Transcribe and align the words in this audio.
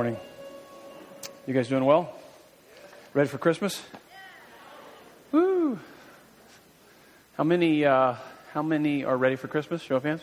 morning? 0.00 0.16
You 1.46 1.52
guys 1.52 1.68
doing 1.68 1.84
well? 1.84 2.10
Ready 3.12 3.28
for 3.28 3.36
Christmas? 3.36 3.82
Woo! 5.30 5.78
How 7.36 7.44
many? 7.44 7.84
Uh, 7.84 8.14
how 8.54 8.62
many 8.62 9.04
are 9.04 9.14
ready 9.14 9.36
for 9.36 9.46
Christmas? 9.46 9.82
Show 9.82 9.96
of 9.96 10.04
hands. 10.04 10.22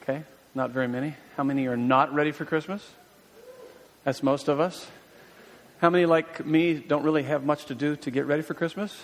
Okay, 0.00 0.22
not 0.54 0.70
very 0.70 0.86
many. 0.86 1.16
How 1.36 1.42
many 1.42 1.66
are 1.66 1.76
not 1.76 2.14
ready 2.14 2.30
for 2.30 2.44
Christmas? 2.44 2.88
That's 4.04 4.22
most 4.22 4.46
of 4.46 4.60
us. 4.60 4.86
How 5.80 5.90
many, 5.90 6.06
like 6.06 6.46
me, 6.46 6.74
don't 6.74 7.02
really 7.02 7.24
have 7.24 7.42
much 7.42 7.64
to 7.64 7.74
do 7.74 7.96
to 7.96 8.12
get 8.12 8.26
ready 8.26 8.42
for 8.42 8.54
Christmas? 8.54 8.96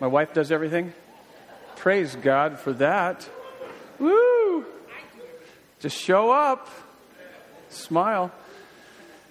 My 0.00 0.08
wife 0.08 0.34
does 0.34 0.50
everything. 0.50 0.94
Praise 1.76 2.16
God 2.16 2.58
for 2.58 2.72
that. 2.72 3.28
Woo! 4.00 4.64
Just 5.78 5.96
show 5.96 6.32
up. 6.32 6.68
Smile. 7.70 8.32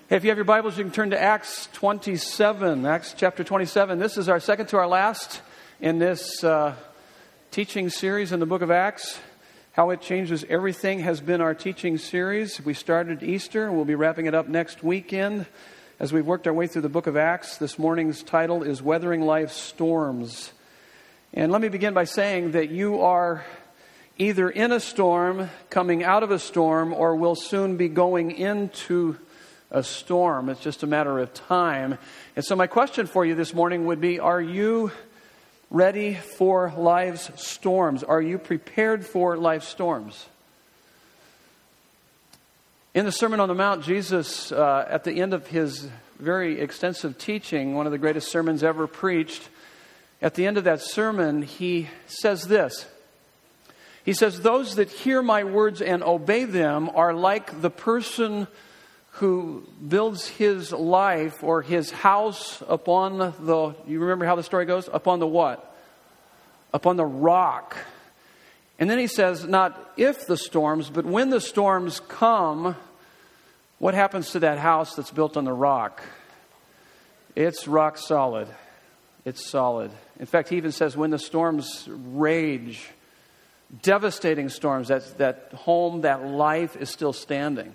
If 0.10 0.24
you 0.24 0.30
have 0.30 0.38
your 0.38 0.46
Bibles, 0.46 0.78
you 0.78 0.86
can 0.86 0.94
turn 0.94 1.10
to 1.10 1.22
Acts 1.22 1.68
27. 1.74 2.86
Acts 2.86 3.14
chapter 3.18 3.44
27. 3.44 4.00
This 4.00 4.18
is 4.18 4.30
our 4.30 4.40
second 4.40 4.68
to 4.68 4.78
our 4.78 4.88
last 4.88 5.42
in 5.82 6.00
this 6.00 6.46
uh, 6.46 6.76
teaching 7.52 7.90
series 7.90 8.32
in 8.32 8.40
the 8.40 8.46
book 8.46 8.62
of 8.62 8.72
Acts. 8.72 9.20
How 9.74 9.90
it 9.90 10.00
changes 10.00 10.46
everything 10.48 11.00
has 11.00 11.20
been 11.20 11.42
our 11.42 11.54
teaching 11.54 11.98
series. 11.98 12.64
We 12.64 12.74
started 12.74 13.22
Easter, 13.22 13.66
and 13.66 13.76
we'll 13.76 13.84
be 13.84 13.96
wrapping 13.96 14.28
it 14.28 14.34
up 14.34 14.48
next 14.48 14.82
weekend. 14.82 15.46
As 16.00 16.14
we've 16.14 16.26
worked 16.26 16.48
our 16.48 16.54
way 16.54 16.68
through 16.68 16.84
the 16.84 16.90
book 16.90 17.08
of 17.08 17.18
Acts, 17.18 17.58
this 17.58 17.78
morning's 17.78 18.24
title 18.24 18.64
is 18.64 18.82
Weathering 18.82 19.24
Life's 19.24 19.58
Storms. 19.58 20.54
And 21.34 21.52
let 21.52 21.60
me 21.60 21.68
begin 21.68 21.94
by 21.94 22.06
saying 22.06 22.52
that 22.52 22.70
you 22.70 23.02
are 23.02 23.46
either 24.18 24.50
in 24.50 24.72
a 24.72 24.80
storm, 24.80 25.50
coming 25.70 26.06
out 26.06 26.24
of 26.24 26.32
a 26.32 26.40
storm, 26.40 26.94
or 26.94 27.14
will 27.18 27.36
soon 27.36 27.76
be 27.76 27.90
going 27.90 28.32
into 28.32 29.18
a 29.72 29.84
storm. 29.84 30.50
It's 30.50 30.62
just 30.62 30.84
a 30.84 30.88
matter 30.88 31.20
of 31.20 31.34
time. 31.34 31.98
And 32.36 32.46
so, 32.46 32.56
my 32.56 32.68
question 32.68 33.08
for 33.08 33.26
you 33.26 33.36
this 33.36 33.54
morning 33.54 33.86
would 33.86 34.02
be 34.02 34.20
Are 34.20 34.42
you 34.42 34.92
ready 35.70 36.16
for 36.16 36.74
life's 36.76 37.30
storms? 37.42 38.04
Are 38.04 38.22
you 38.22 38.38
prepared 38.38 39.06
for 39.06 39.38
life's 39.38 39.68
storms? 39.68 40.28
In 42.94 43.06
the 43.06 43.12
Sermon 43.12 43.40
on 43.40 43.48
the 43.48 43.56
Mount, 43.56 43.84
Jesus, 43.84 44.52
uh, 44.52 44.88
at 44.90 45.04
the 45.04 45.22
end 45.22 45.34
of 45.34 45.48
his 45.48 45.88
very 46.18 46.60
extensive 46.60 47.18
teaching, 47.18 47.76
one 47.76 47.86
of 47.86 47.92
the 47.92 47.98
greatest 47.98 48.32
sermons 48.32 48.64
ever 48.64 48.88
preached, 48.88 49.50
at 50.22 50.34
the 50.34 50.48
end 50.48 50.58
of 50.58 50.64
that 50.64 50.82
sermon, 50.82 51.44
he 51.44 51.90
says 52.08 52.48
this 52.48 52.88
he 54.08 54.14
says, 54.14 54.40
Those 54.40 54.76
that 54.76 54.90
hear 54.90 55.22
my 55.22 55.44
words 55.44 55.82
and 55.82 56.02
obey 56.02 56.46
them 56.46 56.90
are 56.96 57.14
like 57.14 57.62
the 57.62 57.70
person 57.70 58.48
who 59.18 59.64
builds 59.88 60.28
his 60.28 60.72
life 60.72 61.44
or 61.44 61.64
his 61.64 61.90
house 61.90 62.62
upon 62.68 63.18
the, 63.18 63.76
you 63.88 64.00
remember 64.00 64.26
how 64.26 64.36
the 64.36 64.44
story 64.44 64.66
goes? 64.66 64.88
Upon 64.94 65.20
the 65.20 65.26
what? 65.26 65.76
Upon 66.72 66.98
the 66.98 67.06
rock. 67.06 67.76
And 68.78 68.88
then 68.88 69.00
he 69.00 69.08
says, 69.08 69.44
not 69.44 69.94
if 69.98 70.28
the 70.28 70.38
storms, 70.38 70.92
but 70.92 71.04
when 71.04 71.32
the 71.32 71.42
storms 71.42 72.00
come, 72.00 72.76
what 73.80 73.96
happens 73.96 74.32
to 74.32 74.40
that 74.42 74.60
house 74.60 74.96
that's 74.96 75.10
built 75.10 75.36
on 75.36 75.46
the 75.46 75.54
rock? 75.54 76.04
It's 77.36 77.68
rock 77.68 77.98
solid. 77.98 78.48
It's 79.26 79.50
solid. 79.50 79.90
In 80.20 80.28
fact, 80.28 80.50
he 80.50 80.58
even 80.58 80.72
says, 80.72 80.96
when 80.96 81.10
the 81.10 81.20
storms 81.20 81.90
rage, 81.90 82.88
devastating 83.82 84.50
storms, 84.50 84.90
that, 84.90 85.18
that 85.18 85.52
home, 85.56 86.02
that 86.02 86.24
life 86.24 86.76
is 86.76 86.92
still 86.92 87.14
standing. 87.14 87.74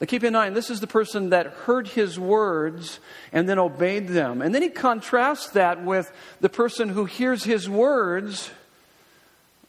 Now 0.00 0.06
keep 0.06 0.24
in 0.24 0.32
mind, 0.32 0.56
this 0.56 0.70
is 0.70 0.80
the 0.80 0.86
person 0.86 1.30
that 1.30 1.46
heard 1.46 1.88
his 1.88 2.18
words 2.18 3.00
and 3.32 3.48
then 3.48 3.58
obeyed 3.58 4.08
them. 4.08 4.40
And 4.40 4.54
then 4.54 4.62
he 4.62 4.70
contrasts 4.70 5.50
that 5.50 5.84
with 5.84 6.10
the 6.40 6.48
person 6.48 6.88
who 6.88 7.04
hears 7.04 7.44
his 7.44 7.68
words 7.68 8.50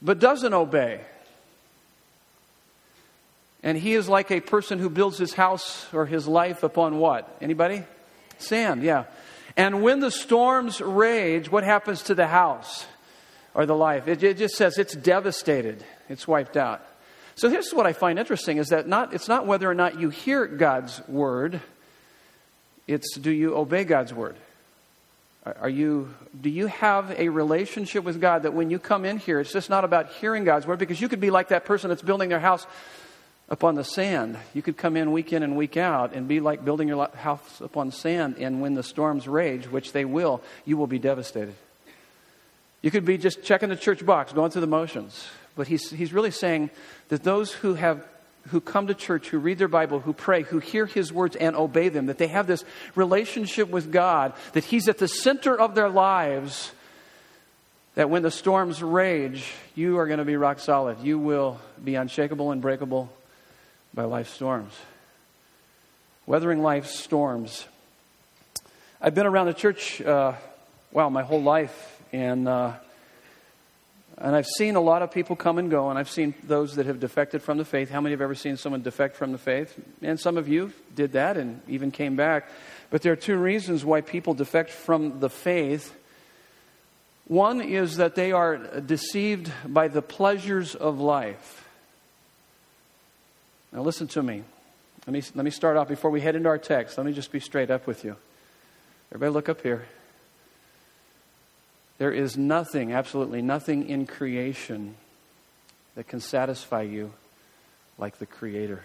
but 0.01 0.19
doesn't 0.19 0.53
obey. 0.53 1.01
And 3.61 3.77
he 3.77 3.93
is 3.93 4.09
like 4.09 4.31
a 4.31 4.39
person 4.39 4.79
who 4.79 4.89
builds 4.89 5.17
his 5.17 5.33
house 5.33 5.85
or 5.93 6.05
his 6.05 6.27
life 6.27 6.63
upon 6.63 6.97
what? 6.97 7.37
Anybody? 7.41 7.83
Sand, 8.39 8.81
yeah. 8.81 9.03
And 9.55 9.83
when 9.83 9.99
the 9.99 10.09
storms 10.09 10.81
rage, 10.81 11.51
what 11.51 11.63
happens 11.63 12.03
to 12.03 12.15
the 12.15 12.25
house? 12.25 12.85
or 13.53 13.65
the 13.65 13.75
life. 13.75 14.07
It, 14.07 14.23
it 14.23 14.37
just 14.37 14.55
says 14.55 14.77
it's 14.77 14.95
devastated, 14.95 15.83
it's 16.09 16.27
wiped 16.27 16.57
out. 16.57 16.85
So 17.35 17.49
here's 17.49 17.71
what 17.71 17.85
I 17.85 17.93
find 17.93 18.19
interesting 18.19 18.57
is 18.57 18.69
that 18.69 18.87
not, 18.87 19.13
it's 19.13 19.27
not 19.27 19.47
whether 19.47 19.69
or 19.69 19.73
not 19.73 19.99
you 19.99 20.09
hear 20.09 20.45
God's 20.45 21.01
word, 21.07 21.61
it's 22.87 23.17
do 23.17 23.31
you 23.31 23.55
obey 23.55 23.83
God's 23.83 24.13
word? 24.13 24.35
Are 25.43 25.69
you, 25.69 26.13
do 26.39 26.49
you 26.49 26.67
have 26.67 27.11
a 27.17 27.29
relationship 27.29 28.03
with 28.03 28.21
God 28.21 28.43
that 28.43 28.53
when 28.53 28.69
you 28.69 28.77
come 28.77 29.05
in 29.05 29.17
here, 29.17 29.39
it's 29.39 29.51
just 29.51 29.71
not 29.71 29.83
about 29.83 30.11
hearing 30.13 30.43
God's 30.43 30.67
word? 30.67 30.77
Because 30.77 31.01
you 31.01 31.09
could 31.09 31.19
be 31.19 31.31
like 31.31 31.47
that 31.47 31.65
person 31.65 31.89
that's 31.89 32.03
building 32.03 32.29
their 32.29 32.39
house 32.39 32.67
upon 33.49 33.73
the 33.73 33.83
sand. 33.83 34.37
You 34.53 34.61
could 34.61 34.77
come 34.77 34.95
in 34.95 35.11
week 35.11 35.33
in 35.33 35.41
and 35.41 35.57
week 35.57 35.77
out 35.77 36.13
and 36.13 36.27
be 36.27 36.39
like 36.39 36.63
building 36.63 36.87
your 36.87 37.09
house 37.15 37.59
upon 37.59 37.91
sand, 37.91 38.35
and 38.39 38.61
when 38.61 38.75
the 38.75 38.83
storms 38.83 39.27
rage, 39.27 39.65
which 39.67 39.93
they 39.93 40.05
will, 40.05 40.41
you 40.63 40.77
will 40.77 40.87
be 40.87 40.99
devastated. 40.99 41.55
You 42.83 42.91
could 42.91 43.05
be 43.05 43.17
just 43.17 43.43
checking 43.43 43.69
the 43.69 43.75
church 43.75 44.05
box, 44.05 44.33
going 44.33 44.51
through 44.51 44.61
the 44.61 44.67
motions. 44.67 45.27
But 45.55 45.67
he's, 45.67 45.89
he's 45.89 46.13
really 46.13 46.31
saying 46.31 46.69
that 47.09 47.23
those 47.23 47.51
who 47.51 47.73
have 47.73 48.05
who 48.47 48.59
come 48.59 48.87
to 48.87 48.93
church, 48.93 49.29
who 49.29 49.37
read 49.37 49.59
their 49.59 49.67
Bible, 49.67 49.99
who 49.99 50.13
pray, 50.13 50.41
who 50.41 50.59
hear 50.59 50.85
his 50.85 51.13
words 51.13 51.35
and 51.35 51.55
obey 51.55 51.89
them, 51.89 52.07
that 52.07 52.17
they 52.17 52.27
have 52.27 52.47
this 52.47 52.63
relationship 52.95 53.69
with 53.69 53.91
God, 53.91 54.33
that 54.53 54.63
he's 54.63 54.89
at 54.89 54.97
the 54.97 55.07
center 55.07 55.57
of 55.57 55.75
their 55.75 55.89
lives, 55.89 56.71
that 57.95 58.09
when 58.09 58.23
the 58.23 58.31
storms 58.31 58.81
rage, 58.81 59.53
you 59.75 59.99
are 59.99 60.07
going 60.07 60.19
to 60.19 60.25
be 60.25 60.37
rock 60.37 60.59
solid. 60.59 60.99
You 61.01 61.19
will 61.19 61.59
be 61.83 61.95
unshakable 61.95 62.51
and 62.51 62.61
breakable 62.61 63.11
by 63.93 64.05
life's 64.05 64.31
storms. 64.31 64.73
Weathering 66.25 66.63
life's 66.63 66.97
storms. 66.97 67.65
I've 69.01 69.13
been 69.13 69.25
around 69.25 69.47
the 69.47 69.53
church, 69.53 70.01
uh, 70.01 70.33
wow, 70.91 71.09
my 71.09 71.23
whole 71.23 71.41
life. 71.43 72.01
And, 72.13 72.47
uh, 72.47 72.73
and 74.23 74.35
I've 74.35 74.45
seen 74.45 74.75
a 74.75 74.81
lot 74.81 75.01
of 75.01 75.09
people 75.09 75.35
come 75.35 75.57
and 75.57 75.71
go, 75.71 75.89
and 75.89 75.97
I've 75.97 76.09
seen 76.09 76.35
those 76.43 76.75
that 76.75 76.85
have 76.85 76.99
defected 76.99 77.41
from 77.41 77.57
the 77.57 77.65
faith. 77.65 77.89
How 77.89 78.01
many 78.01 78.13
have 78.13 78.21
ever 78.21 78.35
seen 78.35 78.55
someone 78.55 78.83
defect 78.83 79.15
from 79.15 79.31
the 79.31 79.39
faith? 79.39 79.75
And 80.03 80.19
some 80.19 80.37
of 80.37 80.47
you 80.47 80.73
did 80.93 81.13
that 81.13 81.37
and 81.37 81.59
even 81.67 81.89
came 81.89 82.15
back. 82.15 82.47
But 82.91 83.01
there 83.01 83.11
are 83.13 83.17
two 83.17 83.35
reasons 83.35 83.83
why 83.83 84.01
people 84.01 84.35
defect 84.35 84.69
from 84.69 85.21
the 85.21 85.29
faith. 85.29 85.97
One 87.27 87.61
is 87.61 87.97
that 87.97 88.13
they 88.13 88.31
are 88.31 88.57
deceived 88.57 89.51
by 89.65 89.87
the 89.87 90.03
pleasures 90.03 90.75
of 90.75 90.99
life. 90.99 91.67
Now, 93.71 93.81
listen 93.81 94.07
to 94.09 94.21
me. 94.21 94.43
Let 95.07 95.13
me, 95.13 95.23
let 95.33 95.45
me 95.45 95.51
start 95.51 95.77
off 95.77 95.87
before 95.87 96.11
we 96.11 96.21
head 96.21 96.35
into 96.35 96.49
our 96.49 96.59
text. 96.59 96.95
Let 96.97 97.07
me 97.07 97.13
just 97.13 97.31
be 97.31 97.39
straight 97.39 97.71
up 97.71 97.87
with 97.87 98.03
you. 98.03 98.15
Everybody, 99.11 99.33
look 99.33 99.49
up 99.49 99.61
here. 99.61 99.87
There 102.01 102.11
is 102.11 102.35
nothing, 102.35 102.93
absolutely 102.93 103.43
nothing 103.43 103.87
in 103.87 104.07
creation 104.07 104.95
that 105.93 106.07
can 106.07 106.19
satisfy 106.19 106.81
you 106.81 107.13
like 107.99 108.17
the 108.17 108.25
Creator. 108.25 108.81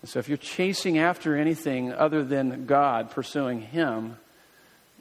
And 0.00 0.08
so 0.10 0.18
if 0.18 0.28
you're 0.28 0.38
chasing 0.38 0.96
after 0.96 1.36
anything 1.36 1.92
other 1.92 2.24
than 2.24 2.64
God, 2.64 3.10
pursuing 3.10 3.60
Him, 3.60 4.16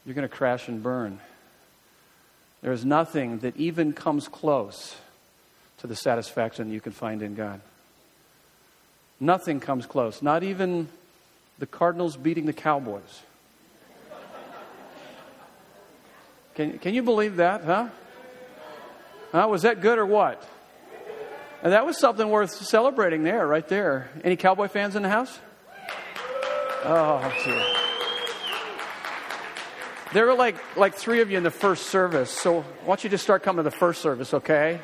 you're 0.05 0.13
going 0.13 0.27
to 0.27 0.35
crash 0.35 0.67
and 0.67 0.83
burn. 0.83 1.21
There 2.61 2.73
is 2.73 2.83
nothing 2.83 3.39
that 3.39 3.55
even 3.55 3.93
comes 3.93 4.27
close 4.27 4.97
to 5.77 5.87
the 5.87 5.95
satisfaction 5.95 6.69
you 6.69 6.81
can 6.81 6.91
find 6.91 7.21
in 7.21 7.33
God. 7.33 7.61
Nothing 9.21 9.61
comes 9.61 9.85
close, 9.85 10.21
not 10.21 10.43
even 10.43 10.89
the 11.59 11.65
Cardinals 11.65 12.17
beating 12.17 12.45
the 12.45 12.51
Cowboys. 12.51 13.21
Can, 16.57 16.79
can 16.79 16.95
you 16.95 17.03
believe 17.03 17.35
that, 17.35 17.63
huh? 17.63 17.89
Huh? 19.31 19.47
Was 19.47 19.61
that 19.61 19.79
good 19.79 19.99
or 19.99 20.07
what? 20.07 20.43
And 21.61 21.71
that 21.71 21.85
was 21.85 21.99
something 21.99 22.27
worth 22.27 22.49
celebrating 22.49 23.21
there, 23.21 23.45
right 23.45 23.67
there. 23.67 24.09
Any 24.23 24.37
Cowboy 24.37 24.67
fans 24.67 24.95
in 24.95 25.03
the 25.03 25.09
house? 25.09 25.39
Oh, 26.83 27.31
dear. 27.45 27.63
There 30.13 30.25
were 30.25 30.33
like, 30.33 30.55
like 30.75 30.95
three 30.95 31.21
of 31.21 31.29
you 31.29 31.37
in 31.37 31.43
the 31.43 31.51
first 31.51 31.87
service, 31.89 32.31
so 32.31 32.61
why 32.61 32.87
don't 32.87 33.03
you 33.03 33.11
just 33.11 33.23
start 33.23 33.43
coming 33.43 33.63
to 33.63 33.69
the 33.69 33.77
first 33.77 34.01
service, 34.01 34.33
okay? 34.33 34.81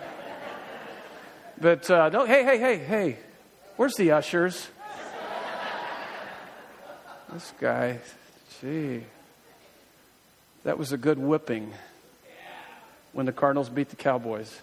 But 1.60 1.90
uh, 1.90 2.10
no, 2.10 2.25
hey, 2.25 2.44
hey, 2.44 2.60
hey, 2.60 2.78
hey, 2.78 3.18
where's 3.78 3.96
the 3.96 4.12
ushers? 4.12 4.68
This 7.34 7.52
guy, 7.60 7.98
gee. 8.62 9.06
That 10.63 10.77
was 10.77 10.94
a 10.94 10.98
good 10.98 11.19
whipping 11.19 11.74
when 13.12 13.25
the 13.25 13.33
Cardinals 13.33 13.69
beat 13.69 13.89
the 13.89 13.95
Cowboys. 13.95 14.62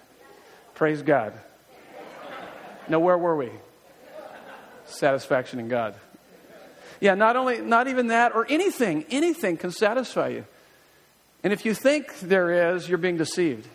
Praise 0.75 1.03
God. 1.03 1.35
Now, 2.89 3.01
where 3.01 3.19
were 3.19 3.37
we? 3.37 3.51
Satisfaction 4.87 5.61
in 5.61 5.69
God. 5.69 5.95
Yeah, 7.01 7.15
not 7.15 7.37
only, 7.37 7.61
not 7.61 7.87
even 7.87 8.09
that, 8.09 8.35
or 8.35 8.47
anything, 8.49 9.05
anything 9.11 9.57
can 9.57 9.71
satisfy 9.71 10.29
you. 10.29 10.45
And 11.45 11.53
if 11.53 11.65
you 11.65 11.75
think 11.75 12.19
there 12.21 12.75
is, 12.75 12.89
you're 12.89 12.99
being 12.99 13.17
deceived. 13.17 13.67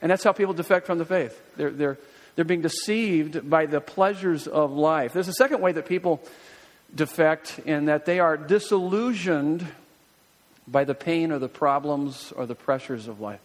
And 0.00 0.10
that's 0.10 0.24
how 0.24 0.32
people 0.32 0.54
defect 0.54 0.86
from 0.86 0.98
the 0.98 1.04
faith. 1.04 1.40
They're, 1.56 1.70
they're, 1.70 1.98
they're 2.34 2.44
being 2.44 2.62
deceived 2.62 3.48
by 3.48 3.66
the 3.66 3.80
pleasures 3.80 4.46
of 4.46 4.72
life. 4.72 5.12
There's 5.12 5.28
a 5.28 5.32
second 5.32 5.60
way 5.60 5.72
that 5.72 5.86
people 5.86 6.20
defect 6.94 7.60
in 7.64 7.86
that 7.86 8.04
they 8.04 8.20
are 8.20 8.36
disillusioned 8.36 9.66
by 10.66 10.84
the 10.84 10.94
pain 10.94 11.32
or 11.32 11.38
the 11.38 11.48
problems 11.48 12.32
or 12.36 12.46
the 12.46 12.54
pressures 12.54 13.08
of 13.08 13.20
life. 13.20 13.40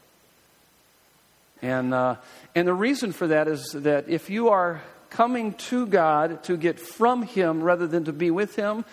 And, 1.61 1.93
uh, 1.93 2.15
and 2.55 2.67
the 2.67 2.73
reason 2.73 3.11
for 3.11 3.27
that 3.27 3.47
is 3.47 3.71
that 3.71 4.09
if 4.09 4.29
you 4.29 4.49
are 4.49 4.81
coming 5.09 5.53
to 5.53 5.87
God 5.87 6.43
to 6.43 6.57
get 6.57 6.79
from 6.79 7.23
Him 7.23 7.63
rather 7.63 7.87
than 7.87 8.05
to 8.05 8.13
be 8.13 8.29
with 8.29 8.55
Him, 8.55 8.85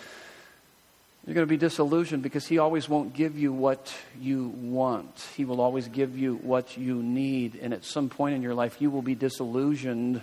you're 1.26 1.34
going 1.34 1.46
to 1.46 1.50
be 1.50 1.56
disillusioned 1.56 2.22
because 2.22 2.46
He 2.46 2.58
always 2.58 2.88
won't 2.88 3.14
give 3.14 3.38
you 3.38 3.52
what 3.52 3.94
you 4.20 4.48
want. 4.48 5.26
He 5.36 5.44
will 5.44 5.60
always 5.60 5.88
give 5.88 6.18
you 6.18 6.36
what 6.36 6.76
you 6.76 7.02
need. 7.02 7.58
And 7.60 7.72
at 7.74 7.84
some 7.84 8.08
point 8.08 8.34
in 8.34 8.42
your 8.42 8.54
life, 8.54 8.80
you 8.80 8.90
will 8.90 9.02
be 9.02 9.14
disillusioned 9.14 10.22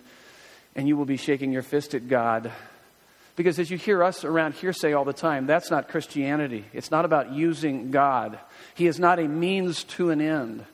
and 0.75 0.88
you 0.88 0.95
will 0.95 1.06
be 1.06 1.18
shaking 1.18 1.51
your 1.51 1.63
fist 1.63 1.94
at 1.94 2.07
God. 2.07 2.51
Because 3.36 3.60
as 3.60 3.72
you 3.72 3.78
hear 3.78 4.04
us 4.04 4.24
around 4.24 4.56
here 4.56 4.74
say 4.74 4.94
all 4.94 5.06
the 5.06 5.13
time, 5.13 5.48
that's 5.48 5.72
not 5.72 5.88
Christianity. 5.88 6.66
It's 6.74 6.92
not 6.92 7.06
about 7.06 7.31
using 7.31 7.92
God. 7.92 8.38
He 8.75 8.88
is 8.88 9.00
not 9.00 9.19
a 9.19 9.28
means 9.28 9.83
to 9.86 10.10
an 10.10 10.22
end. 10.22 10.66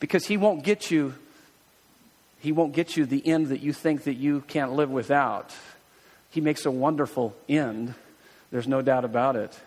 Because 0.00 0.26
He 0.26 0.36
won't 0.36 0.64
get 0.64 0.90
you. 0.90 1.14
He 2.40 2.52
won't 2.52 2.72
get 2.72 2.96
you 2.96 3.06
the 3.06 3.26
end 3.26 3.48
that 3.48 3.60
you 3.60 3.72
think 3.72 4.04
that 4.04 4.14
you 4.14 4.40
can't 4.42 4.72
live 4.72 4.90
without. 4.90 5.54
He 6.30 6.40
makes 6.40 6.64
a 6.64 6.70
wonderful 6.70 7.36
end. 7.48 7.94
There's 8.50 8.68
no 8.68 8.82
doubt 8.82 9.04
about 9.04 9.36
it. 9.36 9.58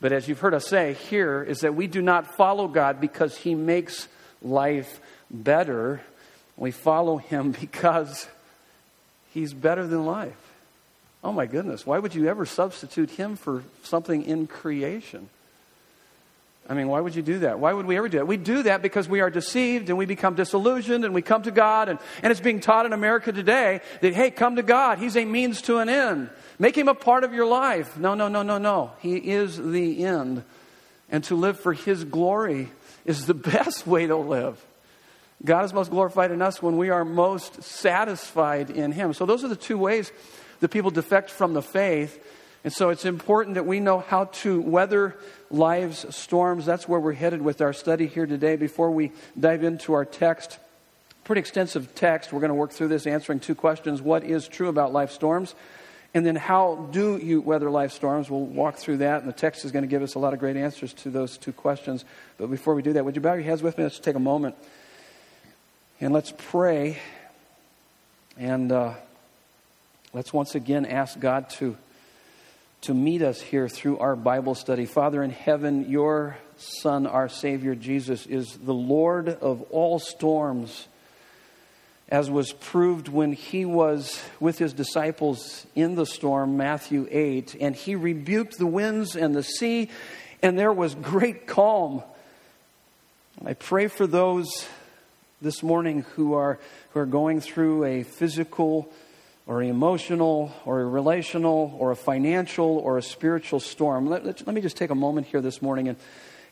But 0.00 0.12
as 0.12 0.28
you've 0.28 0.40
heard 0.40 0.54
us 0.54 0.66
say 0.66 0.92
here, 0.92 1.42
is 1.42 1.60
that 1.60 1.74
we 1.74 1.86
do 1.86 2.00
not 2.00 2.36
follow 2.36 2.68
God 2.68 3.00
because 3.00 3.36
He 3.36 3.54
makes 3.54 4.08
life 4.42 5.00
better. 5.30 6.00
We 6.56 6.70
follow 6.70 7.16
Him 7.16 7.52
because 7.60 8.28
He's 9.30 9.52
better 9.52 9.86
than 9.86 10.04
life. 10.04 10.47
Oh 11.22 11.32
my 11.32 11.46
goodness, 11.46 11.84
why 11.84 11.98
would 11.98 12.14
you 12.14 12.28
ever 12.28 12.46
substitute 12.46 13.10
Him 13.10 13.36
for 13.36 13.64
something 13.82 14.24
in 14.24 14.46
creation? 14.46 15.28
I 16.68 16.74
mean, 16.74 16.88
why 16.88 17.00
would 17.00 17.14
you 17.14 17.22
do 17.22 17.38
that? 17.40 17.58
Why 17.58 17.72
would 17.72 17.86
we 17.86 17.96
ever 17.96 18.10
do 18.10 18.18
that? 18.18 18.26
We 18.26 18.36
do 18.36 18.62
that 18.64 18.82
because 18.82 19.08
we 19.08 19.20
are 19.20 19.30
deceived 19.30 19.88
and 19.88 19.96
we 19.96 20.04
become 20.04 20.34
disillusioned 20.34 21.06
and 21.06 21.14
we 21.14 21.22
come 21.22 21.42
to 21.44 21.50
God. 21.50 21.88
And, 21.88 21.98
and 22.22 22.30
it's 22.30 22.42
being 22.42 22.60
taught 22.60 22.84
in 22.84 22.92
America 22.92 23.32
today 23.32 23.80
that, 24.02 24.12
hey, 24.12 24.30
come 24.30 24.56
to 24.56 24.62
God. 24.62 24.98
He's 24.98 25.16
a 25.16 25.24
means 25.24 25.62
to 25.62 25.78
an 25.78 25.88
end. 25.88 26.28
Make 26.58 26.76
him 26.76 26.88
a 26.88 26.94
part 26.94 27.24
of 27.24 27.32
your 27.32 27.46
life. 27.46 27.96
No, 27.96 28.14
no, 28.14 28.28
no, 28.28 28.42
no, 28.42 28.58
no. 28.58 28.92
He 29.00 29.16
is 29.16 29.56
the 29.56 30.04
end. 30.04 30.44
And 31.10 31.24
to 31.24 31.36
live 31.36 31.58
for 31.58 31.72
his 31.72 32.04
glory 32.04 32.68
is 33.06 33.24
the 33.24 33.34
best 33.34 33.86
way 33.86 34.06
to 34.06 34.16
live. 34.16 34.62
God 35.42 35.64
is 35.64 35.72
most 35.72 35.90
glorified 35.90 36.32
in 36.32 36.42
us 36.42 36.60
when 36.60 36.76
we 36.76 36.90
are 36.90 37.04
most 37.04 37.62
satisfied 37.62 38.68
in 38.68 38.92
him. 38.92 39.14
So, 39.14 39.24
those 39.24 39.44
are 39.44 39.48
the 39.48 39.56
two 39.56 39.78
ways 39.78 40.12
that 40.60 40.68
people 40.68 40.90
defect 40.90 41.30
from 41.30 41.54
the 41.54 41.62
faith. 41.62 42.24
And 42.64 42.72
so, 42.72 42.90
it's 42.90 43.04
important 43.04 43.54
that 43.54 43.66
we 43.66 43.80
know 43.80 44.00
how 44.00 44.26
to 44.26 44.60
weather 44.60 45.16
life's 45.50 46.14
storms. 46.14 46.66
That's 46.66 46.88
where 46.88 46.98
we're 46.98 47.12
headed 47.12 47.40
with 47.40 47.60
our 47.60 47.72
study 47.72 48.06
here 48.06 48.26
today. 48.26 48.56
Before 48.56 48.90
we 48.90 49.12
dive 49.38 49.62
into 49.62 49.92
our 49.92 50.04
text, 50.04 50.58
pretty 51.24 51.40
extensive 51.40 51.94
text, 51.94 52.32
we're 52.32 52.40
going 52.40 52.48
to 52.48 52.54
work 52.54 52.72
through 52.72 52.88
this 52.88 53.06
answering 53.06 53.38
two 53.38 53.54
questions 53.54 54.02
What 54.02 54.24
is 54.24 54.48
true 54.48 54.68
about 54.68 54.92
life 54.92 55.12
storms? 55.12 55.54
And 56.14 56.26
then, 56.26 56.36
how 56.36 56.88
do 56.90 57.18
you 57.18 57.40
weather 57.40 57.70
life 57.70 57.92
storms? 57.92 58.30
We'll 58.30 58.40
walk 58.40 58.76
through 58.76 58.98
that, 58.98 59.20
and 59.20 59.28
the 59.28 59.36
text 59.36 59.64
is 59.64 59.72
going 59.72 59.84
to 59.84 59.88
give 59.88 60.02
us 60.02 60.14
a 60.14 60.18
lot 60.18 60.32
of 60.32 60.40
great 60.40 60.56
answers 60.56 60.92
to 60.94 61.10
those 61.10 61.38
two 61.38 61.52
questions. 61.52 62.04
But 62.38 62.50
before 62.50 62.74
we 62.74 62.82
do 62.82 62.94
that, 62.94 63.04
would 63.04 63.14
you 63.14 63.20
bow 63.20 63.34
your 63.34 63.44
heads 63.44 63.62
with 63.62 63.78
me? 63.78 63.84
Let's 63.84 64.00
take 64.00 64.16
a 64.16 64.20
moment 64.20 64.56
and 66.00 66.12
let's 66.12 66.32
pray. 66.36 66.98
And 68.38 68.72
uh, 68.72 68.94
let's 70.14 70.32
once 70.32 70.54
again 70.54 70.86
ask 70.86 71.18
God 71.18 71.50
to, 71.50 71.76
to 72.82 72.94
meet 72.94 73.22
us 73.22 73.40
here 73.40 73.68
through 73.68 73.98
our 73.98 74.16
Bible 74.16 74.54
study. 74.54 74.86
Father 74.86 75.22
in 75.22 75.30
heaven, 75.30 75.88
your 75.90 76.38
Son, 76.56 77.06
our 77.06 77.28
Savior 77.28 77.74
Jesus, 77.74 78.26
is 78.26 78.56
the 78.56 78.74
Lord 78.74 79.28
of 79.28 79.62
all 79.70 79.98
storms 79.98 80.88
as 82.08 82.30
was 82.30 82.52
proved 82.52 83.08
when 83.08 83.32
he 83.34 83.66
was 83.66 84.18
with 84.40 84.58
his 84.58 84.72
disciples 84.72 85.66
in 85.74 85.94
the 85.94 86.06
storm, 86.06 86.56
Matthew 86.56 87.06
8, 87.10 87.56
and 87.60 87.76
he 87.76 87.94
rebuked 87.94 88.56
the 88.56 88.66
winds 88.66 89.14
and 89.14 89.34
the 89.34 89.42
sea, 89.42 89.90
and 90.40 90.58
there 90.58 90.72
was 90.72 90.94
great 90.94 91.46
calm. 91.46 92.02
I 93.44 93.52
pray 93.52 93.88
for 93.88 94.06
those 94.06 94.66
this 95.42 95.62
morning 95.62 96.06
who 96.14 96.32
are, 96.32 96.58
who 96.92 97.00
are 97.00 97.06
going 97.06 97.42
through 97.42 97.84
a 97.84 98.04
physical 98.04 98.90
or 99.48 99.60
an 99.62 99.68
emotional 99.68 100.52
or 100.64 100.80
a 100.82 100.86
relational 100.86 101.74
or 101.80 101.90
a 101.90 101.96
financial 101.96 102.78
or 102.78 102.98
a 102.98 103.02
spiritual 103.02 103.58
storm. 103.58 104.06
Let, 104.06 104.24
let, 104.24 104.46
let 104.46 104.54
me 104.54 104.60
just 104.60 104.76
take 104.76 104.90
a 104.90 104.94
moment 104.94 105.26
here 105.26 105.40
this 105.40 105.60
morning 105.60 105.88
and 105.88 105.96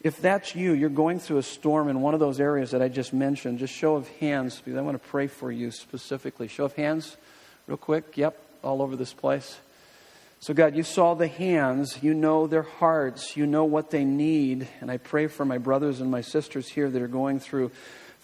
if 0.07 0.21
that's 0.21 0.55
you, 0.55 0.73
you're 0.73 0.89
going 0.89 1.19
through 1.19 1.39
a 1.39 1.43
storm 1.43 1.89
in 1.89 2.01
one 2.01 2.15
of 2.15 2.21
those 2.21 2.39
areas 2.39 2.71
that 2.71 2.83
I 2.83 2.89
just 2.89 3.13
mentioned, 3.13 3.59
just 3.59 3.75
show 3.75 3.97
of 3.97 4.07
hands, 4.09 4.61
because 4.65 4.79
I 4.79 4.83
want 4.83 5.03
to 5.03 5.09
pray 5.09 5.27
for 5.27 5.51
you 5.51 5.71
specifically. 5.71 6.49
Show 6.49 6.67
of 6.67 6.75
hands, 6.75 7.17
real 7.67 7.77
quick. 7.77 8.17
Yep, 8.17 8.41
all 8.63 8.83
over 8.83 8.95
this 8.95 9.13
place. 9.13 9.59
So, 10.39 10.55
God, 10.55 10.77
you 10.77 10.83
saw 10.83 11.15
the 11.15 11.29
hands, 11.29 11.99
you 12.03 12.15
know 12.15 12.47
their 12.47 12.63
hearts, 12.63 13.37
you 13.37 13.47
know 13.47 13.65
what 13.65 13.91
they 13.91 14.05
need. 14.05 14.69
And 14.81 14.91
I 14.91 14.99
pray 14.99 15.27
for 15.27 15.45
my 15.45 15.59
brothers 15.59 16.01
and 16.01 16.11
my 16.11 16.21
sisters 16.21 16.69
here 16.69 16.91
that 16.91 17.03
are 17.03 17.09
going 17.09 17.41
through 17.41 17.73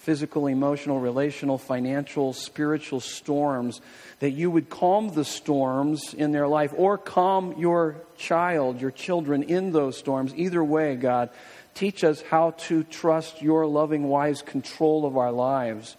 physical, 0.03 0.47
emotional, 0.47 0.99
relational, 0.99 1.57
financial, 1.57 2.33
spiritual 2.33 2.99
storms, 2.99 3.81
that 4.19 4.31
you 4.31 4.51
would 4.51 4.69
calm 4.69 5.09
the 5.13 5.25
storms 5.25 6.13
in 6.13 6.31
their 6.31 6.47
life 6.47 6.73
or 6.77 6.97
calm 6.97 7.55
your 7.57 7.95
child, 8.17 8.79
your 8.79 8.91
children 8.91 9.43
in 9.43 9.71
those 9.71 9.97
storms. 9.97 10.33
Either 10.35 10.63
way, 10.63 10.95
God, 10.95 11.29
Teach 11.73 12.03
us 12.03 12.21
how 12.21 12.51
to 12.51 12.83
trust 12.83 13.41
your 13.41 13.65
loving, 13.65 14.07
wise 14.07 14.41
control 14.41 15.05
of 15.05 15.17
our 15.17 15.31
lives. 15.31 15.97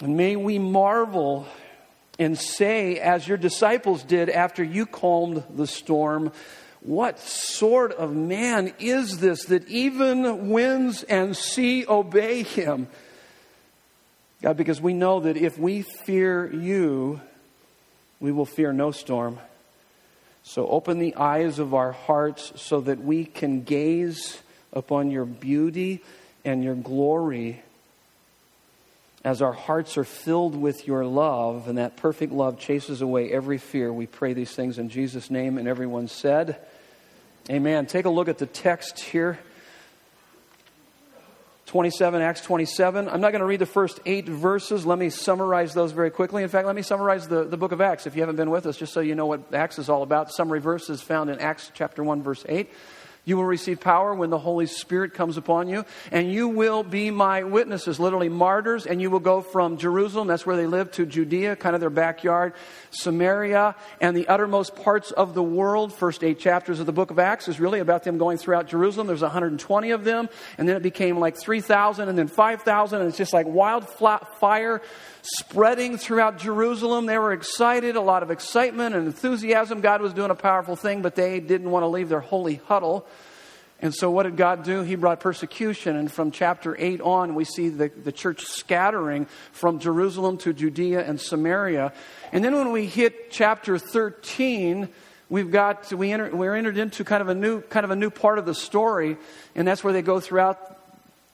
And 0.00 0.16
may 0.16 0.36
we 0.36 0.58
marvel 0.58 1.46
and 2.18 2.38
say, 2.38 2.98
as 2.98 3.26
your 3.26 3.38
disciples 3.38 4.02
did 4.02 4.28
after 4.28 4.62
you 4.62 4.84
calmed 4.84 5.42
the 5.48 5.66
storm, 5.66 6.32
what 6.86 7.18
sort 7.18 7.92
of 7.92 8.14
man 8.14 8.72
is 8.78 9.18
this 9.18 9.46
that 9.46 9.66
even 9.68 10.50
winds 10.50 11.02
and 11.02 11.36
sea 11.36 11.84
obey 11.86 12.44
him? 12.44 12.86
God, 14.40 14.56
because 14.56 14.80
we 14.80 14.94
know 14.94 15.20
that 15.20 15.36
if 15.36 15.58
we 15.58 15.82
fear 15.82 16.52
you, 16.52 17.20
we 18.20 18.30
will 18.30 18.46
fear 18.46 18.72
no 18.72 18.92
storm. 18.92 19.40
So 20.44 20.68
open 20.68 21.00
the 21.00 21.16
eyes 21.16 21.58
of 21.58 21.74
our 21.74 21.90
hearts 21.90 22.52
so 22.54 22.80
that 22.82 23.02
we 23.02 23.24
can 23.24 23.62
gaze 23.62 24.40
upon 24.72 25.10
your 25.10 25.24
beauty 25.24 26.04
and 26.44 26.62
your 26.62 26.76
glory 26.76 27.62
as 29.24 29.42
our 29.42 29.52
hearts 29.52 29.98
are 29.98 30.04
filled 30.04 30.54
with 30.54 30.86
your 30.86 31.04
love 31.04 31.66
and 31.66 31.78
that 31.78 31.96
perfect 31.96 32.32
love 32.32 32.60
chases 32.60 33.02
away 33.02 33.32
every 33.32 33.58
fear. 33.58 33.92
We 33.92 34.06
pray 34.06 34.34
these 34.34 34.52
things 34.52 34.78
in 34.78 34.88
Jesus' 34.88 35.32
name. 35.32 35.58
And 35.58 35.66
everyone 35.66 36.06
said, 36.06 36.64
Amen. 37.48 37.86
Take 37.86 38.06
a 38.06 38.10
look 38.10 38.28
at 38.28 38.38
the 38.38 38.46
text 38.46 38.98
here. 38.98 39.38
27, 41.66 42.20
Acts 42.20 42.40
27. 42.40 43.08
I'm 43.08 43.20
not 43.20 43.30
going 43.30 43.40
to 43.40 43.46
read 43.46 43.60
the 43.60 43.66
first 43.66 44.00
eight 44.04 44.28
verses. 44.28 44.84
Let 44.84 44.98
me 44.98 45.10
summarize 45.10 45.72
those 45.72 45.92
very 45.92 46.10
quickly. 46.10 46.42
In 46.42 46.48
fact, 46.48 46.66
let 46.66 46.74
me 46.74 46.82
summarize 46.82 47.28
the, 47.28 47.44
the 47.44 47.56
book 47.56 47.70
of 47.70 47.80
Acts 47.80 48.06
if 48.06 48.16
you 48.16 48.22
haven't 48.22 48.36
been 48.36 48.50
with 48.50 48.66
us, 48.66 48.76
just 48.76 48.92
so 48.92 49.00
you 49.00 49.14
know 49.14 49.26
what 49.26 49.54
Acts 49.54 49.78
is 49.78 49.88
all 49.88 50.02
about. 50.02 50.32
Summary 50.32 50.60
verse 50.60 50.90
is 50.90 51.00
found 51.00 51.30
in 51.30 51.38
Acts 51.38 51.70
chapter 51.72 52.02
1, 52.02 52.22
verse 52.22 52.44
8. 52.48 52.68
You 53.26 53.36
will 53.36 53.44
receive 53.44 53.80
power 53.80 54.14
when 54.14 54.30
the 54.30 54.38
Holy 54.38 54.66
Spirit 54.66 55.12
comes 55.12 55.36
upon 55.36 55.68
you, 55.68 55.84
and 56.12 56.32
you 56.32 56.46
will 56.46 56.84
be 56.84 57.10
my 57.10 57.42
witnesses, 57.42 57.98
literally 57.98 58.28
martyrs, 58.28 58.86
and 58.86 59.02
you 59.02 59.10
will 59.10 59.18
go 59.18 59.40
from 59.40 59.78
Jerusalem, 59.78 60.28
that's 60.28 60.46
where 60.46 60.56
they 60.56 60.66
live, 60.66 60.92
to 60.92 61.04
Judea, 61.04 61.56
kind 61.56 61.74
of 61.74 61.80
their 61.80 61.90
backyard, 61.90 62.54
Samaria, 62.92 63.74
and 64.00 64.16
the 64.16 64.28
uttermost 64.28 64.76
parts 64.76 65.10
of 65.10 65.34
the 65.34 65.42
world. 65.42 65.92
First 65.92 66.22
eight 66.22 66.38
chapters 66.38 66.78
of 66.78 66.86
the 66.86 66.92
book 66.92 67.10
of 67.10 67.18
Acts 67.18 67.48
is 67.48 67.58
really 67.58 67.80
about 67.80 68.04
them 68.04 68.16
going 68.16 68.38
throughout 68.38 68.68
Jerusalem. 68.68 69.08
There's 69.08 69.22
120 69.22 69.90
of 69.90 70.04
them, 70.04 70.28
and 70.56 70.68
then 70.68 70.76
it 70.76 70.84
became 70.84 71.18
like 71.18 71.36
3,000 71.36 72.08
and 72.08 72.16
then 72.16 72.28
5,000, 72.28 73.00
and 73.00 73.08
it's 73.08 73.18
just 73.18 73.32
like 73.32 73.46
wildfire 73.48 74.80
spreading 75.22 75.98
throughout 75.98 76.38
Jerusalem. 76.38 77.06
They 77.06 77.18
were 77.18 77.32
excited, 77.32 77.96
a 77.96 78.00
lot 78.00 78.22
of 78.22 78.30
excitement 78.30 78.94
and 78.94 79.04
enthusiasm. 79.06 79.80
God 79.80 80.00
was 80.00 80.12
doing 80.12 80.30
a 80.30 80.36
powerful 80.36 80.76
thing, 80.76 81.02
but 81.02 81.16
they 81.16 81.40
didn't 81.40 81.72
want 81.72 81.82
to 81.82 81.88
leave 81.88 82.08
their 82.08 82.20
holy 82.20 82.60
huddle. 82.66 83.04
And 83.80 83.94
so, 83.94 84.10
what 84.10 84.22
did 84.22 84.36
God 84.36 84.62
do? 84.62 84.82
He 84.82 84.94
brought 84.94 85.20
persecution. 85.20 85.96
And 85.96 86.10
from 86.10 86.30
chapter 86.30 86.74
8 86.78 87.00
on, 87.02 87.34
we 87.34 87.44
see 87.44 87.68
the, 87.68 87.88
the 87.88 88.12
church 88.12 88.44
scattering 88.44 89.26
from 89.52 89.78
Jerusalem 89.78 90.38
to 90.38 90.54
Judea 90.54 91.06
and 91.06 91.20
Samaria. 91.20 91.92
And 92.32 92.42
then, 92.42 92.54
when 92.54 92.72
we 92.72 92.86
hit 92.86 93.30
chapter 93.30 93.78
13, 93.78 94.88
we've 95.28 95.50
got 95.50 95.92
we 95.92 96.10
enter, 96.10 96.34
we're 96.34 96.54
entered 96.54 96.78
into 96.78 97.04
kind 97.04 97.20
of 97.20 97.28
a 97.28 97.34
new 97.34 97.60
kind 97.60 97.84
of 97.84 97.90
a 97.90 97.96
new 97.96 98.08
part 98.08 98.38
of 98.38 98.46
the 98.46 98.54
story, 98.54 99.18
and 99.54 99.68
that's 99.68 99.84
where 99.84 99.92
they 99.92 100.02
go 100.02 100.20
throughout 100.20 100.58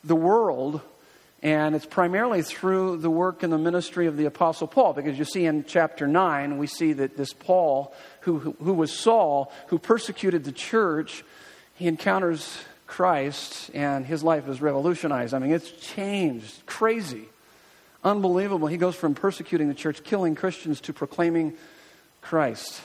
the 0.03 0.17
world. 0.17 0.81
And 1.45 1.75
it's 1.75 1.87
primarily 1.87 2.43
through 2.43 2.99
the 2.99 3.11
work 3.11 3.43
and 3.43 3.53
the 3.53 3.59
ministry 3.59 4.07
of 4.07 4.17
the 4.17 4.27
Apostle 4.27 4.69
Paul, 4.69 4.93
because 4.93 5.19
you 5.19 5.25
see 5.25 5.45
in 5.45 5.65
chapter 5.65 6.07
9, 6.07 6.57
we 6.57 6.69
see 6.69 6.93
that 6.93 7.17
this 7.17 7.33
Paul, 7.33 7.93
who, 8.21 8.39
who, 8.39 8.57
who 8.63 8.73
was 8.73 8.93
Saul, 8.93 9.53
who 9.67 9.79
persecuted 9.81 10.45
the 10.45 10.53
church, 10.53 11.25
he 11.83 11.89
encounters 11.89 12.59
Christ, 12.87 13.71
and 13.75 14.07
his 14.07 14.23
life 14.23 14.49
is 14.49 14.61
revolutionized. 14.61 15.35
I 15.35 15.39
mean, 15.39 15.53
it's 15.53 15.71
changed. 15.71 16.65
Crazy. 16.67 17.25
Unbelievable. 18.05 18.69
He 18.69 18.77
goes 18.77 18.95
from 18.95 19.15
persecuting 19.15 19.69
the 19.69 19.75
church, 19.75 20.03
killing 20.05 20.35
Christians, 20.35 20.81
to 20.83 20.93
proclaiming 20.93 21.55
Christ 22.21 22.81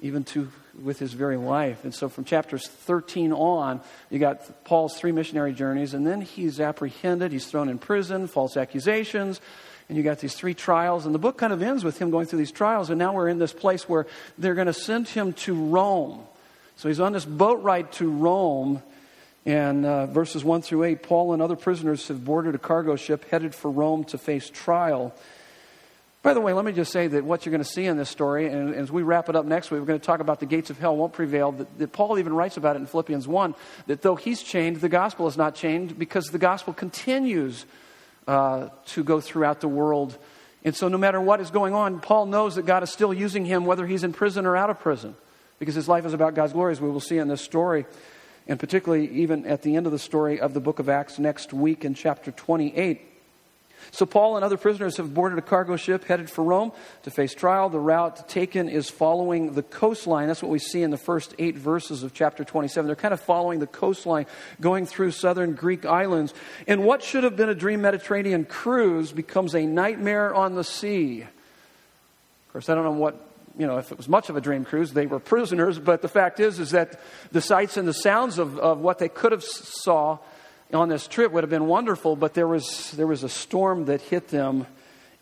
even 0.00 0.24
to 0.24 0.50
with 0.82 0.98
his 0.98 1.14
very 1.14 1.36
life. 1.36 1.84
And 1.84 1.94
so 1.94 2.08
from 2.08 2.24
chapters 2.24 2.68
13 2.68 3.32
on, 3.32 3.80
you 4.10 4.18
got 4.18 4.64
Paul's 4.64 4.98
three 4.98 5.12
missionary 5.12 5.54
journeys, 5.54 5.94
and 5.94 6.06
then 6.06 6.20
he's 6.20 6.60
apprehended, 6.60 7.32
he's 7.32 7.46
thrown 7.46 7.68
in 7.68 7.78
prison, 7.78 8.26
false 8.26 8.56
accusations, 8.56 9.40
and 9.88 9.96
you 9.96 10.04
got 10.04 10.18
these 10.18 10.34
three 10.34 10.52
trials. 10.52 11.06
And 11.06 11.14
the 11.14 11.18
book 11.18 11.38
kind 11.38 11.52
of 11.52 11.62
ends 11.62 11.82
with 11.82 11.98
him 11.98 12.10
going 12.10 12.26
through 12.26 12.40
these 12.40 12.52
trials, 12.52 12.90
and 12.90 12.98
now 12.98 13.14
we're 13.14 13.28
in 13.28 13.38
this 13.38 13.54
place 13.54 13.88
where 13.88 14.06
they're 14.36 14.54
going 14.54 14.66
to 14.66 14.74
send 14.74 15.08
him 15.08 15.32
to 15.32 15.54
Rome. 15.54 16.26
So 16.76 16.88
he's 16.88 17.00
on 17.00 17.12
this 17.12 17.24
boat 17.24 17.62
ride 17.62 17.92
to 17.92 18.10
Rome. 18.10 18.82
And 19.44 19.86
uh, 19.86 20.06
verses 20.06 20.44
1 20.44 20.62
through 20.62 20.84
8, 20.84 21.02
Paul 21.02 21.32
and 21.32 21.40
other 21.40 21.56
prisoners 21.56 22.08
have 22.08 22.24
boarded 22.24 22.54
a 22.54 22.58
cargo 22.58 22.96
ship 22.96 23.28
headed 23.30 23.54
for 23.54 23.70
Rome 23.70 24.04
to 24.04 24.18
face 24.18 24.50
trial. 24.50 25.14
By 26.22 26.34
the 26.34 26.40
way, 26.40 26.52
let 26.52 26.64
me 26.64 26.72
just 26.72 26.90
say 26.90 27.06
that 27.06 27.24
what 27.24 27.46
you're 27.46 27.52
going 27.52 27.62
to 27.62 27.70
see 27.70 27.84
in 27.84 27.96
this 27.96 28.10
story, 28.10 28.48
and 28.48 28.74
as 28.74 28.90
we 28.90 29.04
wrap 29.04 29.28
it 29.28 29.36
up 29.36 29.46
next 29.46 29.70
week, 29.70 29.78
we're 29.78 29.86
going 29.86 30.00
to 30.00 30.04
talk 30.04 30.18
about 30.18 30.40
the 30.40 30.46
gates 30.46 30.70
of 30.70 30.78
hell 30.78 30.96
won't 30.96 31.12
prevail. 31.12 31.52
That, 31.52 31.78
that 31.78 31.92
Paul 31.92 32.18
even 32.18 32.32
writes 32.32 32.56
about 32.56 32.74
it 32.74 32.80
in 32.80 32.86
Philippians 32.86 33.28
1 33.28 33.54
that 33.86 34.02
though 34.02 34.16
he's 34.16 34.42
chained, 34.42 34.78
the 34.78 34.88
gospel 34.88 35.28
is 35.28 35.36
not 35.36 35.54
chained 35.54 35.96
because 35.96 36.26
the 36.26 36.38
gospel 36.38 36.72
continues 36.72 37.64
uh, 38.26 38.70
to 38.86 39.04
go 39.04 39.20
throughout 39.20 39.60
the 39.60 39.68
world. 39.68 40.18
And 40.64 40.74
so, 40.74 40.88
no 40.88 40.98
matter 40.98 41.20
what 41.20 41.40
is 41.40 41.52
going 41.52 41.74
on, 41.74 42.00
Paul 42.00 42.26
knows 42.26 42.56
that 42.56 42.66
God 42.66 42.82
is 42.82 42.90
still 42.90 43.14
using 43.14 43.44
him, 43.44 43.64
whether 43.64 43.86
he's 43.86 44.02
in 44.02 44.12
prison 44.12 44.46
or 44.46 44.56
out 44.56 44.68
of 44.68 44.80
prison, 44.80 45.14
because 45.58 45.74
his 45.74 45.88
life 45.88 46.04
is 46.06 46.12
about 46.12 46.34
God's 46.34 46.52
glory, 46.52 46.72
as 46.72 46.80
we 46.80 46.90
will 46.90 47.00
see 47.00 47.18
in 47.18 47.28
this 47.28 47.42
story. 47.42 47.86
And 48.48 48.60
particularly, 48.60 49.08
even 49.10 49.46
at 49.46 49.62
the 49.62 49.76
end 49.76 49.86
of 49.86 49.92
the 49.92 49.98
story 49.98 50.40
of 50.40 50.54
the 50.54 50.60
book 50.60 50.78
of 50.78 50.88
Acts 50.88 51.18
next 51.18 51.52
week 51.52 51.84
in 51.84 51.94
chapter 51.94 52.30
28. 52.30 53.00
So, 53.90 54.06
Paul 54.06 54.36
and 54.36 54.44
other 54.44 54.56
prisoners 54.56 54.96
have 54.96 55.14
boarded 55.14 55.38
a 55.38 55.42
cargo 55.42 55.76
ship 55.76 56.04
headed 56.04 56.30
for 56.30 56.42
Rome 56.42 56.72
to 57.02 57.10
face 57.10 57.34
trial. 57.34 57.68
The 57.68 57.78
route 57.78 58.28
taken 58.28 58.68
is 58.68 58.90
following 58.90 59.52
the 59.52 59.62
coastline. 59.62 60.26
That's 60.26 60.42
what 60.42 60.50
we 60.50 60.58
see 60.58 60.82
in 60.82 60.90
the 60.90 60.96
first 60.96 61.34
eight 61.38 61.56
verses 61.56 62.02
of 62.02 62.12
chapter 62.12 62.44
27. 62.44 62.86
They're 62.86 62.96
kind 62.96 63.14
of 63.14 63.20
following 63.20 63.60
the 63.60 63.66
coastline, 63.66 64.26
going 64.60 64.86
through 64.86 65.12
southern 65.12 65.54
Greek 65.54 65.84
islands. 65.84 66.34
And 66.66 66.84
what 66.84 67.02
should 67.02 67.24
have 67.24 67.36
been 67.36 67.48
a 67.48 67.54
dream 67.54 67.80
Mediterranean 67.80 68.44
cruise 68.44 69.12
becomes 69.12 69.54
a 69.54 69.64
nightmare 69.66 70.34
on 70.34 70.54
the 70.54 70.64
sea. 70.64 71.22
Of 71.22 72.52
course, 72.52 72.68
I 72.68 72.74
don't 72.74 72.84
know 72.84 72.90
what 72.92 73.20
you 73.58 73.66
know, 73.66 73.78
if 73.78 73.90
it 73.90 73.98
was 73.98 74.08
much 74.08 74.28
of 74.28 74.36
a 74.36 74.40
dream 74.40 74.64
cruise, 74.64 74.92
they 74.92 75.06
were 75.06 75.18
prisoners. 75.18 75.78
But 75.78 76.02
the 76.02 76.08
fact 76.08 76.40
is, 76.40 76.58
is 76.58 76.70
that 76.70 77.00
the 77.32 77.40
sights 77.40 77.76
and 77.76 77.88
the 77.88 77.94
sounds 77.94 78.38
of, 78.38 78.58
of 78.58 78.80
what 78.80 78.98
they 78.98 79.08
could 79.08 79.32
have 79.32 79.44
saw 79.44 80.18
on 80.72 80.88
this 80.88 81.06
trip 81.06 81.32
would 81.32 81.44
have 81.44 81.50
been 81.50 81.66
wonderful, 81.66 82.16
but 82.16 82.34
there 82.34 82.48
was, 82.48 82.90
there 82.92 83.06
was 83.06 83.22
a 83.22 83.28
storm 83.28 83.86
that 83.86 84.00
hit 84.02 84.28
them 84.28 84.66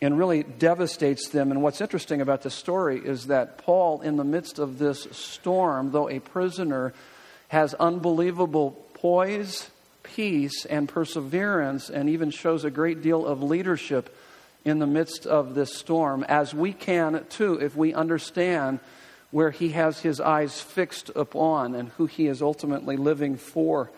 and 0.00 0.18
really 0.18 0.42
devastates 0.42 1.28
them. 1.28 1.50
And 1.50 1.62
what's 1.62 1.80
interesting 1.80 2.20
about 2.20 2.42
this 2.42 2.54
story 2.54 2.98
is 2.98 3.26
that 3.26 3.58
Paul, 3.58 4.00
in 4.00 4.16
the 4.16 4.24
midst 4.24 4.58
of 4.58 4.78
this 4.78 5.06
storm, 5.12 5.92
though 5.92 6.08
a 6.08 6.18
prisoner, 6.18 6.92
has 7.48 7.74
unbelievable 7.74 8.72
poise, 8.94 9.70
peace, 10.02 10.64
and 10.66 10.88
perseverance, 10.88 11.90
and 11.90 12.08
even 12.08 12.30
shows 12.30 12.64
a 12.64 12.70
great 12.70 13.02
deal 13.02 13.24
of 13.24 13.42
leadership 13.42 14.14
in 14.64 14.78
the 14.78 14.86
midst 14.86 15.26
of 15.26 15.54
this 15.54 15.76
storm, 15.76 16.24
as 16.24 16.54
we 16.54 16.72
can 16.72 17.24
too 17.28 17.54
if 17.60 17.76
we 17.76 17.92
understand 17.92 18.80
where 19.30 19.50
he 19.50 19.70
has 19.70 20.00
his 20.00 20.20
eyes 20.20 20.60
fixed 20.60 21.10
upon 21.16 21.74
and 21.74 21.88
who 21.90 22.06
he 22.06 22.26
is 22.26 22.40
ultimately 22.40 22.96
living 22.96 23.36
for. 23.36 23.90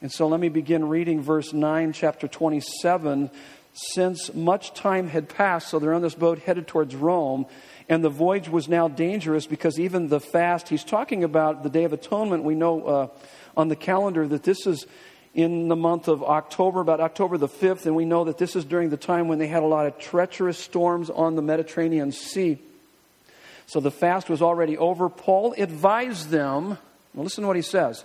And 0.00 0.10
so 0.10 0.26
let 0.26 0.40
me 0.40 0.48
begin 0.48 0.88
reading 0.88 1.20
verse 1.20 1.52
9, 1.52 1.92
chapter 1.92 2.26
27. 2.26 3.30
Since 3.74 4.34
much 4.34 4.74
time 4.74 5.08
had 5.08 5.28
passed, 5.28 5.68
so 5.68 5.78
they're 5.78 5.94
on 5.94 6.02
this 6.02 6.14
boat 6.14 6.40
headed 6.40 6.66
towards 6.66 6.94
Rome, 6.94 7.46
and 7.88 8.02
the 8.02 8.10
voyage 8.10 8.48
was 8.48 8.68
now 8.68 8.88
dangerous 8.88 9.46
because 9.46 9.78
even 9.78 10.08
the 10.08 10.20
fast, 10.20 10.68
he's 10.68 10.84
talking 10.84 11.22
about 11.22 11.62
the 11.62 11.70
Day 11.70 11.84
of 11.84 11.92
Atonement. 11.92 12.42
We 12.42 12.54
know 12.54 12.82
uh, 12.84 13.08
on 13.56 13.68
the 13.68 13.76
calendar 13.76 14.26
that 14.26 14.42
this 14.42 14.66
is 14.66 14.86
in 15.34 15.68
the 15.68 15.76
month 15.76 16.08
of 16.08 16.22
October, 16.22 16.80
about 16.80 17.00
October 17.00 17.38
the 17.38 17.48
5th, 17.48 17.86
and 17.86 17.96
we 17.96 18.04
know 18.04 18.24
that 18.24 18.38
this 18.38 18.54
is 18.54 18.64
during 18.64 18.90
the 18.90 18.96
time 18.96 19.28
when 19.28 19.38
they 19.38 19.46
had 19.46 19.62
a 19.62 19.66
lot 19.66 19.86
of 19.86 19.98
treacherous 19.98 20.58
storms 20.58 21.08
on 21.08 21.36
the 21.36 21.42
Mediterranean 21.42 22.12
Sea. 22.12 22.58
So 23.66 23.80
the 23.80 23.90
fast 23.90 24.28
was 24.28 24.42
already 24.42 24.76
over. 24.76 25.08
Paul 25.08 25.54
advised 25.56 26.28
them, 26.28 26.76
well, 27.14 27.24
listen 27.24 27.42
to 27.42 27.48
what 27.48 27.56
he 27.56 27.62
says 27.62 28.04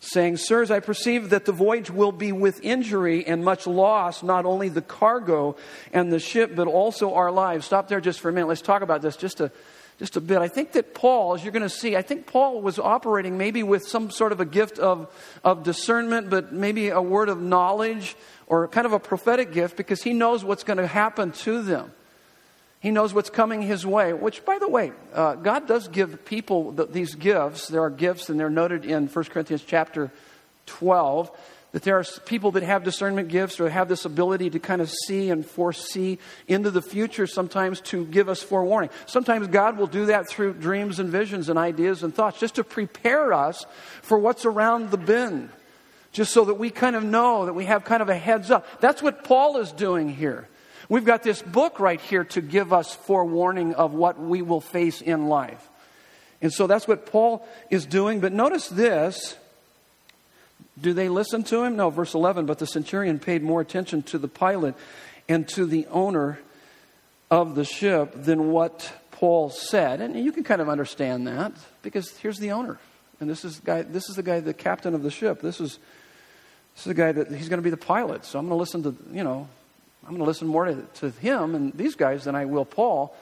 saying, 0.00 0.38
Sirs, 0.38 0.70
I 0.70 0.80
perceive 0.80 1.30
that 1.30 1.44
the 1.44 1.52
voyage 1.52 1.90
will 1.90 2.12
be 2.12 2.32
with 2.32 2.62
injury 2.64 3.26
and 3.26 3.44
much 3.44 3.66
loss, 3.66 4.22
not 4.22 4.46
only 4.46 4.70
the 4.70 4.82
cargo 4.82 5.56
and 5.92 6.10
the 6.10 6.18
ship, 6.18 6.56
but 6.56 6.66
also 6.66 7.14
our 7.14 7.30
lives. 7.30 7.66
Stop 7.66 7.88
there 7.88 8.00
just 8.00 8.20
for 8.20 8.30
a 8.30 8.32
minute. 8.32 8.46
Let's 8.46 8.62
talk 8.62 8.82
about 8.82 9.02
this 9.02 9.16
just 9.16 9.40
a, 9.40 9.52
just 10.00 10.16
a 10.16 10.20
bit. 10.22 10.38
I 10.38 10.48
think 10.48 10.72
that 10.72 10.94
Paul, 10.94 11.34
as 11.34 11.44
you're 11.44 11.52
going 11.52 11.62
to 11.62 11.68
see, 11.68 11.94
I 11.94 12.00
think 12.00 12.26
Paul 12.26 12.62
was 12.62 12.78
operating 12.78 13.36
maybe 13.36 13.62
with 13.62 13.86
some 13.86 14.10
sort 14.10 14.32
of 14.32 14.40
a 14.40 14.46
gift 14.46 14.78
of, 14.78 15.14
of 15.44 15.62
discernment, 15.62 16.30
but 16.30 16.54
maybe 16.54 16.88
a 16.88 17.02
word 17.02 17.28
of 17.28 17.38
knowledge 17.38 18.16
or 18.46 18.66
kind 18.66 18.86
of 18.86 18.94
a 18.94 18.98
prophetic 18.98 19.52
gift 19.52 19.76
because 19.76 20.02
he 20.02 20.14
knows 20.14 20.42
what's 20.42 20.64
going 20.64 20.78
to 20.78 20.86
happen 20.86 21.32
to 21.32 21.60
them. 21.62 21.92
He 22.80 22.90
knows 22.90 23.12
what's 23.12 23.28
coming 23.28 23.60
his 23.60 23.84
way, 23.84 24.14
which, 24.14 24.42
by 24.46 24.58
the 24.58 24.68
way, 24.68 24.92
uh, 25.12 25.34
God 25.34 25.68
does 25.68 25.86
give 25.86 26.24
people 26.24 26.72
th- 26.72 26.88
these 26.88 27.14
gifts. 27.14 27.68
There 27.68 27.82
are 27.82 27.90
gifts, 27.90 28.30
and 28.30 28.40
they're 28.40 28.48
noted 28.48 28.86
in 28.86 29.06
1 29.06 29.24
Corinthians 29.26 29.62
chapter 29.66 30.10
12, 30.64 31.30
that 31.72 31.82
there 31.82 31.98
are 31.98 32.04
people 32.24 32.50
that 32.52 32.62
have 32.62 32.82
discernment 32.82 33.28
gifts 33.28 33.60
or 33.60 33.70
have 33.70 33.88
this 33.88 34.04
ability 34.04 34.50
to 34.50 34.58
kind 34.58 34.80
of 34.80 34.90
see 34.90 35.30
and 35.30 35.46
foresee 35.46 36.18
into 36.48 36.70
the 36.70 36.82
future 36.82 37.26
sometimes 37.26 37.80
to 37.80 38.04
give 38.06 38.28
us 38.28 38.42
forewarning. 38.42 38.90
Sometimes 39.06 39.46
God 39.46 39.78
will 39.78 39.86
do 39.86 40.06
that 40.06 40.28
through 40.28 40.54
dreams 40.54 40.98
and 40.98 41.10
visions 41.10 41.48
and 41.48 41.58
ideas 41.58 42.02
and 42.02 42.14
thoughts 42.14 42.40
just 42.40 42.56
to 42.56 42.64
prepare 42.64 43.32
us 43.32 43.66
for 44.02 44.18
what's 44.18 44.44
around 44.44 44.90
the 44.90 44.98
bend, 44.98 45.50
just 46.10 46.32
so 46.32 46.44
that 46.46 46.54
we 46.54 46.70
kind 46.70 46.96
of 46.96 47.04
know 47.04 47.46
that 47.46 47.54
we 47.54 47.66
have 47.66 47.84
kind 47.84 48.02
of 48.02 48.08
a 48.08 48.16
heads 48.16 48.50
up. 48.50 48.80
That's 48.80 49.00
what 49.02 49.22
Paul 49.22 49.58
is 49.58 49.70
doing 49.70 50.08
here. 50.08 50.48
We've 50.88 51.04
got 51.04 51.22
this 51.22 51.40
book 51.40 51.78
right 51.78 52.00
here 52.00 52.24
to 52.24 52.40
give 52.40 52.72
us 52.72 52.92
forewarning 52.92 53.74
of 53.74 53.94
what 53.94 54.18
we 54.18 54.42
will 54.42 54.60
face 54.60 55.00
in 55.00 55.28
life. 55.28 55.68
And 56.42 56.52
so 56.52 56.66
that's 56.66 56.88
what 56.88 57.06
Paul 57.06 57.46
is 57.70 57.86
doing. 57.86 58.18
But 58.18 58.32
notice 58.32 58.68
this. 58.68 59.36
Do 60.80 60.92
they 60.92 61.08
listen 61.08 61.42
to 61.44 61.64
him? 61.64 61.76
No, 61.76 61.90
verse 61.90 62.14
11. 62.14 62.46
But 62.46 62.58
the 62.58 62.66
centurion 62.66 63.18
paid 63.18 63.42
more 63.42 63.60
attention 63.60 64.02
to 64.04 64.18
the 64.18 64.28
pilot 64.28 64.74
and 65.28 65.46
to 65.50 65.66
the 65.66 65.86
owner 65.88 66.38
of 67.30 67.54
the 67.54 67.64
ship 67.64 68.12
than 68.14 68.50
what 68.50 68.92
Paul 69.10 69.50
said. 69.50 70.00
And 70.00 70.16
you 70.16 70.32
can 70.32 70.44
kind 70.44 70.60
of 70.60 70.68
understand 70.68 71.26
that 71.26 71.52
because 71.82 72.16
here's 72.18 72.38
the 72.38 72.52
owner. 72.52 72.78
And 73.20 73.28
this 73.28 73.44
is 73.44 73.60
the 73.60 73.66
guy, 73.66 73.82
this 73.82 74.08
is 74.08 74.16
the 74.16 74.22
guy, 74.22 74.40
the 74.40 74.54
captain 74.54 74.94
of 74.94 75.02
the 75.02 75.10
ship. 75.10 75.40
This 75.40 75.60
is, 75.60 75.78
this 76.74 76.80
is 76.80 76.84
the 76.84 76.94
guy 76.94 77.12
that 77.12 77.30
he's 77.30 77.48
going 77.48 77.58
to 77.58 77.62
be 77.62 77.70
the 77.70 77.76
pilot. 77.76 78.24
So 78.24 78.38
I'm 78.38 78.46
going 78.46 78.56
to 78.56 78.60
listen 78.60 78.82
to, 78.84 78.96
you 79.12 79.22
know, 79.22 79.46
I'm 80.04 80.10
going 80.10 80.20
to 80.20 80.24
listen 80.24 80.48
more 80.48 80.64
to, 80.64 80.82
to 80.94 81.10
him 81.10 81.54
and 81.54 81.72
these 81.74 81.94
guys 81.94 82.24
than 82.24 82.34
I 82.34 82.46
will 82.46 82.64
Paul. 82.64 83.14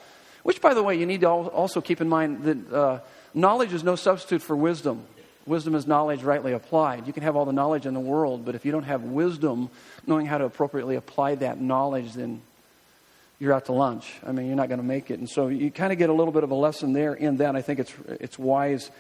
Which, 0.45 0.61
by 0.61 0.73
the 0.73 0.83
way, 0.83 0.97
you 0.97 1.05
need 1.05 1.23
to 1.23 1.29
also 1.29 1.81
keep 1.81 2.01
in 2.01 2.09
mind 2.09 2.45
that 2.45 2.73
uh, 2.73 3.01
knowledge 3.35 3.73
is 3.73 3.83
no 3.83 3.97
substitute 3.97 4.41
for 4.41 4.57
wisdom. 4.57 5.05
Wisdom 5.49 5.75
is 5.75 5.87
knowledge 5.87 6.23
rightly 6.23 6.53
applied. 6.53 7.07
You 7.07 7.13
can 7.13 7.23
have 7.23 7.35
all 7.35 7.47
the 7.47 7.53
knowledge 7.53 7.87
in 7.87 7.95
the 7.95 8.01
world, 8.01 8.45
but 8.45 8.55
if 8.55 8.67
you 8.67 8.71
don't 8.71 8.85
have 8.85 9.03
wisdom, 9.03 9.71
knowing 10.07 10.27
how 10.27 10.37
to 10.37 10.45
appropriately 10.45 10.97
apply 10.97 11.37
that 11.37 11.59
knowledge, 11.59 12.13
then 12.13 12.43
you're 13.39 13.55
out 13.55 13.65
to 13.67 13.73
lunch. 13.73 14.13
I 14.27 14.33
mean, 14.33 14.47
you're 14.47 14.57
not 14.57 14.69
going 14.69 14.81
to 14.81 14.87
make 14.87 15.11
it. 15.11 15.19
And 15.19 15.29
so 15.29 15.49
you 15.49 15.71
kind 15.71 15.91
of 15.91 15.99
get 15.99 16.11
a 16.11 16.13
little 16.13 16.33
bit 16.33 16.45
of 16.45 16.51
a 16.51 16.55
lesson 16.55 16.93
there 16.93 17.15
in 17.15 17.39
that. 17.39 17.57
I 17.57 17.63
think 17.63 17.79
it's, 17.79 17.95
it's 18.21 18.39
wise 18.39 18.91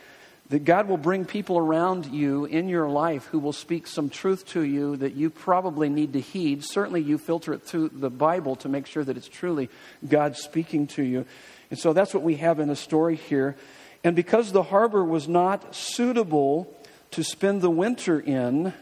that 0.48 0.64
God 0.64 0.88
will 0.88 0.96
bring 0.96 1.26
people 1.26 1.58
around 1.58 2.06
you 2.06 2.46
in 2.46 2.68
your 2.68 2.88
life 2.88 3.26
who 3.26 3.38
will 3.38 3.52
speak 3.52 3.86
some 3.86 4.08
truth 4.08 4.46
to 4.48 4.62
you 4.62 4.96
that 4.96 5.14
you 5.14 5.28
probably 5.28 5.90
need 5.90 6.14
to 6.14 6.20
heed. 6.20 6.64
Certainly, 6.64 7.02
you 7.02 7.18
filter 7.18 7.52
it 7.52 7.62
through 7.62 7.90
the 7.90 8.08
Bible 8.08 8.56
to 8.56 8.68
make 8.68 8.86
sure 8.86 9.04
that 9.04 9.18
it's 9.18 9.28
truly 9.28 9.68
God 10.08 10.36
speaking 10.36 10.86
to 10.88 11.02
you. 11.02 11.26
And 11.70 11.78
so 11.78 11.92
that's 11.92 12.14
what 12.14 12.22
we 12.22 12.36
have 12.36 12.60
in 12.60 12.68
the 12.68 12.76
story 12.76 13.16
here. 13.16 13.56
And 14.04 14.14
because 14.14 14.52
the 14.52 14.64
harbor 14.64 15.04
was 15.04 15.28
not 15.28 15.74
suitable 15.74 16.72
to 17.12 17.24
spend 17.24 17.62
the 17.62 17.70
winter 17.70 18.20
in, 18.20 18.72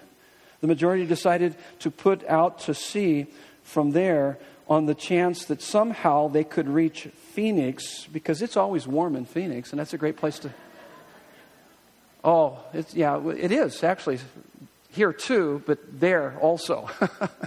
the 0.60 0.66
majority 0.66 1.06
decided 1.06 1.54
to 1.80 1.90
put 1.90 2.26
out 2.28 2.60
to 2.60 2.74
sea 2.74 3.26
from 3.62 3.92
there 3.92 4.38
on 4.68 4.86
the 4.86 4.94
chance 4.94 5.44
that 5.46 5.62
somehow 5.62 6.28
they 6.28 6.44
could 6.44 6.68
reach 6.68 7.08
Phoenix 7.32 8.06
because 8.12 8.42
it's 8.42 8.56
always 8.56 8.86
warm 8.86 9.16
in 9.16 9.24
Phoenix, 9.24 9.70
and 9.70 9.78
that's 9.78 9.92
a 9.92 9.98
great 9.98 10.16
place 10.16 10.38
to. 10.40 10.50
Oh, 12.24 12.58
it's, 12.72 12.94
yeah, 12.94 13.24
it 13.30 13.52
is 13.52 13.84
actually 13.84 14.18
here 14.90 15.12
too, 15.12 15.62
but 15.66 15.78
there 16.00 16.36
also. 16.40 16.90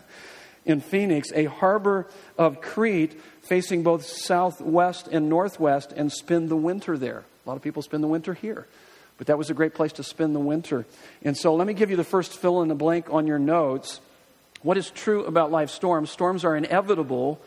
in 0.66 0.82
Phoenix, 0.82 1.32
a 1.34 1.46
harbor 1.46 2.08
of 2.38 2.62
Crete 2.62 3.20
facing 3.42 3.84
both 3.84 4.06
southwest 4.06 5.08
and 5.08 5.28
northwest, 5.28 5.92
and 5.92 6.12
spend 6.12 6.50
the 6.50 6.56
winter 6.56 6.98
there. 6.98 7.24
A 7.50 7.54
lot 7.54 7.56
of 7.56 7.64
people 7.64 7.82
spend 7.82 8.04
the 8.04 8.08
winter 8.08 8.36
here. 8.36 8.68
But 9.18 9.26
that 9.26 9.40
was 9.40 9.50
a 9.50 9.56
great 9.56 9.74
place 9.74 9.94
to 9.94 10.04
spend 10.04 10.36
the 10.36 10.40
winter. 10.40 10.86
And 11.24 11.36
so 11.36 11.56
let 11.56 11.66
me 11.66 11.74
give 11.74 11.90
you 11.90 11.96
the 11.96 12.04
first 12.04 12.38
fill 12.38 12.62
in 12.62 12.68
the 12.68 12.76
blank 12.76 13.08
on 13.10 13.26
your 13.26 13.40
notes. 13.40 14.02
What 14.62 14.78
is 14.78 14.92
true 14.92 15.26
about 15.26 15.50
life 15.50 15.72
storms? 15.72 16.12
Storms 16.12 16.46
are 16.46 16.56
inevitable. 16.56 17.42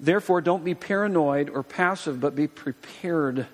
Therefore, 0.00 0.40
don't 0.40 0.64
be 0.64 0.74
paranoid 0.74 1.50
or 1.50 1.62
passive, 1.62 2.22
but 2.22 2.34
be 2.34 2.46
prepared. 2.46 3.46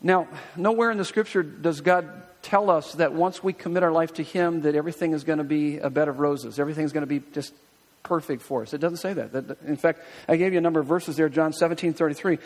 Now, 0.00 0.28
nowhere 0.56 0.92
in 0.92 0.96
the 0.96 1.04
scripture 1.04 1.42
does 1.42 1.80
God 1.80 2.08
tell 2.40 2.70
us 2.70 2.92
that 2.92 3.12
once 3.14 3.42
we 3.42 3.52
commit 3.52 3.82
our 3.82 3.90
life 3.90 4.14
to 4.14 4.22
Him, 4.22 4.60
that 4.60 4.76
everything 4.76 5.12
is 5.12 5.24
going 5.24 5.38
to 5.38 5.44
be 5.44 5.78
a 5.78 5.90
bed 5.90 6.06
of 6.06 6.20
roses. 6.20 6.60
Everything's 6.60 6.92
going 6.92 7.02
to 7.02 7.08
be 7.08 7.20
just 7.32 7.52
perfect 8.04 8.42
for 8.42 8.62
us. 8.62 8.72
It 8.72 8.78
doesn't 8.78 8.98
say 8.98 9.12
that. 9.12 9.58
In 9.66 9.76
fact, 9.76 10.00
I 10.28 10.36
gave 10.36 10.52
you 10.52 10.58
a 10.58 10.62
number 10.62 10.78
of 10.78 10.86
verses 10.86 11.16
there, 11.16 11.28
John 11.28 11.52
17 11.52 11.94
33. 11.94 12.38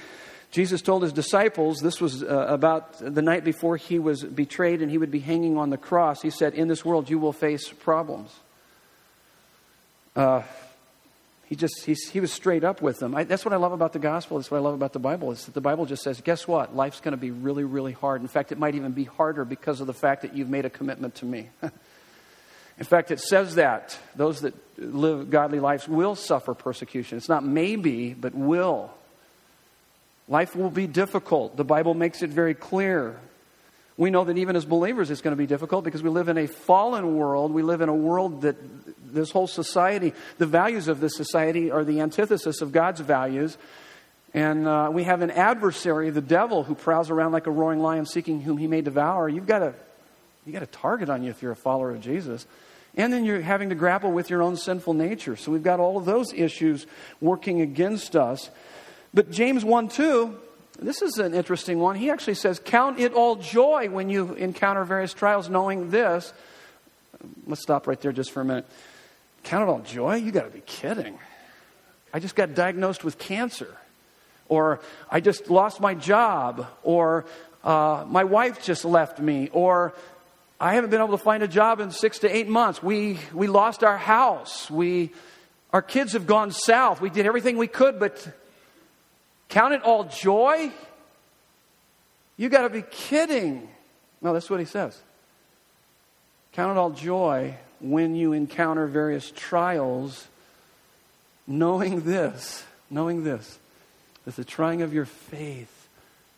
Jesus 0.52 0.82
told 0.82 1.02
his 1.02 1.14
disciples, 1.14 1.80
this 1.80 1.98
was 1.98 2.22
uh, 2.22 2.26
about 2.26 2.98
the 2.98 3.22
night 3.22 3.42
before 3.42 3.78
he 3.78 3.98
was 3.98 4.22
betrayed 4.22 4.82
and 4.82 4.90
he 4.90 4.98
would 4.98 5.10
be 5.10 5.18
hanging 5.18 5.56
on 5.56 5.70
the 5.70 5.78
cross. 5.78 6.20
He 6.20 6.28
said, 6.28 6.52
In 6.52 6.68
this 6.68 6.84
world 6.84 7.08
you 7.08 7.18
will 7.18 7.32
face 7.32 7.70
problems. 7.70 8.30
Uh, 10.14 10.42
he 11.46 11.56
just 11.56 11.84
he, 11.84 11.94
he 11.94 12.20
was 12.20 12.30
straight 12.30 12.64
up 12.64 12.82
with 12.82 12.98
them. 12.98 13.14
I, 13.14 13.24
that's 13.24 13.46
what 13.46 13.54
I 13.54 13.56
love 13.56 13.72
about 13.72 13.94
the 13.94 13.98
gospel. 13.98 14.36
That's 14.38 14.50
what 14.50 14.58
I 14.58 14.60
love 14.60 14.74
about 14.74 14.92
the 14.92 14.98
Bible. 14.98 15.32
Is 15.32 15.46
that 15.46 15.54
the 15.54 15.62
Bible 15.62 15.86
just 15.86 16.02
says, 16.02 16.20
guess 16.20 16.46
what? 16.46 16.76
Life's 16.76 17.00
going 17.00 17.12
to 17.12 17.18
be 17.18 17.30
really, 17.30 17.64
really 17.64 17.92
hard. 17.92 18.20
In 18.20 18.28
fact, 18.28 18.52
it 18.52 18.58
might 18.58 18.74
even 18.74 18.92
be 18.92 19.04
harder 19.04 19.46
because 19.46 19.80
of 19.80 19.86
the 19.86 19.94
fact 19.94 20.20
that 20.20 20.36
you've 20.36 20.50
made 20.50 20.66
a 20.66 20.70
commitment 20.70 21.14
to 21.16 21.24
me. 21.24 21.48
In 22.78 22.84
fact, 22.84 23.10
it 23.10 23.20
says 23.20 23.54
that 23.54 23.98
those 24.16 24.42
that 24.42 24.54
live 24.78 25.30
godly 25.30 25.60
lives 25.60 25.88
will 25.88 26.14
suffer 26.14 26.52
persecution. 26.52 27.16
It's 27.16 27.28
not 27.28 27.44
maybe, 27.44 28.12
but 28.12 28.34
will. 28.34 28.90
Life 30.32 30.56
will 30.56 30.70
be 30.70 30.86
difficult. 30.86 31.58
The 31.58 31.64
Bible 31.64 31.92
makes 31.92 32.22
it 32.22 32.30
very 32.30 32.54
clear. 32.54 33.20
We 33.98 34.08
know 34.08 34.24
that 34.24 34.38
even 34.38 34.56
as 34.56 34.64
believers, 34.64 35.10
it's 35.10 35.20
going 35.20 35.36
to 35.36 35.38
be 35.38 35.46
difficult 35.46 35.84
because 35.84 36.02
we 36.02 36.08
live 36.08 36.30
in 36.30 36.38
a 36.38 36.46
fallen 36.46 37.18
world. 37.18 37.52
We 37.52 37.62
live 37.62 37.82
in 37.82 37.90
a 37.90 37.94
world 37.94 38.40
that 38.40 38.56
this 39.12 39.30
whole 39.30 39.46
society, 39.46 40.14
the 40.38 40.46
values 40.46 40.88
of 40.88 41.00
this 41.00 41.14
society 41.16 41.70
are 41.70 41.84
the 41.84 42.00
antithesis 42.00 42.62
of 42.62 42.72
God's 42.72 43.00
values. 43.00 43.58
And 44.32 44.66
uh, 44.66 44.88
we 44.90 45.04
have 45.04 45.20
an 45.20 45.30
adversary, 45.30 46.08
the 46.08 46.22
devil, 46.22 46.64
who 46.64 46.74
prowls 46.74 47.10
around 47.10 47.32
like 47.32 47.46
a 47.46 47.50
roaring 47.50 47.80
lion 47.80 48.06
seeking 48.06 48.40
whom 48.40 48.56
he 48.56 48.66
may 48.66 48.80
devour. 48.80 49.28
You've 49.28 49.46
got 49.46 49.60
a, 49.60 49.74
you've 50.46 50.54
got 50.54 50.62
a 50.62 50.66
target 50.66 51.10
on 51.10 51.22
you 51.22 51.28
if 51.28 51.42
you're 51.42 51.52
a 51.52 51.56
follower 51.56 51.90
of 51.90 52.00
Jesus. 52.00 52.46
And 52.96 53.12
then 53.12 53.26
you're 53.26 53.42
having 53.42 53.68
to 53.68 53.74
grapple 53.74 54.10
with 54.10 54.30
your 54.30 54.42
own 54.42 54.56
sinful 54.56 54.94
nature. 54.94 55.36
So 55.36 55.52
we've 55.52 55.62
got 55.62 55.78
all 55.78 55.98
of 55.98 56.06
those 56.06 56.32
issues 56.32 56.86
working 57.20 57.60
against 57.60 58.16
us. 58.16 58.48
But 59.14 59.30
James 59.30 59.64
1 59.64 59.88
2 59.88 60.38
this 60.82 61.02
is 61.02 61.18
an 61.18 61.34
interesting 61.34 61.78
one. 61.78 61.96
He 61.96 62.10
actually 62.10 62.34
says, 62.34 62.60
Count 62.62 62.98
it 62.98 63.12
all 63.12 63.36
joy 63.36 63.88
when 63.88 64.08
you 64.08 64.34
encounter 64.34 64.84
various 64.84 65.14
trials, 65.14 65.48
knowing 65.48 65.90
this. 65.90 66.32
Let's 67.46 67.62
stop 67.62 67.86
right 67.86 68.00
there 68.00 68.12
just 68.12 68.32
for 68.32 68.40
a 68.40 68.44
minute. 68.44 68.66
Count 69.44 69.68
it 69.68 69.72
all 69.72 69.80
joy? 69.80 70.16
You 70.16 70.32
got 70.32 70.44
to 70.44 70.50
be 70.50 70.62
kidding. 70.66 71.18
I 72.12 72.20
just 72.20 72.34
got 72.34 72.54
diagnosed 72.54 73.04
with 73.04 73.18
cancer. 73.18 73.76
Or 74.48 74.80
I 75.10 75.20
just 75.20 75.50
lost 75.50 75.80
my 75.80 75.94
job. 75.94 76.66
Or 76.82 77.26
uh, 77.62 78.04
my 78.08 78.24
wife 78.24 78.62
just 78.62 78.84
left 78.84 79.20
me. 79.20 79.50
Or 79.52 79.94
I 80.60 80.74
haven't 80.74 80.90
been 80.90 81.00
able 81.00 81.16
to 81.16 81.22
find 81.22 81.42
a 81.42 81.48
job 81.48 81.80
in 81.80 81.90
six 81.90 82.20
to 82.20 82.34
eight 82.34 82.48
months. 82.48 82.82
We, 82.82 83.18
we 83.32 83.46
lost 83.46 83.84
our 83.84 83.98
house. 83.98 84.70
We, 84.70 85.12
our 85.72 85.82
kids 85.82 86.14
have 86.14 86.26
gone 86.26 86.50
south. 86.50 87.00
We 87.00 87.10
did 87.10 87.26
everything 87.26 87.56
we 87.56 87.68
could, 87.68 88.00
but 88.00 88.26
Count 89.52 89.74
it 89.74 89.82
all 89.82 90.04
joy? 90.04 90.72
You 92.38 92.48
got 92.48 92.62
to 92.62 92.70
be 92.70 92.80
kidding. 92.80 93.68
No, 94.22 94.32
that's 94.32 94.48
what 94.48 94.60
he 94.60 94.64
says. 94.64 94.98
Count 96.52 96.70
it 96.70 96.78
all 96.78 96.88
joy 96.88 97.56
when 97.78 98.14
you 98.14 98.32
encounter 98.32 98.86
various 98.86 99.30
trials, 99.36 100.26
knowing 101.46 102.00
this, 102.00 102.64
knowing 102.88 103.24
this, 103.24 103.58
that 104.24 104.36
the 104.36 104.44
trying 104.44 104.80
of 104.80 104.94
your 104.94 105.04
faith 105.04 105.81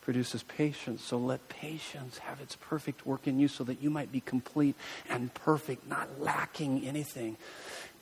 produces 0.05 0.43
patience. 0.43 1.03
So 1.03 1.17
let 1.17 1.49
patience 1.49 2.19
have 2.19 2.40
its 2.40 2.57
perfect 2.57 3.07
work 3.07 3.27
in 3.27 3.38
you 3.38 3.49
so 3.49 3.64
that 3.64 3.83
you 3.83 3.90
might 3.90 4.12
be 4.12 4.21
complete 4.21 4.77
and 5.09 5.33
perfect, 5.33 5.88
not 5.88 6.21
lacking 6.21 6.87
anything. 6.87 7.37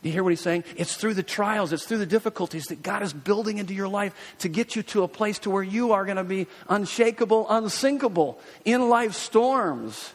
Do 0.01 0.09
You 0.09 0.13
hear 0.13 0.23
what 0.23 0.31
he's 0.31 0.41
saying? 0.41 0.65
It's 0.75 0.95
through 0.95 1.13
the 1.13 1.23
trials, 1.23 1.71
it's 1.71 1.85
through 1.85 1.99
the 1.99 2.05
difficulties 2.05 2.65
that 2.65 2.83
God 2.83 3.03
is 3.03 3.13
building 3.13 3.57
into 3.57 3.73
your 3.73 3.87
life 3.87 4.13
to 4.39 4.49
get 4.49 4.75
you 4.75 4.83
to 4.83 5.03
a 5.03 5.07
place 5.07 5.39
to 5.39 5.49
where 5.49 5.63
you 5.63 5.93
are 5.93 6.03
going 6.03 6.17
to 6.17 6.25
be 6.25 6.47
unshakable, 6.67 7.47
unsinkable 7.49 8.37
in 8.65 8.89
life 8.89 9.13
storms. 9.13 10.13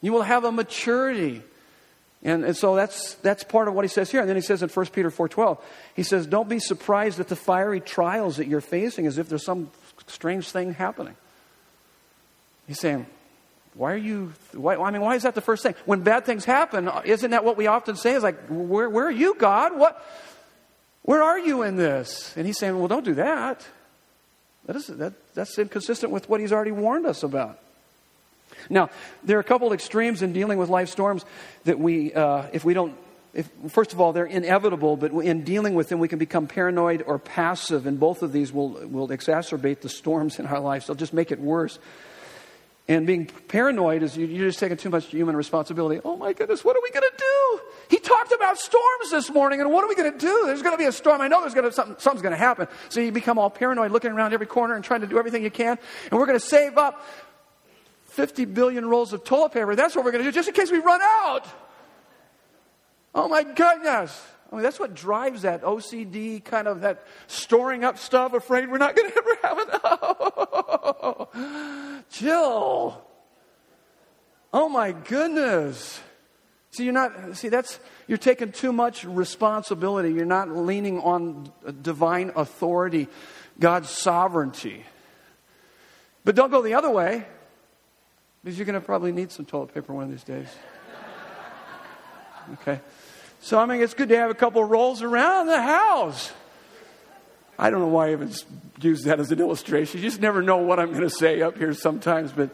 You 0.00 0.12
will 0.12 0.22
have 0.22 0.44
a 0.44 0.50
maturity. 0.50 1.42
And, 2.24 2.44
and 2.44 2.56
so 2.56 2.74
that's, 2.74 3.14
that's 3.14 3.44
part 3.44 3.68
of 3.68 3.74
what 3.74 3.84
he 3.84 3.88
says 3.88 4.10
here. 4.10 4.20
And 4.20 4.28
then 4.28 4.36
he 4.36 4.42
says 4.42 4.64
in 4.64 4.68
1 4.68 4.86
Peter 4.86 5.10
4.12, 5.10 5.60
he 5.94 6.02
says, 6.02 6.26
don't 6.26 6.48
be 6.48 6.58
surprised 6.58 7.20
at 7.20 7.28
the 7.28 7.36
fiery 7.36 7.80
trials 7.80 8.38
that 8.38 8.48
you're 8.48 8.60
facing 8.60 9.06
as 9.06 9.18
if 9.18 9.28
there's 9.28 9.44
some 9.44 9.70
strange 10.08 10.50
thing 10.50 10.74
happening. 10.74 11.14
He's 12.68 12.78
saying, 12.78 13.06
why 13.74 13.92
are 13.92 13.96
you, 13.96 14.32
why, 14.52 14.76
I 14.76 14.90
mean, 14.90 15.02
why 15.02 15.16
is 15.16 15.24
that 15.24 15.34
the 15.34 15.40
first 15.40 15.62
thing? 15.62 15.74
When 15.86 16.02
bad 16.02 16.24
things 16.24 16.44
happen, 16.44 16.88
isn't 17.04 17.30
that 17.30 17.44
what 17.44 17.56
we 17.56 17.66
often 17.66 17.96
say? 17.96 18.12
Is 18.12 18.22
like, 18.22 18.38
where, 18.48 18.88
where 18.88 19.06
are 19.06 19.10
you, 19.10 19.34
God? 19.34 19.76
What, 19.76 20.04
where 21.02 21.22
are 21.22 21.38
you 21.38 21.62
in 21.62 21.76
this? 21.76 22.36
And 22.36 22.46
he's 22.46 22.58
saying, 22.58 22.78
well, 22.78 22.88
don't 22.88 23.04
do 23.04 23.14
that. 23.14 23.66
That 24.66 24.76
is, 24.76 24.88
that, 24.88 25.14
that's 25.34 25.58
inconsistent 25.58 26.12
with 26.12 26.28
what 26.28 26.40
he's 26.40 26.52
already 26.52 26.72
warned 26.72 27.06
us 27.06 27.22
about. 27.22 27.58
Now, 28.68 28.90
there 29.22 29.38
are 29.38 29.40
a 29.40 29.44
couple 29.44 29.68
of 29.68 29.72
extremes 29.72 30.20
in 30.20 30.34
dealing 30.34 30.58
with 30.58 30.68
life 30.68 30.90
storms 30.90 31.24
that 31.64 31.78
we, 31.78 32.12
uh, 32.12 32.48
if 32.52 32.64
we 32.64 32.74
don't, 32.74 32.94
if, 33.32 33.48
first 33.68 33.92
of 33.92 34.00
all, 34.00 34.12
they're 34.12 34.26
inevitable, 34.26 34.96
but 34.96 35.12
in 35.12 35.44
dealing 35.44 35.74
with 35.74 35.88
them, 35.88 36.00
we 36.00 36.08
can 36.08 36.18
become 36.18 36.46
paranoid 36.46 37.04
or 37.06 37.18
passive, 37.18 37.86
and 37.86 38.00
both 38.00 38.22
of 38.22 38.32
these 38.32 38.52
will, 38.52 38.70
will 38.88 39.08
exacerbate 39.08 39.80
the 39.80 39.88
storms 39.88 40.38
in 40.38 40.46
our 40.46 40.60
lives. 40.60 40.86
They'll 40.86 40.96
just 40.96 41.12
make 41.12 41.30
it 41.30 41.40
worse. 41.40 41.78
And 42.88 43.06
being 43.06 43.26
paranoid 43.26 44.02
is 44.02 44.16
you're 44.16 44.48
just 44.48 44.58
taking 44.58 44.78
too 44.78 44.88
much 44.88 45.06
human 45.06 45.36
responsibility. 45.36 46.00
Oh 46.06 46.16
my 46.16 46.32
goodness, 46.32 46.64
what 46.64 46.74
are 46.74 46.80
we 46.82 46.90
going 46.90 47.04
to 47.04 47.16
do? 47.18 47.60
He 47.90 47.98
talked 47.98 48.32
about 48.32 48.58
storms 48.58 49.10
this 49.10 49.30
morning, 49.30 49.60
and 49.60 49.70
what 49.70 49.84
are 49.84 49.88
we 49.88 49.94
going 49.94 50.10
to 50.10 50.18
do? 50.18 50.44
There's 50.46 50.62
going 50.62 50.72
to 50.72 50.78
be 50.78 50.86
a 50.86 50.92
storm. 50.92 51.20
I 51.20 51.28
know 51.28 51.42
there's 51.42 51.52
going 51.52 51.66
to 51.66 51.72
something, 51.72 51.96
something's 51.98 52.22
going 52.22 52.32
to 52.32 52.38
happen. 52.38 52.66
So 52.88 53.00
you 53.00 53.12
become 53.12 53.38
all 53.38 53.50
paranoid, 53.50 53.90
looking 53.90 54.10
around 54.10 54.32
every 54.32 54.46
corner 54.46 54.74
and 54.74 54.82
trying 54.82 55.02
to 55.02 55.06
do 55.06 55.18
everything 55.18 55.42
you 55.42 55.50
can. 55.50 55.78
And 56.10 56.18
we're 56.18 56.24
going 56.24 56.38
to 56.38 56.44
save 56.44 56.78
up 56.78 57.04
50 58.04 58.46
billion 58.46 58.88
rolls 58.88 59.12
of 59.12 59.22
toilet 59.22 59.52
paper. 59.52 59.76
That's 59.76 59.94
what 59.94 60.06
we're 60.06 60.12
going 60.12 60.24
to 60.24 60.30
do, 60.30 60.34
just 60.34 60.48
in 60.48 60.54
case 60.54 60.72
we 60.72 60.78
run 60.78 61.00
out. 61.02 61.46
Oh 63.14 63.28
my 63.28 63.42
goodness. 63.42 64.26
I 64.50 64.54
mean, 64.54 64.62
that's 64.62 64.80
what 64.80 64.94
drives 64.94 65.42
that 65.42 65.62
OCD 65.62 66.42
kind 66.42 66.66
of 66.68 66.80
that 66.80 67.06
storing 67.26 67.84
up 67.84 67.98
stuff, 67.98 68.32
afraid 68.32 68.70
we're 68.70 68.78
not 68.78 68.96
going 68.96 69.10
to 69.12 69.18
ever 69.18 69.36
have 69.42 69.58
enough. 71.34 72.04
Jill. 72.10 73.04
Oh 74.52 74.68
my 74.68 74.92
goodness. 74.92 76.00
See, 76.70 76.84
you're 76.84 76.92
not, 76.94 77.36
see, 77.36 77.48
that's, 77.48 77.80
you're 78.06 78.18
taking 78.18 78.52
too 78.52 78.72
much 78.72 79.04
responsibility. 79.04 80.12
You're 80.12 80.24
not 80.24 80.48
leaning 80.50 81.00
on 81.00 81.52
divine 81.82 82.32
authority, 82.36 83.08
God's 83.58 83.90
sovereignty. 83.90 84.84
But 86.24 86.34
don't 86.34 86.50
go 86.50 86.62
the 86.62 86.74
other 86.74 86.90
way, 86.90 87.26
because 88.42 88.58
you're 88.58 88.66
going 88.66 88.80
to 88.80 88.84
probably 88.84 89.12
need 89.12 89.32
some 89.32 89.46
toilet 89.46 89.74
paper 89.74 89.92
one 89.92 90.04
of 90.04 90.10
these 90.10 90.24
days. 90.24 90.48
Okay? 92.62 92.80
So, 93.40 93.58
I 93.58 93.66
mean, 93.66 93.80
it's 93.80 93.94
good 93.94 94.08
to 94.08 94.16
have 94.16 94.30
a 94.30 94.34
couple 94.34 94.62
rolls 94.64 95.02
around 95.02 95.46
the 95.46 95.60
house. 95.60 96.32
I 97.58 97.70
don't 97.70 97.80
know 97.80 97.88
why 97.88 98.08
I 98.08 98.12
even 98.12 98.32
use 98.80 99.02
that 99.04 99.20
as 99.20 99.32
an 99.32 99.40
illustration. 99.40 100.00
You 100.00 100.08
just 100.08 100.20
never 100.20 100.42
know 100.42 100.58
what 100.58 100.78
I'm 100.78 100.90
going 100.90 101.02
to 101.02 101.10
say 101.10 101.42
up 101.42 101.56
here 101.56 101.72
sometimes, 101.72 102.32
but. 102.32 102.50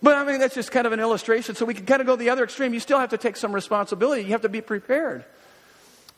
But 0.00 0.14
I 0.14 0.24
mean, 0.24 0.38
that's 0.38 0.54
just 0.54 0.70
kind 0.70 0.86
of 0.86 0.92
an 0.92 1.00
illustration. 1.00 1.56
So 1.56 1.64
we 1.64 1.74
can 1.74 1.84
kind 1.84 2.00
of 2.00 2.06
go 2.06 2.14
the 2.14 2.30
other 2.30 2.44
extreme. 2.44 2.72
You 2.72 2.78
still 2.78 3.00
have 3.00 3.10
to 3.10 3.18
take 3.18 3.36
some 3.36 3.52
responsibility. 3.52 4.22
You 4.22 4.28
have 4.28 4.42
to 4.42 4.48
be 4.48 4.60
prepared. 4.60 5.24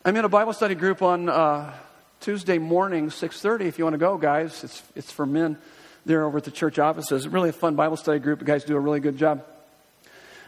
I'm 0.04 0.14
in 0.16 0.24
a 0.24 0.28
Bible 0.28 0.52
study 0.52 0.74
group 0.74 1.00
on 1.00 1.30
uh, 1.30 1.72
Tuesday 2.20 2.58
morning, 2.58 3.08
6.30. 3.08 3.62
If 3.62 3.78
you 3.78 3.84
want 3.84 3.94
to 3.94 3.98
go, 3.98 4.18
guys, 4.18 4.64
it's, 4.64 4.82
it's 4.94 5.10
for 5.10 5.24
men 5.24 5.56
there 6.04 6.24
over 6.24 6.38
at 6.38 6.44
the 6.44 6.50
church 6.50 6.78
offices. 6.78 7.26
Really 7.26 7.48
a 7.48 7.54
fun 7.54 7.74
Bible 7.74 7.96
study 7.96 8.18
group. 8.18 8.40
The 8.40 8.44
guys 8.44 8.64
do 8.64 8.76
a 8.76 8.80
really 8.80 9.00
good 9.00 9.16
job. 9.16 9.44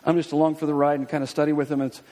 I'm 0.05 0.17
just 0.17 0.33
along 0.33 0.57
for 0.57 0.67
the 0.67 0.75
ride 0.75 0.99
and 0.99 1.09
kind 1.09 1.23
of 1.23 1.31
study 1.31 1.53
with 1.53 1.69
them. 1.69 1.81
It's, 1.81 2.03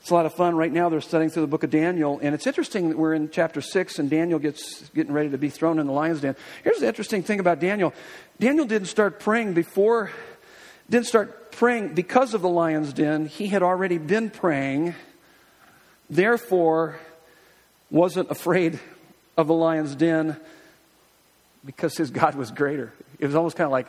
It's 0.00 0.10
a 0.10 0.14
lot 0.14 0.24
of 0.24 0.34
fun. 0.34 0.56
Right 0.56 0.72
now, 0.72 0.88
they're 0.88 1.02
studying 1.02 1.30
through 1.30 1.42
the 1.42 1.48
book 1.48 1.62
of 1.62 1.70
Daniel, 1.70 2.18
and 2.22 2.34
it's 2.34 2.46
interesting 2.46 2.88
that 2.88 2.96
we're 2.96 3.12
in 3.12 3.28
chapter 3.28 3.60
6, 3.60 3.98
and 3.98 4.08
Daniel 4.08 4.38
gets 4.38 4.88
getting 4.90 5.12
ready 5.12 5.28
to 5.28 5.38
be 5.38 5.50
thrown 5.50 5.78
in 5.78 5.86
the 5.86 5.92
lion's 5.92 6.22
den. 6.22 6.36
Here's 6.64 6.78
the 6.78 6.86
interesting 6.86 7.22
thing 7.22 7.38
about 7.38 7.60
Daniel 7.60 7.92
Daniel 8.38 8.64
didn't 8.64 8.88
start 8.88 9.20
praying 9.20 9.52
before, 9.52 10.10
didn't 10.88 11.06
start 11.06 11.52
praying 11.52 11.94
because 11.94 12.32
of 12.32 12.40
the 12.40 12.48
lion's 12.48 12.94
den. 12.94 13.26
He 13.26 13.48
had 13.48 13.62
already 13.62 13.98
been 13.98 14.30
praying, 14.30 14.94
therefore, 16.08 16.98
wasn't 17.90 18.30
afraid 18.30 18.80
of 19.36 19.48
the 19.48 19.54
lion's 19.54 19.94
den 19.94 20.36
because 21.64 21.96
his 21.96 22.10
God 22.10 22.36
was 22.36 22.50
greater. 22.50 22.92
It 23.18 23.26
was 23.26 23.34
almost 23.34 23.56
kind 23.56 23.66
of 23.66 23.72
like, 23.72 23.86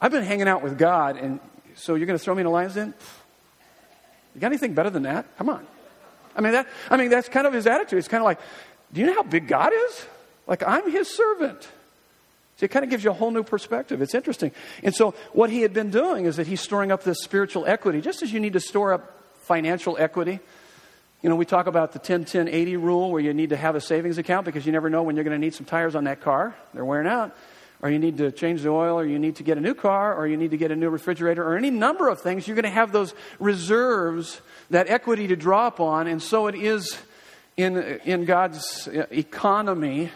I've 0.00 0.12
been 0.12 0.22
hanging 0.22 0.46
out 0.46 0.62
with 0.62 0.78
God, 0.78 1.16
and 1.16 1.40
so 1.74 1.96
you're 1.96 2.06
going 2.06 2.18
to 2.18 2.24
throw 2.24 2.36
me 2.36 2.42
in 2.42 2.46
a 2.46 2.50
lion's 2.50 2.74
den? 2.74 2.94
You 4.34 4.40
got 4.40 4.48
anything 4.48 4.74
better 4.74 4.90
than 4.90 5.04
that? 5.04 5.26
Come 5.38 5.48
on. 5.48 5.66
I 6.36 6.40
mean, 6.40 6.52
that, 6.52 6.68
I 6.88 6.96
mean, 6.96 7.10
that's 7.10 7.28
kind 7.28 7.46
of 7.46 7.52
his 7.52 7.66
attitude. 7.66 7.98
It's 7.98 8.08
kind 8.08 8.22
of 8.22 8.24
like, 8.24 8.38
do 8.92 9.00
you 9.00 9.06
know 9.06 9.14
how 9.14 9.22
big 9.22 9.48
God 9.48 9.72
is? 9.72 10.06
Like, 10.46 10.62
I'm 10.66 10.90
his 10.90 11.08
servant. 11.08 11.68
So 12.56 12.64
it 12.64 12.70
kind 12.70 12.84
of 12.84 12.90
gives 12.90 13.02
you 13.02 13.10
a 13.10 13.14
whole 13.14 13.30
new 13.30 13.42
perspective. 13.42 14.02
It's 14.02 14.14
interesting. 14.14 14.52
And 14.82 14.94
so, 14.94 15.14
what 15.32 15.50
he 15.50 15.62
had 15.62 15.72
been 15.72 15.90
doing 15.90 16.26
is 16.26 16.36
that 16.36 16.46
he's 16.46 16.60
storing 16.60 16.92
up 16.92 17.02
this 17.02 17.22
spiritual 17.22 17.64
equity, 17.66 18.00
just 18.00 18.22
as 18.22 18.32
you 18.32 18.38
need 18.38 18.52
to 18.52 18.60
store 18.60 18.92
up 18.92 19.18
financial 19.42 19.96
equity. 19.98 20.40
You 21.22 21.28
know, 21.28 21.36
we 21.36 21.44
talk 21.44 21.66
about 21.66 21.92
the 21.92 21.98
10 21.98 22.26
10 22.26 22.48
80 22.48 22.76
rule 22.76 23.10
where 23.10 23.20
you 23.20 23.32
need 23.32 23.50
to 23.50 23.56
have 23.56 23.76
a 23.76 23.80
savings 23.80 24.18
account 24.18 24.44
because 24.44 24.66
you 24.66 24.72
never 24.72 24.90
know 24.90 25.02
when 25.02 25.16
you're 25.16 25.24
going 25.24 25.38
to 25.38 25.44
need 25.44 25.54
some 25.54 25.66
tires 25.66 25.94
on 25.94 26.04
that 26.04 26.20
car. 26.20 26.54
They're 26.74 26.84
wearing 26.84 27.06
out 27.06 27.34
or 27.82 27.90
you 27.90 27.98
need 27.98 28.18
to 28.18 28.30
change 28.30 28.62
the 28.62 28.68
oil, 28.68 28.98
or 28.98 29.06
you 29.06 29.18
need 29.18 29.36
to 29.36 29.42
get 29.42 29.56
a 29.56 29.60
new 29.60 29.74
car, 29.74 30.14
or 30.14 30.26
you 30.26 30.36
need 30.36 30.50
to 30.50 30.56
get 30.56 30.70
a 30.70 30.76
new 30.76 30.90
refrigerator, 30.90 31.42
or 31.42 31.56
any 31.56 31.70
number 31.70 32.08
of 32.08 32.20
things, 32.20 32.46
you're 32.46 32.54
going 32.54 32.64
to 32.64 32.70
have 32.70 32.92
those 32.92 33.14
reserves, 33.38 34.40
that 34.68 34.88
equity 34.88 35.28
to 35.28 35.36
draw 35.36 35.66
upon. 35.66 36.06
And 36.06 36.22
so 36.22 36.46
it 36.46 36.54
is 36.54 36.98
in, 37.56 37.78
in 38.04 38.24
God's 38.26 38.88
economy 39.10 40.10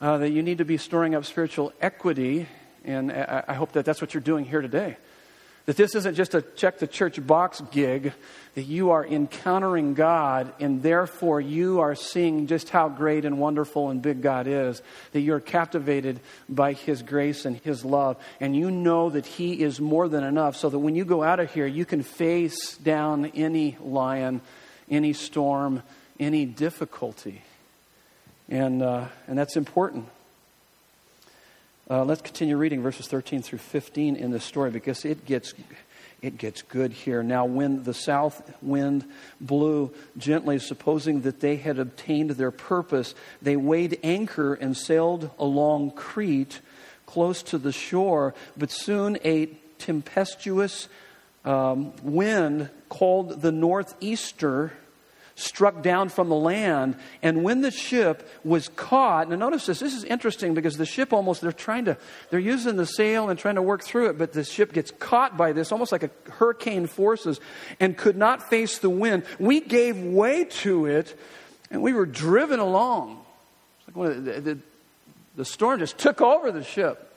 uh, 0.00 0.18
that 0.18 0.30
you 0.30 0.42
need 0.42 0.58
to 0.58 0.64
be 0.64 0.76
storing 0.76 1.14
up 1.14 1.24
spiritual 1.24 1.72
equity. 1.80 2.46
And 2.84 3.12
I, 3.12 3.44
I 3.48 3.54
hope 3.54 3.72
that 3.72 3.84
that's 3.84 4.00
what 4.00 4.14
you're 4.14 4.20
doing 4.20 4.44
here 4.44 4.60
today. 4.60 4.96
That 5.66 5.76
this 5.76 5.94
isn't 5.94 6.16
just 6.16 6.34
a 6.34 6.42
check 6.42 6.78
the 6.78 6.88
church 6.88 7.24
box 7.24 7.60
gig, 7.70 8.12
that 8.54 8.64
you 8.64 8.90
are 8.90 9.06
encountering 9.06 9.94
God 9.94 10.52
and 10.58 10.82
therefore 10.82 11.40
you 11.40 11.80
are 11.80 11.94
seeing 11.94 12.48
just 12.48 12.68
how 12.68 12.88
great 12.88 13.24
and 13.24 13.38
wonderful 13.38 13.88
and 13.88 14.02
big 14.02 14.22
God 14.22 14.48
is. 14.48 14.82
That 15.12 15.20
you're 15.20 15.40
captivated 15.40 16.18
by 16.48 16.72
His 16.72 17.02
grace 17.02 17.44
and 17.44 17.56
His 17.58 17.84
love. 17.84 18.16
And 18.40 18.56
you 18.56 18.70
know 18.70 19.10
that 19.10 19.24
He 19.24 19.62
is 19.62 19.80
more 19.80 20.08
than 20.08 20.24
enough 20.24 20.56
so 20.56 20.68
that 20.68 20.78
when 20.78 20.96
you 20.96 21.04
go 21.04 21.22
out 21.22 21.38
of 21.38 21.52
here, 21.54 21.66
you 21.66 21.84
can 21.84 22.02
face 22.02 22.76
down 22.78 23.26
any 23.26 23.76
lion, 23.80 24.40
any 24.90 25.12
storm, 25.12 25.82
any 26.18 26.44
difficulty. 26.44 27.42
And, 28.48 28.82
uh, 28.82 29.06
and 29.28 29.38
that's 29.38 29.56
important. 29.56 30.08
Uh, 31.90 32.04
let's 32.04 32.22
continue 32.22 32.56
reading 32.56 32.80
verses 32.80 33.08
13 33.08 33.42
through 33.42 33.58
15 33.58 34.14
in 34.14 34.30
this 34.30 34.44
story 34.44 34.70
because 34.70 35.04
it 35.04 35.24
gets, 35.26 35.52
it 36.22 36.38
gets 36.38 36.62
good 36.62 36.92
here. 36.92 37.24
Now, 37.24 37.44
when 37.44 37.82
the 37.82 37.92
south 37.92 38.54
wind 38.62 39.04
blew 39.40 39.92
gently, 40.16 40.60
supposing 40.60 41.22
that 41.22 41.40
they 41.40 41.56
had 41.56 41.80
obtained 41.80 42.30
their 42.30 42.52
purpose, 42.52 43.16
they 43.42 43.56
weighed 43.56 43.98
anchor 44.04 44.54
and 44.54 44.76
sailed 44.76 45.30
along 45.40 45.90
Crete 45.90 46.60
close 47.04 47.42
to 47.42 47.58
the 47.58 47.72
shore. 47.72 48.32
But 48.56 48.70
soon 48.70 49.18
a 49.24 49.46
tempestuous 49.78 50.88
um, 51.44 51.92
wind 52.04 52.70
called 52.88 53.42
the 53.42 53.50
northeaster 53.50 54.72
struck 55.42 55.82
down 55.82 56.08
from 56.08 56.28
the 56.28 56.36
land. 56.36 56.96
And 57.22 57.42
when 57.42 57.60
the 57.60 57.70
ship 57.70 58.28
was 58.44 58.68
caught, 58.68 59.28
now 59.28 59.36
notice 59.36 59.66
this, 59.66 59.80
this 59.80 59.94
is 59.94 60.04
interesting 60.04 60.54
because 60.54 60.76
the 60.76 60.86
ship 60.86 61.12
almost, 61.12 61.40
they're 61.40 61.52
trying 61.52 61.86
to, 61.86 61.96
they're 62.30 62.40
using 62.40 62.76
the 62.76 62.86
sail 62.86 63.28
and 63.28 63.38
trying 63.38 63.56
to 63.56 63.62
work 63.62 63.82
through 63.82 64.10
it, 64.10 64.18
but 64.18 64.32
the 64.32 64.44
ship 64.44 64.72
gets 64.72 64.90
caught 64.92 65.36
by 65.36 65.52
this, 65.52 65.72
almost 65.72 65.92
like 65.92 66.02
a 66.02 66.10
hurricane 66.30 66.86
forces, 66.86 67.40
and 67.80 67.96
could 67.96 68.16
not 68.16 68.48
face 68.48 68.78
the 68.78 68.90
wind. 68.90 69.24
We 69.38 69.60
gave 69.60 69.98
way 69.98 70.44
to 70.44 70.86
it, 70.86 71.18
and 71.70 71.82
we 71.82 71.92
were 71.92 72.06
driven 72.06 72.60
along. 72.60 73.24
It's 73.86 73.96
Like 73.96 74.24
the, 74.24 74.40
the, 74.40 74.58
the 75.36 75.44
storm 75.44 75.78
just 75.78 75.98
took 75.98 76.20
over 76.20 76.52
the 76.52 76.64
ship. 76.64 77.08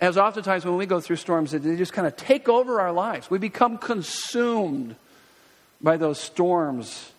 As 0.00 0.16
oftentimes 0.16 0.64
when 0.64 0.76
we 0.76 0.86
go 0.86 0.98
through 0.98 1.16
storms, 1.16 1.50
they 1.50 1.76
just 1.76 1.92
kind 1.92 2.06
of 2.06 2.16
take 2.16 2.48
over 2.48 2.80
our 2.80 2.92
lives. 2.92 3.30
We 3.30 3.36
become 3.38 3.76
consumed 3.76 4.96
by 5.82 5.98
those 5.98 6.18
storms 6.18 7.12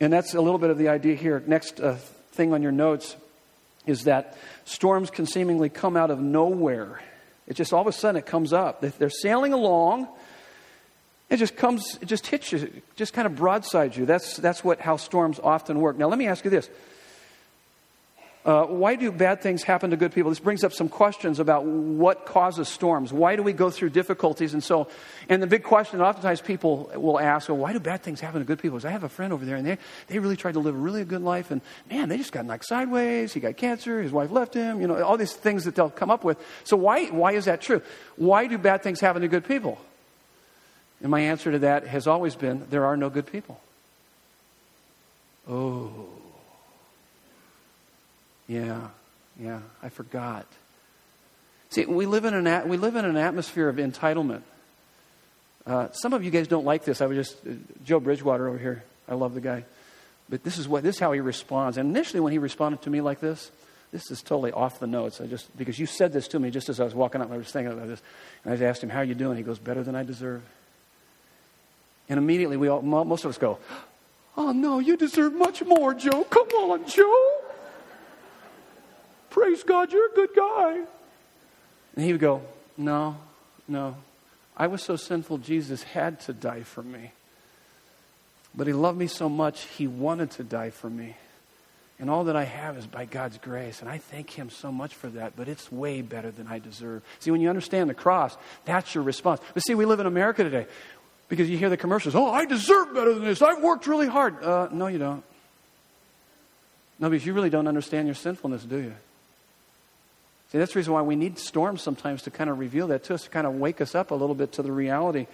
and 0.00 0.12
that's 0.12 0.34
a 0.34 0.40
little 0.40 0.58
bit 0.58 0.70
of 0.70 0.78
the 0.78 0.88
idea 0.88 1.14
here. 1.14 1.42
Next 1.46 1.80
uh, 1.80 1.94
thing 2.32 2.52
on 2.52 2.62
your 2.62 2.72
notes 2.72 3.16
is 3.86 4.04
that 4.04 4.36
storms 4.64 5.10
can 5.10 5.26
seemingly 5.26 5.68
come 5.68 5.96
out 5.96 6.10
of 6.10 6.20
nowhere. 6.20 7.00
It 7.46 7.54
just 7.54 7.72
all 7.72 7.82
of 7.82 7.86
a 7.86 7.92
sudden 7.92 8.16
it 8.16 8.26
comes 8.26 8.52
up. 8.52 8.80
They're 8.80 9.10
sailing 9.10 9.52
along. 9.52 10.08
It 11.30 11.38
just 11.38 11.56
comes, 11.56 11.98
it 12.00 12.06
just 12.06 12.26
hits 12.26 12.52
you, 12.52 12.82
just 12.96 13.12
kind 13.12 13.26
of 13.26 13.36
broadsides 13.36 13.96
you. 13.96 14.06
That's, 14.06 14.36
that's 14.36 14.62
what, 14.62 14.80
how 14.80 14.96
storms 14.96 15.40
often 15.42 15.80
work. 15.80 15.96
Now, 15.96 16.08
let 16.08 16.18
me 16.18 16.26
ask 16.26 16.44
you 16.44 16.50
this 16.50 16.68
uh, 18.44 18.66
why 18.66 18.94
do 18.94 19.10
bad 19.10 19.40
things 19.40 19.62
happen 19.62 19.90
to 19.90 19.96
good 19.96 20.12
people? 20.12 20.30
This 20.30 20.38
brings 20.38 20.64
up 20.64 20.72
some 20.74 20.90
questions 20.90 21.40
about 21.40 21.64
what 21.64 22.26
causes 22.26 22.68
storms. 22.68 23.10
Why 23.10 23.36
do 23.36 23.42
we 23.42 23.54
go 23.54 23.70
through 23.70 23.90
difficulties? 23.90 24.52
And 24.52 24.62
so, 24.62 24.88
and 25.30 25.42
the 25.42 25.46
big 25.46 25.62
question, 25.62 25.98
that 25.98 26.04
oftentimes 26.04 26.42
people 26.42 26.90
will 26.94 27.18
ask, 27.18 27.48
well, 27.48 27.56
why 27.56 27.72
do 27.72 27.80
bad 27.80 28.02
things 28.02 28.20
happen 28.20 28.40
to 28.40 28.44
good 28.44 28.58
people? 28.58 28.76
Because 28.76 28.84
I 28.84 28.90
have 28.90 29.02
a 29.02 29.08
friend 29.08 29.32
over 29.32 29.46
there 29.46 29.56
and 29.56 29.66
they, 29.66 29.78
they 30.08 30.18
really 30.18 30.36
tried 30.36 30.54
to 30.54 30.60
live 30.60 30.74
a 30.74 30.78
really 30.78 31.06
good 31.06 31.22
life 31.22 31.50
and 31.50 31.62
man, 31.90 32.10
they 32.10 32.18
just 32.18 32.32
got 32.32 32.44
knocked 32.44 32.66
sideways. 32.66 33.32
He 33.32 33.40
got 33.40 33.56
cancer. 33.56 34.02
His 34.02 34.12
wife 34.12 34.30
left 34.30 34.52
him. 34.52 34.78
You 34.78 34.88
know, 34.88 35.02
all 35.02 35.16
these 35.16 35.32
things 35.32 35.64
that 35.64 35.74
they'll 35.74 35.88
come 35.88 36.10
up 36.10 36.22
with. 36.22 36.38
So 36.64 36.76
why, 36.76 37.06
why 37.06 37.32
is 37.32 37.46
that 37.46 37.62
true? 37.62 37.80
Why 38.16 38.46
do 38.46 38.58
bad 38.58 38.82
things 38.82 39.00
happen 39.00 39.22
to 39.22 39.28
good 39.28 39.48
people? 39.48 39.80
And 41.00 41.10
my 41.10 41.20
answer 41.20 41.50
to 41.50 41.60
that 41.60 41.86
has 41.86 42.06
always 42.06 42.34
been, 42.34 42.66
there 42.68 42.84
are 42.84 42.96
no 42.96 43.08
good 43.08 43.26
people. 43.26 43.58
Oh. 45.48 46.08
Yeah, 48.46 48.88
yeah, 49.40 49.60
I 49.82 49.88
forgot. 49.88 50.46
See, 51.70 51.84
we 51.86 52.06
live 52.06 52.24
in 52.24 52.34
an, 52.34 52.68
we 52.68 52.76
live 52.76 52.96
in 52.96 53.04
an 53.04 53.16
atmosphere 53.16 53.68
of 53.68 53.76
entitlement. 53.76 54.42
Uh, 55.66 55.90
some 55.92 56.12
of 56.12 56.22
you 56.22 56.30
guys 56.30 56.46
don't 56.46 56.64
like 56.64 56.84
this. 56.84 57.00
I 57.00 57.06
was 57.06 57.16
just, 57.16 57.46
uh, 57.46 57.52
Joe 57.84 57.98
Bridgewater 57.98 58.48
over 58.48 58.58
here. 58.58 58.84
I 59.08 59.14
love 59.14 59.34
the 59.34 59.40
guy. 59.40 59.64
But 60.28 60.42
this 60.44 60.58
is, 60.58 60.68
what, 60.68 60.82
this 60.82 60.96
is 60.96 61.00
how 61.00 61.12
he 61.12 61.20
responds. 61.20 61.78
And 61.78 61.90
initially, 61.90 62.20
when 62.20 62.32
he 62.32 62.38
responded 62.38 62.82
to 62.82 62.90
me 62.90 63.00
like 63.00 63.20
this, 63.20 63.50
this 63.92 64.10
is 64.10 64.22
totally 64.22 64.52
off 64.52 64.78
the 64.78 64.86
notes. 64.86 65.20
I 65.20 65.26
just, 65.26 65.56
because 65.56 65.78
you 65.78 65.86
said 65.86 66.12
this 66.12 66.28
to 66.28 66.38
me 66.38 66.50
just 66.50 66.68
as 66.68 66.80
I 66.80 66.84
was 66.84 66.94
walking 66.94 67.20
up, 67.20 67.30
I 67.30 67.36
was 67.36 67.50
thinking 67.50 67.72
about 67.72 67.88
this. 67.88 68.02
And 68.44 68.52
I 68.52 68.56
just 68.56 68.64
asked 68.64 68.82
him, 68.82 68.90
How 68.90 68.98
are 68.98 69.04
you 69.04 69.14
doing? 69.14 69.36
He 69.36 69.42
goes, 69.42 69.58
Better 69.58 69.82
than 69.82 69.94
I 69.94 70.02
deserve. 70.02 70.42
And 72.08 72.18
immediately, 72.18 72.56
we 72.56 72.68
all, 72.68 72.82
most 72.82 73.24
of 73.24 73.30
us 73.30 73.38
go, 73.38 73.58
Oh, 74.36 74.52
no, 74.52 74.80
you 74.80 74.96
deserve 74.96 75.34
much 75.34 75.62
more, 75.64 75.94
Joe. 75.94 76.24
Come 76.24 76.48
on, 76.48 76.88
Joe. 76.88 77.33
Praise 79.34 79.64
God, 79.64 79.92
you're 79.92 80.06
a 80.06 80.14
good 80.14 80.30
guy. 80.36 80.84
And 81.96 82.04
he 82.04 82.12
would 82.12 82.20
go, 82.20 82.42
No, 82.76 83.16
no. 83.66 83.96
I 84.56 84.68
was 84.68 84.80
so 84.80 84.94
sinful, 84.94 85.38
Jesus 85.38 85.82
had 85.82 86.20
to 86.20 86.32
die 86.32 86.62
for 86.62 86.84
me. 86.84 87.10
But 88.54 88.68
he 88.68 88.72
loved 88.72 88.96
me 88.96 89.08
so 89.08 89.28
much, 89.28 89.62
he 89.62 89.88
wanted 89.88 90.30
to 90.32 90.44
die 90.44 90.70
for 90.70 90.88
me. 90.88 91.16
And 91.98 92.08
all 92.08 92.24
that 92.24 92.36
I 92.36 92.44
have 92.44 92.78
is 92.78 92.86
by 92.86 93.06
God's 93.06 93.38
grace. 93.38 93.80
And 93.80 93.90
I 93.90 93.98
thank 93.98 94.30
him 94.30 94.50
so 94.50 94.70
much 94.70 94.94
for 94.94 95.08
that, 95.08 95.34
but 95.34 95.48
it's 95.48 95.72
way 95.72 96.00
better 96.00 96.30
than 96.30 96.46
I 96.46 96.60
deserve. 96.60 97.02
See, 97.18 97.32
when 97.32 97.40
you 97.40 97.48
understand 97.48 97.90
the 97.90 97.94
cross, 97.94 98.36
that's 98.64 98.94
your 98.94 99.02
response. 99.02 99.40
But 99.52 99.64
see, 99.64 99.74
we 99.74 99.84
live 99.84 99.98
in 99.98 100.06
America 100.06 100.44
today 100.44 100.68
because 101.28 101.50
you 101.50 101.58
hear 101.58 101.70
the 101.70 101.76
commercials 101.76 102.14
oh, 102.14 102.30
I 102.30 102.44
deserve 102.44 102.94
better 102.94 103.14
than 103.14 103.24
this. 103.24 103.42
I've 103.42 103.60
worked 103.64 103.88
really 103.88 104.06
hard. 104.06 104.44
Uh, 104.44 104.68
no, 104.70 104.86
you 104.86 104.98
don't. 104.98 105.24
No, 107.00 107.10
because 107.10 107.26
you 107.26 107.32
really 107.32 107.50
don't 107.50 107.66
understand 107.66 108.06
your 108.06 108.14
sinfulness, 108.14 108.62
do 108.62 108.76
you? 108.76 108.94
See, 110.54 110.58
that's 110.58 110.72
the 110.72 110.78
reason 110.78 110.92
why 110.92 111.02
we 111.02 111.16
need 111.16 111.36
storms 111.36 111.82
sometimes 111.82 112.22
to 112.22 112.30
kind 112.30 112.48
of 112.48 112.60
reveal 112.60 112.86
that 112.86 113.02
to 113.04 113.14
us, 113.14 113.24
to 113.24 113.28
kind 113.28 113.44
of 113.44 113.54
wake 113.54 113.80
us 113.80 113.96
up 113.96 114.12
a 114.12 114.14
little 114.14 114.36
bit 114.36 114.52
to 114.52 114.62
the 114.62 114.70
reality 114.70 115.26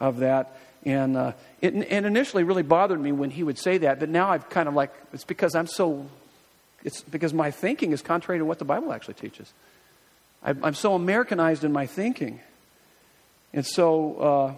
of 0.00 0.20
that. 0.20 0.58
And 0.86 1.14
uh, 1.14 1.32
it 1.60 1.74
and 1.74 2.06
initially 2.06 2.42
really 2.42 2.62
bothered 2.62 2.98
me 2.98 3.12
when 3.12 3.28
he 3.28 3.42
would 3.42 3.58
say 3.58 3.76
that, 3.76 4.00
but 4.00 4.08
now 4.08 4.30
I've 4.30 4.48
kind 4.48 4.70
of 4.70 4.74
like, 4.74 4.90
it's 5.12 5.24
because 5.24 5.54
I'm 5.54 5.66
so, 5.66 6.06
it's 6.84 7.02
because 7.02 7.34
my 7.34 7.50
thinking 7.50 7.92
is 7.92 8.00
contrary 8.00 8.38
to 8.38 8.46
what 8.46 8.58
the 8.58 8.64
Bible 8.64 8.94
actually 8.94 9.12
teaches. 9.12 9.52
I'm, 10.42 10.64
I'm 10.64 10.74
so 10.74 10.94
Americanized 10.94 11.64
in 11.64 11.72
my 11.74 11.84
thinking. 11.84 12.40
And 13.52 13.66
so 13.66 14.16
uh, 14.16 14.54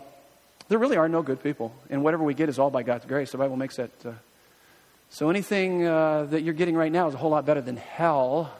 there 0.68 0.78
really 0.78 0.96
are 0.96 1.08
no 1.08 1.22
good 1.22 1.42
people. 1.42 1.74
And 1.90 2.04
whatever 2.04 2.22
we 2.22 2.34
get 2.34 2.48
is 2.48 2.60
all 2.60 2.70
by 2.70 2.84
God's 2.84 3.04
grace. 3.04 3.32
The 3.32 3.38
Bible 3.38 3.56
makes 3.56 3.78
that. 3.78 3.90
Uh, 4.06 4.12
so 5.10 5.28
anything 5.28 5.84
uh, 5.84 6.28
that 6.30 6.44
you're 6.44 6.54
getting 6.54 6.76
right 6.76 6.92
now 6.92 7.08
is 7.08 7.14
a 7.14 7.18
whole 7.18 7.30
lot 7.30 7.44
better 7.44 7.60
than 7.60 7.76
hell 7.76 8.52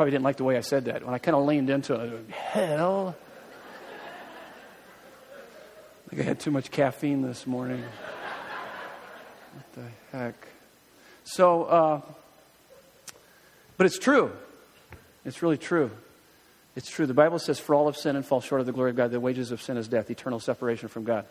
probably 0.00 0.12
didn't 0.12 0.24
like 0.24 0.38
the 0.38 0.44
way 0.44 0.56
I 0.56 0.62
said 0.62 0.86
that. 0.86 1.04
When 1.04 1.12
I 1.12 1.18
kind 1.18 1.36
of 1.36 1.44
leaned 1.44 1.68
into 1.68 1.92
it, 1.92 2.30
hell. 2.30 3.14
I 6.06 6.08
think 6.08 6.22
I 6.22 6.24
had 6.24 6.40
too 6.40 6.50
much 6.50 6.70
caffeine 6.70 7.20
this 7.20 7.46
morning. 7.46 7.84
what 9.52 9.72
the 9.74 10.16
heck? 10.16 10.48
So, 11.24 11.64
uh, 11.64 12.00
but 13.76 13.84
it's 13.84 13.98
true. 13.98 14.32
It's 15.26 15.42
really 15.42 15.58
true. 15.58 15.90
It's 16.74 16.88
true. 16.88 17.04
The 17.04 17.12
Bible 17.12 17.38
says, 17.38 17.60
"For 17.60 17.74
all 17.74 17.84
have 17.84 17.98
sinned 17.98 18.16
and 18.16 18.24
fall 18.24 18.40
short 18.40 18.62
of 18.62 18.66
the 18.66 18.72
glory 18.72 18.88
of 18.88 18.96
God. 18.96 19.10
The 19.10 19.20
wages 19.20 19.50
of 19.50 19.60
sin 19.60 19.76
is 19.76 19.86
death, 19.86 20.10
eternal 20.10 20.40
separation 20.40 20.88
from 20.88 21.04
God." 21.04 21.26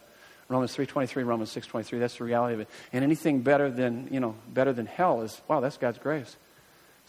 Romans 0.47 0.75
three 0.75 0.85
twenty 0.85 1.07
three, 1.07 1.23
Romans 1.23 1.49
six 1.49 1.65
twenty 1.65 1.85
three. 1.85 1.97
That's 1.97 2.19
the 2.19 2.23
reality 2.23 2.53
of 2.53 2.59
it. 2.59 2.69
And 2.93 3.03
anything 3.03 3.41
better 3.41 3.71
than 3.71 4.09
you 4.11 4.19
know, 4.19 4.35
better 4.47 4.73
than 4.73 4.85
hell 4.85 5.23
is 5.23 5.41
wow. 5.47 5.59
That's 5.59 5.77
God's 5.77 5.97
grace. 5.97 6.37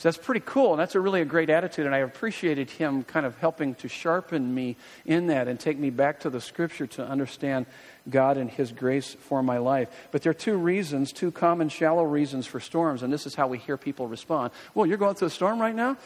So 0.01 0.09
that's 0.09 0.17
pretty 0.17 0.41
cool, 0.47 0.73
and 0.73 0.81
that's 0.81 0.95
a 0.95 1.01
really 1.01 1.21
a 1.21 1.27
great 1.27 1.51
attitude. 1.51 1.85
And 1.85 1.95
I 1.95 1.99
appreciated 1.99 2.71
him 2.71 3.05
kind 3.05 3.27
of 3.27 3.37
helping 3.37 3.75
to 3.75 3.89
sharpen 3.89 4.55
me 4.55 4.77
in 5.05 5.27
that 5.27 5.47
and 5.47 5.61
take 5.61 5.79
me 5.79 5.91
back 5.91 6.21
to 6.21 6.31
the 6.31 6.41
Scripture 6.41 6.87
to 6.87 7.07
understand 7.07 7.67
God 8.09 8.39
and 8.39 8.51
His 8.51 8.73
grace 8.73 9.13
for 9.13 9.43
my 9.43 9.59
life. 9.59 9.91
But 10.11 10.23
there 10.23 10.31
are 10.31 10.33
two 10.33 10.57
reasons, 10.57 11.13
two 11.13 11.31
common 11.31 11.69
shallow 11.69 12.03
reasons 12.03 12.47
for 12.47 12.61
storms, 12.61 13.03
and 13.03 13.13
this 13.13 13.27
is 13.27 13.35
how 13.35 13.47
we 13.47 13.59
hear 13.59 13.77
people 13.77 14.09
respond. 14.09 14.53
Well, 14.75 14.87
you're 14.87 14.97
going 14.97 15.17
through 15.17 15.29
a 15.29 15.33
storm 15.33 15.61
right 15.61 15.75
now. 15.75 15.99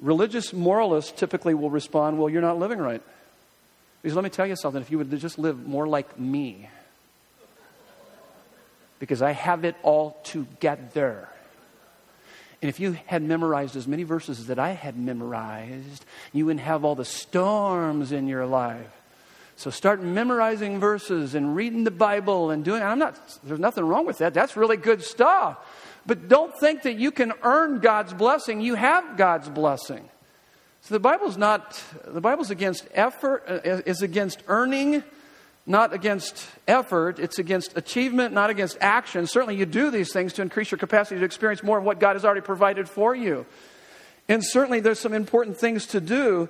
Religious 0.00 0.54
moralists 0.54 1.12
typically 1.12 1.52
will 1.52 1.68
respond, 1.68 2.18
Well, 2.18 2.30
you're 2.30 2.40
not 2.40 2.58
living 2.58 2.78
right. 2.78 3.02
Because 4.00 4.16
let 4.16 4.24
me 4.24 4.30
tell 4.30 4.46
you 4.46 4.56
something 4.56 4.80
if 4.80 4.90
you 4.90 4.96
would 4.96 5.10
just 5.18 5.38
live 5.38 5.66
more 5.66 5.86
like 5.86 6.18
me, 6.18 6.70
because 8.98 9.20
I 9.20 9.32
have 9.32 9.66
it 9.66 9.76
all 9.82 10.18
together. 10.24 11.28
And 12.62 12.68
if 12.68 12.80
you 12.80 12.98
had 13.06 13.22
memorized 13.22 13.76
as 13.76 13.86
many 13.86 14.02
verses 14.02 14.40
as 14.40 14.46
that 14.46 14.58
I 14.58 14.70
had 14.70 14.98
memorized, 14.98 16.04
you 16.32 16.46
wouldn't 16.46 16.64
have 16.64 16.84
all 16.84 16.94
the 16.94 17.04
storms 17.04 18.12
in 18.12 18.28
your 18.28 18.46
life. 18.46 18.90
So 19.56 19.70
start 19.70 20.02
memorizing 20.02 20.80
verses 20.80 21.34
and 21.34 21.56
reading 21.56 21.84
the 21.84 21.90
Bible 21.90 22.50
and 22.50 22.64
doing 22.64 22.82
I'm 22.82 22.98
not 22.98 23.18
there's 23.42 23.60
nothing 23.60 23.84
wrong 23.84 24.06
with 24.06 24.18
that. 24.18 24.34
That's 24.34 24.56
really 24.56 24.76
good 24.76 25.02
stuff. 25.02 25.58
But 26.06 26.28
don't 26.28 26.56
think 26.60 26.82
that 26.82 26.96
you 26.96 27.10
can 27.10 27.32
earn 27.42 27.80
God's 27.80 28.12
blessing. 28.12 28.60
You 28.60 28.74
have 28.74 29.16
God's 29.16 29.48
blessing. 29.48 30.08
So 30.82 30.94
the 30.94 31.00
Bible's 31.00 31.36
not, 31.36 31.82
the 32.04 32.20
Bible's 32.20 32.50
against 32.52 32.86
effort, 32.94 33.42
uh, 33.48 33.82
is 33.86 34.02
against 34.02 34.42
earning, 34.46 35.02
not 35.66 35.92
against 35.92 36.46
effort. 36.68 37.18
It's 37.18 37.38
against 37.38 37.76
achievement, 37.76 38.32
not 38.32 38.50
against 38.50 38.78
action. 38.80 39.26
Certainly 39.26 39.56
you 39.56 39.66
do 39.66 39.90
these 39.90 40.12
things 40.12 40.32
to 40.34 40.42
increase 40.42 40.70
your 40.70 40.78
capacity 40.78 41.18
to 41.18 41.26
experience 41.26 41.62
more 41.62 41.78
of 41.78 41.84
what 41.84 41.98
God 41.98 42.14
has 42.14 42.24
already 42.24 42.40
provided 42.40 42.88
for 42.88 43.14
you. 43.14 43.46
And 44.28 44.44
certainly 44.44 44.80
there's 44.80 45.00
some 45.00 45.12
important 45.12 45.56
things 45.58 45.86
to 45.86 46.00
do. 46.00 46.48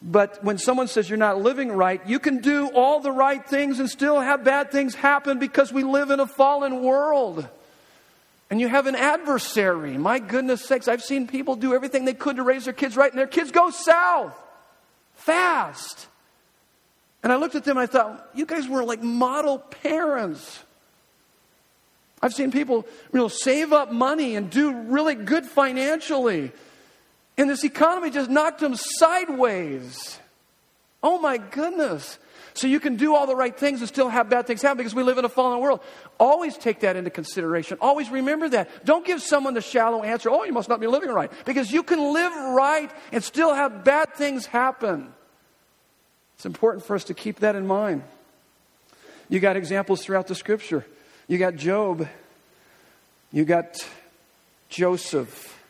But 0.00 0.42
when 0.44 0.58
someone 0.58 0.86
says 0.86 1.08
you're 1.08 1.16
not 1.16 1.40
living 1.40 1.72
right, 1.72 2.00
you 2.06 2.18
can 2.18 2.38
do 2.38 2.68
all 2.68 3.00
the 3.00 3.10
right 3.10 3.44
things 3.44 3.80
and 3.80 3.88
still 3.88 4.20
have 4.20 4.44
bad 4.44 4.70
things 4.70 4.94
happen 4.94 5.38
because 5.38 5.72
we 5.72 5.82
live 5.82 6.10
in 6.10 6.20
a 6.20 6.26
fallen 6.26 6.82
world. 6.82 7.46
And 8.50 8.60
you 8.60 8.68
have 8.68 8.86
an 8.86 8.94
adversary. 8.94 9.98
My 9.98 10.20
goodness 10.20 10.64
sakes, 10.64 10.88
I've 10.88 11.02
seen 11.02 11.26
people 11.26 11.56
do 11.56 11.74
everything 11.74 12.04
they 12.04 12.14
could 12.14 12.36
to 12.36 12.42
raise 12.42 12.64
their 12.64 12.72
kids 12.72 12.96
right, 12.96 13.10
and 13.10 13.18
their 13.18 13.26
kids 13.26 13.50
go 13.50 13.70
south 13.70 14.34
fast. 15.14 16.06
And 17.22 17.32
I 17.32 17.36
looked 17.36 17.54
at 17.54 17.64
them 17.64 17.76
and 17.76 17.84
I 17.84 17.86
thought, 17.86 18.30
you 18.34 18.46
guys 18.46 18.68
were 18.68 18.84
like 18.84 19.02
model 19.02 19.58
parents. 19.58 20.60
I've 22.20 22.34
seen 22.34 22.50
people 22.50 22.86
you 23.12 23.18
know, 23.18 23.28
save 23.28 23.72
up 23.72 23.92
money 23.92 24.36
and 24.36 24.50
do 24.50 24.72
really 24.72 25.14
good 25.14 25.46
financially. 25.46 26.52
And 27.36 27.48
this 27.48 27.64
economy 27.64 28.10
just 28.10 28.30
knocked 28.30 28.60
them 28.60 28.74
sideways. 28.74 30.18
Oh 31.02 31.20
my 31.20 31.38
goodness. 31.38 32.18
So 32.54 32.66
you 32.66 32.80
can 32.80 32.96
do 32.96 33.14
all 33.14 33.28
the 33.28 33.36
right 33.36 33.56
things 33.56 33.80
and 33.80 33.88
still 33.88 34.08
have 34.08 34.28
bad 34.28 34.48
things 34.48 34.62
happen 34.62 34.78
because 34.78 34.94
we 34.94 35.04
live 35.04 35.16
in 35.16 35.24
a 35.24 35.28
fallen 35.28 35.60
world. 35.60 35.80
Always 36.18 36.56
take 36.56 36.80
that 36.80 36.96
into 36.96 37.10
consideration. 37.10 37.78
Always 37.80 38.10
remember 38.10 38.48
that. 38.48 38.84
Don't 38.84 39.06
give 39.06 39.22
someone 39.22 39.54
the 39.54 39.60
shallow 39.60 40.02
answer, 40.02 40.28
oh, 40.28 40.42
you 40.42 40.52
must 40.52 40.68
not 40.68 40.80
be 40.80 40.88
living 40.88 41.10
right. 41.10 41.30
Because 41.44 41.70
you 41.70 41.84
can 41.84 42.12
live 42.12 42.32
right 42.56 42.90
and 43.12 43.22
still 43.22 43.54
have 43.54 43.84
bad 43.84 44.14
things 44.14 44.46
happen. 44.46 45.12
It's 46.38 46.46
important 46.46 46.84
for 46.84 46.94
us 46.94 47.02
to 47.04 47.14
keep 47.14 47.40
that 47.40 47.56
in 47.56 47.66
mind. 47.66 48.04
You 49.28 49.40
got 49.40 49.56
examples 49.56 50.04
throughout 50.04 50.28
the 50.28 50.36
scripture. 50.36 50.86
You 51.26 51.36
got 51.36 51.56
Job. 51.56 52.06
You 53.32 53.44
got 53.44 53.84
Joseph. 54.68 55.60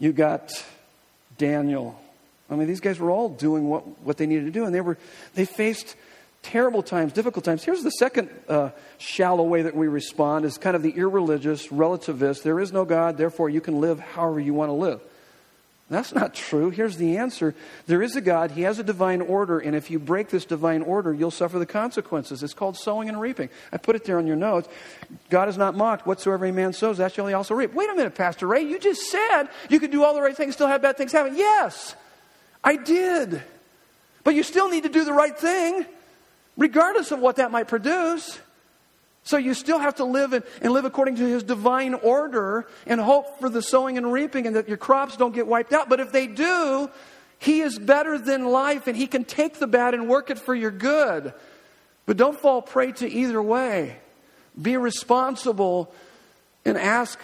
You 0.00 0.12
got 0.12 0.50
Daniel. 1.38 1.96
I 2.50 2.56
mean, 2.56 2.66
these 2.66 2.80
guys 2.80 2.98
were 2.98 3.12
all 3.12 3.28
doing 3.28 3.68
what, 3.68 3.86
what 4.00 4.16
they 4.16 4.26
needed 4.26 4.46
to 4.46 4.50
do, 4.50 4.64
and 4.64 4.74
they, 4.74 4.80
were, 4.80 4.98
they 5.34 5.44
faced 5.44 5.94
terrible 6.42 6.82
times, 6.82 7.12
difficult 7.12 7.44
times. 7.44 7.62
Here's 7.62 7.84
the 7.84 7.90
second 7.90 8.30
uh, 8.48 8.70
shallow 8.98 9.44
way 9.44 9.62
that 9.62 9.76
we 9.76 9.86
respond 9.86 10.44
is 10.44 10.58
kind 10.58 10.74
of 10.74 10.82
the 10.82 10.90
irreligious, 10.90 11.68
relativist. 11.68 12.42
There 12.42 12.58
is 12.58 12.72
no 12.72 12.84
God, 12.84 13.16
therefore 13.16 13.48
you 13.48 13.60
can 13.60 13.80
live 13.80 14.00
however 14.00 14.40
you 14.40 14.54
want 14.54 14.70
to 14.70 14.74
live. 14.74 15.00
That's 15.92 16.14
not 16.14 16.32
true. 16.32 16.70
Here's 16.70 16.96
the 16.96 17.18
answer. 17.18 17.54
There 17.86 18.02
is 18.02 18.16
a 18.16 18.22
God. 18.22 18.52
He 18.52 18.62
has 18.62 18.78
a 18.78 18.82
divine 18.82 19.20
order. 19.20 19.58
And 19.58 19.76
if 19.76 19.90
you 19.90 19.98
break 19.98 20.30
this 20.30 20.46
divine 20.46 20.80
order, 20.80 21.12
you'll 21.12 21.30
suffer 21.30 21.58
the 21.58 21.66
consequences. 21.66 22.42
It's 22.42 22.54
called 22.54 22.78
sowing 22.78 23.10
and 23.10 23.20
reaping. 23.20 23.50
I 23.70 23.76
put 23.76 23.94
it 23.94 24.04
there 24.04 24.16
on 24.16 24.26
your 24.26 24.36
notes. 24.36 24.68
God 25.28 25.50
is 25.50 25.58
not 25.58 25.76
mocked. 25.76 26.06
Whatsoever 26.06 26.46
a 26.46 26.52
man 26.52 26.72
sows, 26.72 26.96
that 26.96 27.12
shall 27.12 27.26
he 27.26 27.34
also 27.34 27.54
reap. 27.54 27.74
Wait 27.74 27.90
a 27.90 27.94
minute, 27.94 28.14
Pastor 28.14 28.46
Ray. 28.46 28.62
You 28.62 28.78
just 28.78 29.10
said 29.10 29.48
you 29.68 29.78
could 29.78 29.90
do 29.90 30.02
all 30.02 30.14
the 30.14 30.22
right 30.22 30.36
things, 30.36 30.54
still 30.54 30.66
have 30.66 30.80
bad 30.80 30.96
things 30.96 31.12
happen. 31.12 31.36
Yes. 31.36 31.94
I 32.64 32.76
did. 32.76 33.42
But 34.24 34.34
you 34.34 34.42
still 34.42 34.70
need 34.70 34.84
to 34.84 34.88
do 34.88 35.04
the 35.04 35.12
right 35.12 35.36
thing, 35.36 35.84
regardless 36.56 37.10
of 37.10 37.18
what 37.18 37.36
that 37.36 37.50
might 37.50 37.68
produce. 37.68 38.40
So 39.24 39.36
you 39.36 39.54
still 39.54 39.78
have 39.78 39.96
to 39.96 40.04
live 40.04 40.32
and, 40.32 40.72
live 40.72 40.84
according 40.84 41.16
to 41.16 41.26
his 41.26 41.42
divine 41.42 41.94
order 41.94 42.66
and 42.86 43.00
hope 43.00 43.38
for 43.38 43.48
the 43.48 43.62
sowing 43.62 43.96
and 43.96 44.12
reaping 44.12 44.46
and 44.46 44.56
that 44.56 44.68
your 44.68 44.76
crops 44.76 45.16
don't 45.16 45.34
get 45.34 45.46
wiped 45.46 45.72
out. 45.72 45.88
But 45.88 46.00
if 46.00 46.10
they 46.10 46.26
do, 46.26 46.90
he 47.38 47.60
is 47.60 47.78
better 47.78 48.18
than 48.18 48.46
life 48.46 48.88
and 48.88 48.96
he 48.96 49.06
can 49.06 49.24
take 49.24 49.58
the 49.58 49.66
bad 49.66 49.94
and 49.94 50.08
work 50.08 50.30
it 50.30 50.38
for 50.38 50.54
your 50.54 50.72
good. 50.72 51.32
But 52.04 52.16
don't 52.16 52.38
fall 52.38 52.62
prey 52.62 52.92
to 52.92 53.08
either 53.08 53.40
way. 53.40 53.96
Be 54.60 54.76
responsible 54.76 55.94
and 56.64 56.76
ask 56.76 57.18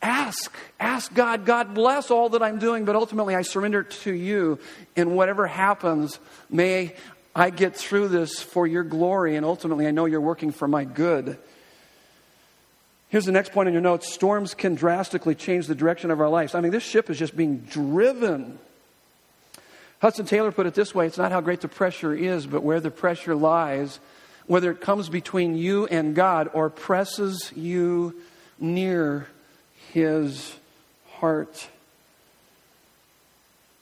Ask. 0.00 0.54
Ask 0.78 1.12
God. 1.12 1.44
God 1.44 1.74
bless 1.74 2.10
all 2.10 2.28
that 2.30 2.42
I'm 2.42 2.58
doing, 2.58 2.84
but 2.84 2.94
ultimately 2.94 3.34
I 3.34 3.42
surrender 3.42 3.82
to 3.82 4.12
you. 4.12 4.60
And 4.96 5.16
whatever 5.16 5.46
happens, 5.46 6.20
may 6.48 6.94
I 7.38 7.50
get 7.50 7.76
through 7.76 8.08
this 8.08 8.42
for 8.42 8.66
your 8.66 8.82
glory. 8.82 9.36
And 9.36 9.46
ultimately, 9.46 9.86
I 9.86 9.92
know 9.92 10.06
you're 10.06 10.20
working 10.20 10.50
for 10.50 10.66
my 10.66 10.84
good. 10.84 11.38
Here's 13.10 13.24
the 13.24 13.32
next 13.32 13.52
point 13.52 13.68
in 13.68 13.72
your 13.72 13.82
notes 13.82 14.12
storms 14.12 14.54
can 14.54 14.74
drastically 14.74 15.34
change 15.34 15.66
the 15.66 15.74
direction 15.74 16.10
of 16.10 16.20
our 16.20 16.28
lives. 16.28 16.54
I 16.54 16.60
mean, 16.60 16.72
this 16.72 16.82
ship 16.82 17.08
is 17.08 17.18
just 17.18 17.36
being 17.36 17.58
driven. 17.58 18.58
Hudson 20.00 20.26
Taylor 20.26 20.52
put 20.52 20.66
it 20.66 20.74
this 20.74 20.94
way 20.94 21.06
it's 21.06 21.16
not 21.16 21.32
how 21.32 21.40
great 21.40 21.60
the 21.60 21.68
pressure 21.68 22.12
is, 22.12 22.46
but 22.46 22.62
where 22.62 22.80
the 22.80 22.90
pressure 22.90 23.34
lies, 23.34 23.98
whether 24.46 24.70
it 24.70 24.80
comes 24.80 25.08
between 25.08 25.56
you 25.56 25.86
and 25.86 26.14
God 26.14 26.50
or 26.52 26.68
presses 26.68 27.52
you 27.54 28.20
near 28.58 29.28
his 29.92 30.54
heart. 31.14 31.68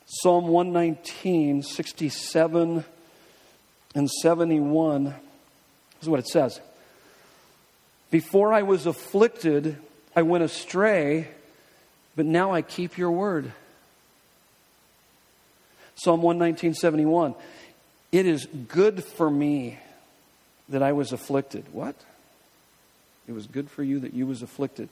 Psalm 0.05 0.47
119, 0.47 1.63
67 1.63 2.85
and 3.97 4.09
71 4.09 5.15
this 5.97 6.03
is 6.03 6.09
what 6.09 6.19
it 6.19 6.27
says. 6.27 6.61
Before 8.11 8.53
I 8.53 8.61
was 8.61 8.85
afflicted, 8.85 9.77
I 10.15 10.21
went 10.21 10.43
astray, 10.43 11.27
but 12.15 12.25
now 12.25 12.53
I 12.53 12.61
keep 12.61 12.97
your 12.97 13.11
word. 13.11 13.51
Psalm 15.95 16.21
119, 16.21 16.75
71. 16.75 17.33
It 18.11 18.27
is 18.27 18.45
good 18.67 19.03
for 19.03 19.29
me 19.29 19.79
that 20.69 20.83
I 20.83 20.91
was 20.91 21.11
afflicted. 21.11 21.65
What? 21.73 21.95
It 23.27 23.31
was 23.31 23.47
good 23.47 23.69
for 23.69 23.83
you 23.83 23.99
that 24.01 24.13
you 24.13 24.27
was 24.27 24.41
afflicted 24.41 24.89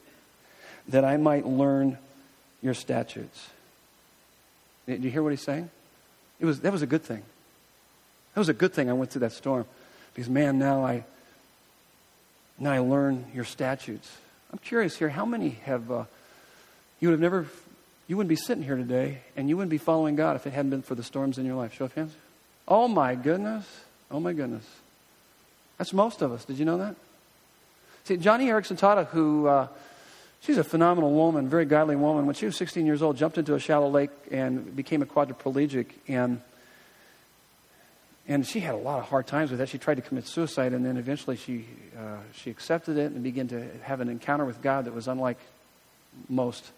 that 0.87 1.05
I 1.05 1.17
might 1.17 1.45
learn 1.45 1.97
your 2.61 2.73
statutes. 2.73 3.49
Did 4.87 5.03
you 5.03 5.11
hear 5.11 5.23
what 5.23 5.29
he's 5.29 5.43
saying? 5.43 5.69
It 6.39 6.45
was, 6.45 6.61
that 6.61 6.71
was 6.71 6.81
a 6.81 6.87
good 6.87 7.03
thing. 7.03 7.23
That 8.35 8.39
was 8.39 8.49
a 8.49 8.53
good 8.53 8.73
thing 8.73 8.89
I 8.89 8.93
went 8.93 9.09
through 9.09 9.21
that 9.21 9.31
storm. 9.31 9.65
Because, 10.13 10.29
man, 10.29 10.59
now 10.59 10.85
I, 10.85 11.03
now 12.59 12.71
I 12.71 12.79
learn 12.79 13.25
your 13.33 13.45
statutes. 13.45 14.15
I'm 14.53 14.59
curious 14.59 14.95
here, 14.95 15.09
how 15.09 15.25
many 15.25 15.49
have, 15.63 15.91
uh, 15.91 16.03
you 16.99 17.07
would 17.07 17.13
have 17.13 17.19
never, 17.21 17.47
you 18.07 18.15
wouldn't 18.15 18.29
be 18.29 18.35
sitting 18.35 18.63
here 18.63 18.75
today 18.75 19.21
and 19.35 19.49
you 19.49 19.57
wouldn't 19.57 19.71
be 19.71 19.79
following 19.79 20.15
God 20.15 20.35
if 20.35 20.45
it 20.45 20.53
hadn't 20.53 20.69
been 20.69 20.83
for 20.83 20.93
the 20.93 21.03
storms 21.03 21.39
in 21.39 21.45
your 21.45 21.55
life? 21.55 21.73
Show 21.73 21.85
of 21.85 21.93
hands. 21.95 22.13
Oh, 22.67 22.87
my 22.87 23.15
goodness. 23.15 23.65
Oh, 24.11 24.19
my 24.19 24.33
goodness. 24.33 24.65
That's 25.79 25.93
most 25.93 26.21
of 26.21 26.31
us. 26.31 26.45
Did 26.45 26.59
you 26.59 26.65
know 26.65 26.77
that? 26.77 26.95
See, 28.03 28.17
Joni 28.17 28.45
Eareckson 28.45 28.77
Tada, 28.77 29.07
who 29.07 29.47
uh, 29.47 29.67
She's 30.45 30.59
a 30.59 30.63
phenomenal 30.63 31.11
woman, 31.11 31.49
very 31.49 31.65
godly 31.65 31.95
woman. 31.95 32.27
When 32.27 32.35
she 32.35 32.45
was 32.45 32.55
16 32.55 32.85
years 32.85 33.01
old, 33.01 33.17
jumped 33.17 33.39
into 33.39 33.55
a 33.55 33.59
shallow 33.59 33.89
lake 33.89 34.11
and 34.29 34.75
became 34.75 35.01
a 35.01 35.05
quadriplegic. 35.07 35.87
And 36.07 36.39
And 38.27 38.45
she 38.45 38.59
had 38.59 38.73
a 38.73 38.77
lot 38.77 38.99
of 38.99 39.05
hard 39.05 39.27
times 39.27 39.51
with 39.51 39.59
that. 39.59 39.69
She 39.69 39.77
tried 39.77 39.95
to 39.95 40.01
commit 40.01 40.25
suicide, 40.25 40.73
and 40.73 40.83
then 40.83 40.97
eventually 40.97 41.35
she, 41.35 41.65
uh, 41.97 42.17
she 42.33 42.49
accepted 42.49 42.97
it 42.97 43.11
and 43.11 43.21
began 43.21 43.47
to 43.49 43.67
have 43.83 44.01
an 44.01 44.09
encounter 44.09 44.45
with 44.45 44.61
God 44.63 44.85
that 44.85 44.95
was 44.95 45.07
unlike 45.07 45.37
most. 46.27 46.71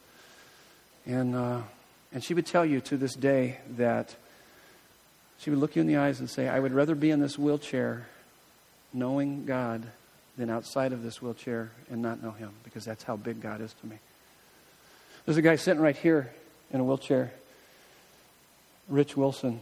And, 1.06 1.36
uh, 1.36 1.62
and 2.12 2.22
she 2.22 2.34
would 2.34 2.46
tell 2.46 2.66
you 2.66 2.82
to 2.82 2.98
this 2.98 3.16
day 3.16 3.60
that 3.78 4.14
she 5.40 5.50
would 5.50 5.60
look 5.60 5.76
you 5.76 5.82
in 5.82 5.88
the 5.88 5.98
eyes 5.98 6.20
and 6.20 6.30
say, 6.30 6.50
I 6.50 6.60
would 6.60 6.74
rather 6.74 6.96
be 6.96 7.12
in 7.12 7.22
this 7.22 7.40
wheelchair 7.40 8.08
knowing 8.92 9.46
God 9.46 9.86
than 10.38 10.50
outside 10.50 10.92
of 10.92 11.02
this 11.02 11.22
wheelchair 11.22 11.72
and 11.90 12.02
not 12.02 12.22
know 12.22 12.32
Him, 12.32 12.52
because 12.66 12.84
that's 12.84 13.04
how 13.04 13.16
big 13.16 13.42
God 13.42 13.62
is 13.62 13.74
to 13.82 13.88
me. 13.88 14.00
There's 15.26 15.38
a 15.38 15.42
guy 15.42 15.56
sitting 15.56 15.82
right 15.82 15.96
here 15.96 16.32
in 16.72 16.82
a 16.82 16.84
wheelchair, 16.84 17.32
Rich 18.90 19.16
Wilson 19.16 19.62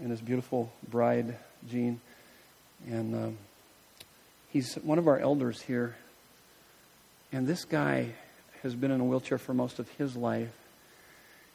and 0.00 0.10
his 0.10 0.20
beautiful 0.20 0.72
bride, 0.88 1.36
Jean. 1.68 2.00
And 2.86 3.14
um, 3.14 3.38
he's 4.50 4.74
one 4.76 4.98
of 4.98 5.08
our 5.08 5.18
elders 5.18 5.60
here. 5.62 5.96
And 7.32 7.46
this 7.46 7.64
guy 7.64 8.14
has 8.62 8.74
been 8.74 8.90
in 8.90 9.00
a 9.00 9.04
wheelchair 9.04 9.38
for 9.38 9.54
most 9.54 9.78
of 9.78 9.88
his 9.90 10.16
life. 10.16 10.52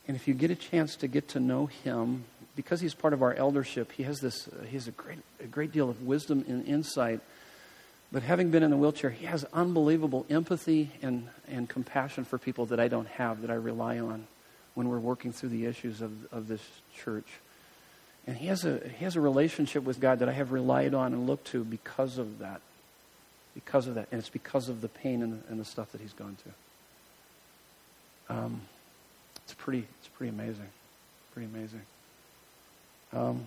And 0.08 0.16
if 0.18 0.28
you 0.28 0.34
get 0.34 0.52
a 0.52 0.56
chance 0.56 0.96
to 0.98 1.08
get 1.08 1.30
to 1.30 1.40
know 1.40 1.68
him, 1.68 2.26
because 2.56 2.82
he's 2.82 2.94
part 2.94 3.14
of 3.14 3.24
our 3.24 3.34
eldership, 3.34 3.92
he 3.94 4.04
has 4.04 4.20
this, 4.20 4.48
uh, 4.48 4.64
he 4.66 4.74
has 4.74 4.88
a 4.88 4.92
great, 4.92 5.20
a 5.40 5.48
great 5.48 5.72
deal 5.72 5.90
of 5.90 6.04
wisdom 6.04 6.44
and 6.48 6.68
insight. 6.68 7.22
But 8.12 8.22
having 8.22 8.52
been 8.52 8.62
in 8.62 8.70
the 8.70 8.78
wheelchair, 8.78 9.10
he 9.10 9.26
has 9.26 9.44
unbelievable 9.54 10.26
empathy 10.30 10.92
and, 11.02 11.30
and 11.48 11.68
compassion 11.68 12.26
for 12.26 12.38
people 12.38 12.68
that 12.68 12.80
I 12.80 12.88
don't 12.88 13.08
have, 13.08 13.42
that 13.42 13.50
I 13.50 13.56
rely 13.56 13.98
on 14.00 14.28
when 14.76 14.88
we're 14.88 15.00
working 15.00 15.32
through 15.32 15.50
the 15.50 15.66
issues 15.66 16.02
of, 16.02 16.12
of 16.32 16.48
this 16.48 16.62
church. 16.96 17.28
And 18.26 18.38
he 18.38 18.48
has, 18.48 18.64
a, 18.64 18.80
he 18.98 19.04
has 19.04 19.16
a 19.16 19.22
relationship 19.22 19.84
with 19.84 20.00
God 20.00 20.20
that 20.20 20.30
I 20.30 20.32
have 20.32 20.52
relied 20.52 20.94
on 20.94 21.14
and 21.14 21.28
looked 21.28 21.48
to 21.48 21.64
because 21.64 22.18
of 22.18 22.40
that. 22.40 22.62
Because 23.54 23.88
of 23.88 23.96
that. 23.96 24.08
And 24.12 24.20
it's 24.20 24.30
because 24.30 24.70
of 24.70 24.82
the 24.82 24.88
pain 24.88 25.22
and 25.22 25.34
the, 25.34 25.48
and 25.50 25.60
the 25.60 25.66
stuff 25.66 25.92
that 25.92 26.02
he's 26.02 26.14
gone 26.14 26.38
through. 26.42 28.38
Um, 28.38 28.62
it's, 29.44 29.54
pretty, 29.54 29.86
it's 30.00 30.08
pretty 30.08 30.30
amazing. 30.30 30.70
Pretty 31.34 31.50
amazing. 31.54 31.82
Um, 33.12 33.46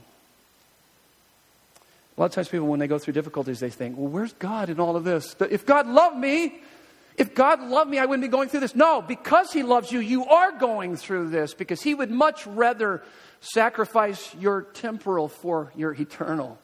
a 2.17 2.21
lot 2.21 2.27
of 2.27 2.33
times 2.33 2.49
people, 2.49 2.67
when 2.67 2.81
they 2.81 2.87
go 2.87 2.99
through 2.99 3.15
difficulties, 3.15 3.61
they 3.61 3.71
think, 3.71 3.97
well, 3.97 4.09
where's 4.09 4.33
God 4.35 4.71
in 4.71 4.81
all 4.81 4.97
of 4.97 5.05
this? 5.05 5.37
If 5.51 5.67
God 5.67 5.87
loved 5.87 6.17
me, 6.17 6.61
if 7.17 7.35
God 7.35 7.63
loved 7.63 7.91
me, 7.91 7.99
I 7.99 8.05
wouldn't 8.05 8.23
be 8.23 8.29
going 8.29 8.49
through 8.49 8.61
this. 8.61 8.75
No, 8.75 9.01
because 9.01 9.53
He 9.53 9.63
loves 9.63 9.91
you, 9.91 10.01
you 10.01 10.27
are 10.27 10.53
going 10.53 10.97
through 10.97 11.31
this 11.31 11.55
because 11.55 11.83
He 11.83 11.95
would 11.95 12.11
much 12.11 12.47
rather 12.47 13.03
sacrifice 13.41 14.35
your 14.39 14.63
temporal 14.63 15.29
for 15.29 15.73
your 15.77 15.93
eternal. 15.93 16.59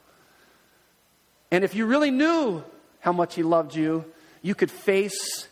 And 1.51 1.65
if 1.65 1.75
you 1.75 1.87
really 1.87 2.11
knew 2.11 2.63
how 3.01 3.13
much 3.13 3.35
He 3.35 3.43
loved 3.43 3.75
you, 3.75 4.05
you 4.43 4.55
could 4.55 4.71
face 4.71 5.49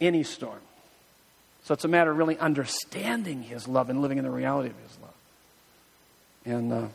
any 0.00 0.22
storm. 0.22 0.60
So 1.64 1.74
it's 1.74 1.84
a 1.84 1.88
matter 1.88 2.10
of 2.10 2.16
really 2.16 2.38
understanding 2.38 3.42
His 3.42 3.66
love 3.68 3.90
and 3.90 4.02
living 4.02 4.18
in 4.18 4.24
the 4.24 4.30
reality 4.30 4.70
of 4.70 4.76
His 4.88 4.98
love. 5.00 5.14
And, 6.44 6.72
uh, 6.72 6.88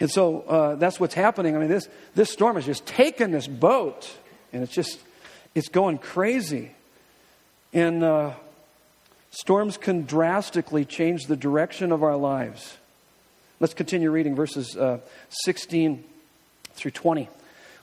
and 0.00 0.10
so 0.10 0.40
uh, 0.42 0.74
that's 0.76 0.98
what's 0.98 1.14
happening. 1.14 1.56
I 1.56 1.58
mean, 1.58 1.68
this, 1.68 1.88
this 2.14 2.30
storm 2.30 2.56
has 2.56 2.66
just 2.66 2.84
taken 2.84 3.30
this 3.30 3.46
boat, 3.46 4.10
and 4.52 4.62
it's 4.62 4.72
just, 4.72 4.98
it's 5.54 5.68
going 5.68 5.98
crazy. 5.98 6.72
And 7.72 8.02
uh, 8.02 8.32
Storms 9.32 9.78
can 9.78 10.04
drastically 10.04 10.84
change 10.84 11.24
the 11.24 11.36
direction 11.36 11.90
of 11.90 12.02
our 12.02 12.16
lives. 12.16 12.76
Let's 13.60 13.72
continue 13.72 14.10
reading 14.10 14.36
verses 14.36 14.76
uh, 14.76 14.98
16 15.30 16.04
through 16.74 16.90
20. 16.90 17.30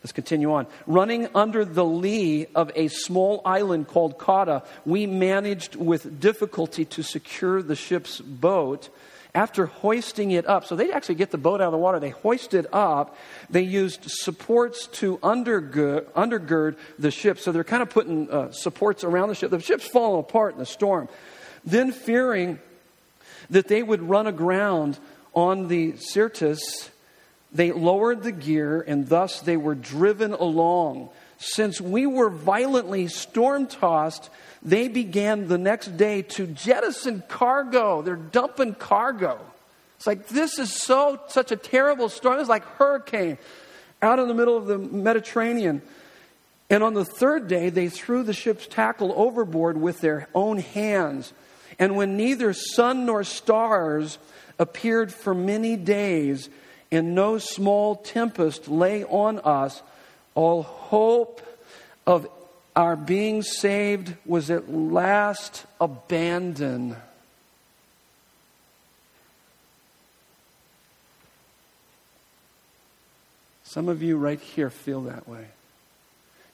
Let's 0.04 0.12
continue 0.12 0.54
on. 0.54 0.68
Running 0.86 1.28
under 1.34 1.66
the 1.66 1.84
lee 1.84 2.46
of 2.54 2.72
a 2.76 2.88
small 2.88 3.42
island 3.46 3.88
called 3.88 4.20
Cauda, 4.20 4.64
we 4.86 5.08
managed 5.08 5.76
with 5.76 6.20
difficulty 6.20 6.86
to 6.86 7.02
secure 7.02 7.64
the 7.64 7.76
ship's 7.76 8.22
boat. 8.22 8.90
After 9.36 9.68
hoisting 9.68 10.32
it 10.32 10.48
up, 10.48 10.66
so 10.66 10.76
they 10.76 10.92
actually 10.92 11.16
get 11.16 11.30
the 11.30 11.38
boat 11.38 11.62
out 11.62 11.68
of 11.68 11.72
the 11.72 11.78
water, 11.78 12.00
they 12.00 12.10
hoist 12.10 12.56
it 12.56 12.66
up. 12.74 13.16
They 13.50 13.62
used 13.62 14.06
supports 14.06 14.88
to 14.88 15.18
undergird, 15.20 16.06
undergird 16.12 16.78
the 16.98 17.12
ship. 17.12 17.38
So 17.38 17.52
they're 17.52 17.64
kind 17.64 17.84
of 17.84 17.92
putting 17.92 18.30
uh, 18.32 18.52
supports 18.52 19.04
around 19.04 19.30
the 19.30 19.36
ship. 19.36 19.52
The 19.52 19.60
ship's 19.60 19.88
falling 19.88 20.22
apart 20.22 20.54
in 20.54 20.60
the 20.60 20.66
storm. 20.66 21.10
Then, 21.64 21.92
fearing 21.92 22.60
that 23.52 23.68
they 23.68 23.84
would 23.84 24.02
run 24.02 24.26
aground 24.26 24.98
on 25.34 25.68
the 25.68 25.94
Syrtis, 25.98 26.90
they 27.52 27.72
lowered 27.72 28.24
the 28.24 28.32
gear 28.32 28.82
and 28.82 29.08
thus 29.08 29.42
they 29.42 29.58
were 29.58 29.76
driven 29.76 30.34
along. 30.34 31.10
Since 31.40 31.80
we 31.80 32.06
were 32.06 32.30
violently 32.30 33.08
storm 33.08 33.68
tossed, 33.68 34.30
they 34.62 34.90
began 34.90 35.48
the 35.48 35.58
next 35.58 35.96
day 35.96 36.22
to 36.22 36.46
jettison 36.48 37.24
cargo. 37.30 38.02
They're 38.02 38.18
dumping 38.18 38.76
cargo. 38.76 39.40
It's 39.96 40.06
like 40.06 40.28
this 40.28 40.60
is 40.60 40.72
so 40.72 41.20
such 41.28 41.54
a 41.54 41.56
terrible 41.56 42.10
storm. 42.10 42.40
It's 42.40 42.50
like 42.50 42.66
hurricane 42.66 43.38
out 44.02 44.20
in 44.20 44.28
the 44.28 44.34
middle 44.34 44.58
of 44.58 44.68
the 44.68 44.78
Mediterranean. 44.78 45.82
And 46.70 46.84
on 46.84 46.94
the 46.94 47.06
third 47.06 47.48
day, 47.48 47.70
they 47.70 47.90
threw 47.90 48.24
the 48.24 48.34
ship's 48.34 48.68
tackle 48.68 49.14
overboard 49.16 49.80
with 49.80 50.02
their 50.02 50.28
own 50.36 50.60
hands. 50.60 51.34
And 51.80 51.96
when 51.96 52.18
neither 52.18 52.52
sun 52.54 53.06
nor 53.06 53.24
stars 53.24 54.20
appeared 54.60 55.14
for 55.14 55.34
many 55.34 55.78
days, 55.78 56.50
and 56.92 57.16
no 57.16 57.38
small 57.38 57.96
tempest 57.96 58.68
lay 58.68 59.04
on 59.06 59.40
us, 59.40 59.82
all 60.36 60.64
hope 60.64 61.42
of 62.06 62.28
our 62.76 62.96
being 62.96 63.42
saved 63.42 64.16
was 64.26 64.50
at 64.50 64.72
last 64.72 65.66
abandoned. 65.82 66.96
Some 73.64 73.88
of 73.88 74.02
you 74.02 74.18
right 74.18 74.40
here 74.40 74.70
feel 74.70 75.02
that 75.02 75.28
way. 75.28 75.46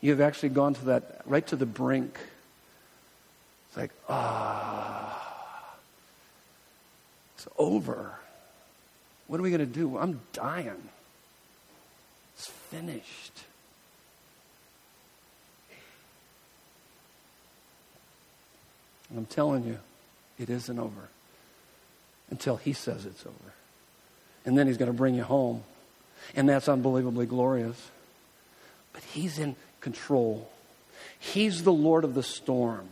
You've 0.02 0.20
actually 0.20 0.50
gone 0.50 0.74
to 0.74 0.86
that, 0.86 1.22
right 1.26 1.46
to 1.48 1.56
the 1.56 1.66
brink. 1.66 2.20
It's 3.70 3.78
like, 3.78 3.92
ah, 4.10 5.76
it's 7.36 7.48
over. 7.58 8.12
What 9.28 9.40
are 9.40 9.44
we 9.44 9.50
going 9.50 9.60
to 9.60 9.66
do? 9.66 9.98
I'm 9.98 10.20
dying. 10.34 10.90
It's 12.36 12.48
finished. 12.48 13.44
And 19.10 19.20
I'm 19.20 19.26
telling 19.26 19.66
you, 19.66 19.80
it 20.40 20.50
isn't 20.50 20.80
over 20.80 21.10
until 22.30 22.58
He 22.58 22.74
says 22.74 23.06
it's 23.06 23.26
over. 23.26 23.54
And 24.46 24.58
then 24.58 24.68
He's 24.68 24.78
going 24.78 24.92
to 24.92 24.98
bring 24.98 25.16
you 25.16 25.24
home. 25.24 25.64
And 26.36 26.50
that's 26.50 26.68
unbelievably 26.68 27.28
glorious. 27.28 27.92
But 28.94 29.04
He's 29.04 29.38
in 29.40 29.56
control, 29.82 30.50
He's 31.20 31.64
the 31.64 31.74
Lord 31.74 32.04
of 32.04 32.14
the 32.14 32.24
storm. 32.24 32.90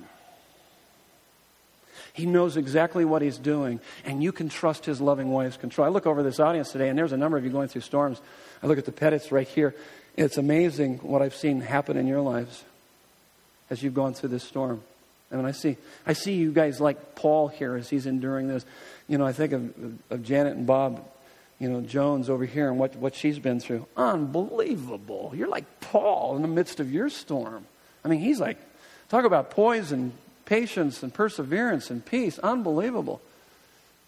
He 2.14 2.28
knows 2.28 2.58
exactly 2.58 3.06
what 3.06 3.24
he's 3.24 3.40
doing, 3.40 3.80
and 4.06 4.22
you 4.22 4.32
can 4.32 4.48
trust 4.48 4.86
his 4.86 5.02
loving 5.02 5.34
ways 5.34 5.58
control. 5.58 5.88
I 5.88 5.90
look 5.90 6.06
over 6.06 6.22
this 6.22 6.40
audience 6.40 6.72
today, 6.72 6.90
and 6.90 6.98
there's 6.98 7.12
a 7.12 7.18
number 7.18 7.38
of 7.38 7.44
you 7.44 7.50
going 7.50 7.70
through 7.70 7.82
storms. 7.82 8.22
I 8.62 8.68
look 8.68 8.78
at 8.78 8.86
the 8.86 8.92
Pettits 8.92 9.32
right 9.32 9.48
here. 9.48 9.74
It's 10.16 10.38
amazing 10.38 11.00
what 11.00 11.24
I've 11.24 11.34
seen 11.34 11.62
happen 11.62 11.98
in 11.98 12.06
your 12.06 12.22
lives 12.22 12.64
as 13.72 13.82
you've 13.82 13.96
gone 13.96 14.14
through 14.14 14.30
this 14.30 14.44
storm. 14.44 14.84
And 15.34 15.48
I 15.48 15.52
see, 15.52 15.78
I 16.06 16.14
see 16.14 16.34
you 16.34 16.52
guys 16.52 16.80
like 16.80 17.16
Paul 17.16 17.48
here 17.48 17.76
as 17.76 17.90
he's 17.90 18.06
enduring 18.06 18.48
this. 18.48 18.66
You 19.08 19.18
know, 19.18 19.26
I 19.26 19.34
think 19.34 19.52
of, 19.52 19.74
of 20.10 20.24
Janet 20.24 20.56
and 20.56 20.66
Bob, 20.66 21.04
you 21.60 21.70
know, 21.70 21.82
Jones 21.82 22.30
over 22.30 22.46
here 22.46 22.70
and 22.70 22.80
what, 22.80 22.96
what 22.96 23.16
she's 23.16 23.40
been 23.40 23.60
through. 23.60 23.86
Unbelievable. 23.98 25.34
You're 25.36 25.48
like 25.48 25.66
Paul 25.82 26.36
in 26.36 26.42
the 26.42 26.48
midst 26.48 26.80
of 26.80 26.92
your 26.92 27.10
storm. 27.10 27.66
I 28.06 28.08
mean, 28.08 28.20
he's 28.20 28.40
like, 28.40 28.58
talk 29.10 29.26
about 29.26 29.52
poison 29.52 30.14
patience 30.46 31.04
and 31.04 31.14
perseverance 31.14 31.90
and 31.90 32.06
peace. 32.06 32.40
Unbelievable. 32.40 33.22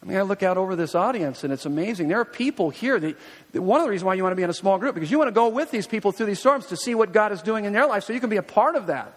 I 0.01 0.05
mean, 0.05 0.17
I 0.17 0.21
look 0.21 0.43
out 0.43 0.57
over 0.57 0.76
this 0.76 0.93
audience 0.93 1.43
and 1.43 1.51
it's 1.51 1.65
amazing. 1.65 2.09
There 2.09 2.19
are 2.19 2.26
people 2.26 2.69
here 2.69 2.99
that, 2.99 3.17
that, 3.53 3.61
one 3.61 3.80
of 3.80 3.86
the 3.86 3.89
reasons 3.89 4.05
why 4.05 4.13
you 4.13 4.23
want 4.23 4.34
to 4.34 4.36
be 4.36 4.43
in 4.43 4.49
a 4.49 4.53
small 4.53 4.78
group 4.78 4.93
because 4.93 5.09
you 5.09 5.17
want 5.17 5.30
to 5.30 5.34
go 5.34 5.47
with 5.47 5.71
these 5.71 5.88
people 5.88 6.11
through 6.11 6.28
these 6.28 6.39
storms 6.39 6.67
to 6.67 6.78
see 6.78 6.93
what 6.93 7.11
God 7.11 7.32
is 7.32 7.41
doing 7.41 7.65
in 7.65 7.73
their 7.73 7.88
life 7.88 8.03
so 8.03 8.13
you 8.13 8.19
can 8.19 8.30
be 8.30 8.38
a 8.38 8.43
part 8.43 8.76
of 8.76 8.88
that 8.88 9.13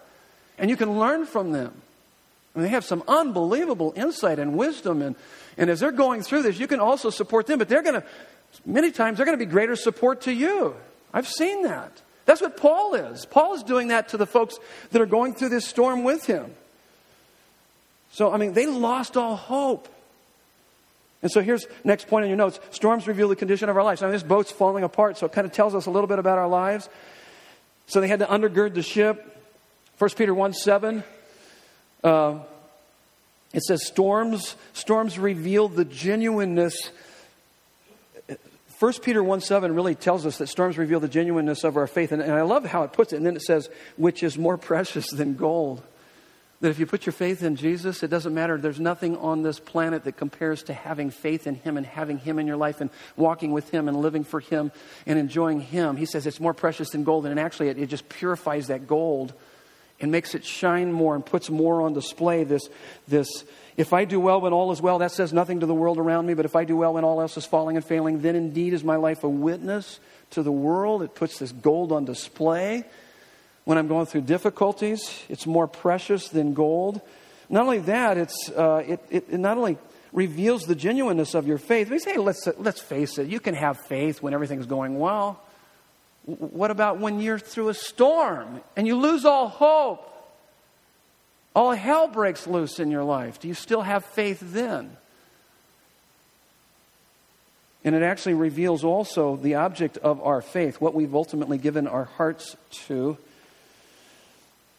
and 0.56 0.70
you 0.70 0.76
can 0.76 0.98
learn 0.98 1.26
from 1.26 1.52
them. 1.52 1.72
And 2.54 2.64
they 2.64 2.68
have 2.68 2.84
some 2.84 3.02
unbelievable 3.06 3.92
insight 3.96 4.38
and 4.38 4.56
wisdom 4.56 5.02
and, 5.02 5.16
and 5.58 5.68
as 5.70 5.80
they're 5.80 5.92
going 5.92 6.22
through 6.22 6.42
this, 6.42 6.58
you 6.58 6.66
can 6.66 6.80
also 6.80 7.10
support 7.10 7.46
them, 7.46 7.58
but 7.58 7.68
they're 7.68 7.82
going 7.82 8.00
to, 8.00 8.06
many 8.64 8.92
times, 8.92 9.16
they're 9.16 9.26
going 9.26 9.38
to 9.38 9.44
be 9.44 9.50
greater 9.50 9.76
support 9.76 10.22
to 10.22 10.32
you. 10.32 10.74
I've 11.12 11.28
seen 11.28 11.64
that. 11.64 12.00
That's 12.26 12.40
what 12.40 12.56
Paul 12.56 12.94
is. 12.94 13.24
Paul 13.26 13.54
is 13.54 13.62
doing 13.62 13.88
that 13.88 14.10
to 14.10 14.16
the 14.16 14.26
folks 14.26 14.58
that 14.90 15.02
are 15.02 15.06
going 15.06 15.34
through 15.34 15.48
this 15.48 15.66
storm 15.66 16.04
with 16.04 16.26
him. 16.26 16.54
So, 18.12 18.32
I 18.32 18.36
mean, 18.36 18.52
they 18.52 18.66
lost 18.66 19.16
all 19.16 19.34
hope. 19.34 19.88
And 21.22 21.30
so 21.30 21.40
here's 21.40 21.66
next 21.82 22.06
point 22.06 22.22
on 22.22 22.28
your 22.28 22.36
notes. 22.36 22.60
Storms 22.70 23.08
reveal 23.08 23.28
the 23.28 23.36
condition 23.36 23.68
of 23.68 23.76
our 23.76 23.82
lives. 23.82 24.02
Now 24.02 24.10
this 24.10 24.22
boat's 24.22 24.52
falling 24.52 24.84
apart, 24.84 25.18
so 25.18 25.26
it 25.26 25.32
kind 25.32 25.46
of 25.46 25.52
tells 25.52 25.74
us 25.74 25.86
a 25.86 25.90
little 25.90 26.06
bit 26.06 26.18
about 26.18 26.38
our 26.38 26.48
lives. 26.48 26.88
So 27.86 28.00
they 28.00 28.08
had 28.08 28.20
to 28.20 28.26
undergird 28.26 28.74
the 28.74 28.82
ship. 28.82 29.34
1 29.98 30.10
Peter 30.10 30.32
1 30.32 30.52
7. 30.52 31.02
Uh, 32.02 32.38
it 33.52 33.62
says 33.62 33.86
storms 33.86 34.56
storms 34.72 35.18
reveal 35.18 35.68
the 35.68 35.84
genuineness 35.84 36.90
1 38.78 38.92
Peter 39.02 39.22
1 39.24 39.40
7 39.40 39.74
really 39.74 39.96
tells 39.96 40.24
us 40.24 40.38
that 40.38 40.46
storms 40.48 40.78
reveal 40.78 41.00
the 41.00 41.08
genuineness 41.08 41.64
of 41.64 41.76
our 41.76 41.88
faith. 41.88 42.12
And, 42.12 42.22
and 42.22 42.32
I 42.32 42.42
love 42.42 42.64
how 42.64 42.84
it 42.84 42.92
puts 42.92 43.12
it. 43.12 43.16
And 43.16 43.26
then 43.26 43.34
it 43.34 43.42
says, 43.42 43.68
which 43.96 44.22
is 44.22 44.38
more 44.38 44.56
precious 44.56 45.10
than 45.10 45.34
gold. 45.34 45.82
That 46.60 46.70
if 46.70 46.78
you 46.78 46.86
put 46.86 47.06
your 47.06 47.12
faith 47.12 47.42
in 47.42 47.56
Jesus, 47.56 48.02
it 48.02 48.08
doesn't 48.08 48.34
matter. 48.34 48.56
There's 48.56 48.80
nothing 48.80 49.16
on 49.16 49.42
this 49.42 49.58
planet 49.58 50.04
that 50.04 50.16
compares 50.16 50.64
to 50.64 50.74
having 50.74 51.10
faith 51.10 51.46
in 51.46 51.56
Him 51.56 51.76
and 51.76 51.86
having 51.86 52.18
Him 52.18 52.38
in 52.38 52.46
your 52.46 52.56
life 52.56 52.80
and 52.80 52.90
walking 53.16 53.52
with 53.52 53.70
Him 53.70 53.88
and 53.88 53.96
living 53.96 54.24
for 54.24 54.40
Him 54.40 54.70
and 55.06 55.18
enjoying 55.18 55.60
Him. 55.60 55.96
He 55.96 56.06
says 56.06 56.26
it's 56.26 56.40
more 56.40 56.54
precious 56.54 56.90
than 56.90 57.04
gold. 57.04 57.26
And 57.26 57.38
actually, 57.38 57.68
it, 57.68 57.78
it 57.78 57.86
just 57.86 58.08
purifies 58.08 58.68
that 58.68 58.86
gold 58.86 59.32
and 60.00 60.12
makes 60.12 60.34
it 60.34 60.44
shine 60.44 60.92
more 60.92 61.14
and 61.14 61.24
puts 61.24 61.50
more 61.50 61.82
on 61.82 61.92
display 61.92 62.44
this, 62.44 62.68
this 63.08 63.44
if 63.76 63.92
I 63.92 64.04
do 64.04 64.18
well 64.18 64.40
when 64.40 64.52
all 64.52 64.72
is 64.72 64.82
well, 64.82 64.98
that 64.98 65.12
says 65.12 65.32
nothing 65.32 65.60
to 65.60 65.66
the 65.66 65.74
world 65.74 65.98
around 65.98 66.26
me, 66.26 66.34
but 66.34 66.44
if 66.44 66.56
I 66.56 66.64
do 66.64 66.76
well 66.76 66.94
when 66.94 67.04
all 67.04 67.20
else 67.20 67.36
is 67.36 67.46
falling 67.46 67.76
and 67.76 67.84
failing, 67.84 68.22
then 68.22 68.34
indeed 68.34 68.72
is 68.72 68.82
my 68.82 68.96
life 68.96 69.22
a 69.22 69.28
witness 69.28 70.00
to 70.30 70.42
the 70.42 70.52
world. 70.52 71.02
It 71.02 71.14
puts 71.14 71.38
this 71.38 71.52
gold 71.52 71.92
on 71.92 72.04
display. 72.04 72.84
When 73.64 73.78
I'm 73.78 73.86
going 73.86 74.06
through 74.06 74.22
difficulties, 74.22 75.22
it's 75.28 75.46
more 75.46 75.68
precious 75.68 76.28
than 76.28 76.54
gold. 76.54 77.00
Not 77.48 77.64
only 77.64 77.78
that, 77.80 78.18
it's, 78.18 78.50
uh, 78.50 78.82
it, 78.86 79.00
it, 79.10 79.24
it 79.30 79.38
not 79.38 79.56
only 79.58 79.78
reveals 80.12 80.62
the 80.62 80.74
genuineness 80.74 81.34
of 81.34 81.46
your 81.46 81.58
faith. 81.58 81.90
We 81.90 81.98
say, 81.98 82.16
let's, 82.16 82.48
let's 82.56 82.80
face 82.80 83.18
it, 83.18 83.28
you 83.28 83.40
can 83.40 83.54
have 83.54 83.78
faith 83.86 84.22
when 84.22 84.34
everything's 84.34 84.66
going 84.66 84.98
well. 84.98 85.40
What 86.28 86.70
about 86.70 86.98
when 86.98 87.20
you're 87.20 87.38
through 87.38 87.70
a 87.70 87.74
storm 87.74 88.60
and 88.76 88.86
you 88.86 88.96
lose 88.96 89.24
all 89.24 89.48
hope? 89.48 90.08
all 91.58 91.72
hell 91.72 92.06
breaks 92.06 92.46
loose 92.46 92.78
in 92.78 92.88
your 92.88 93.02
life, 93.02 93.40
do 93.40 93.48
you 93.48 93.54
still 93.54 93.82
have 93.82 94.04
faith 94.04 94.38
then? 94.40 94.96
And 97.84 97.96
it 97.96 98.02
actually 98.02 98.34
reveals 98.34 98.84
also 98.84 99.34
the 99.34 99.56
object 99.56 99.98
of 99.98 100.22
our 100.22 100.40
faith, 100.40 100.80
what 100.80 100.94
we've 100.94 101.16
ultimately 101.16 101.58
given 101.58 101.88
our 101.88 102.04
hearts 102.04 102.56
to. 102.86 103.18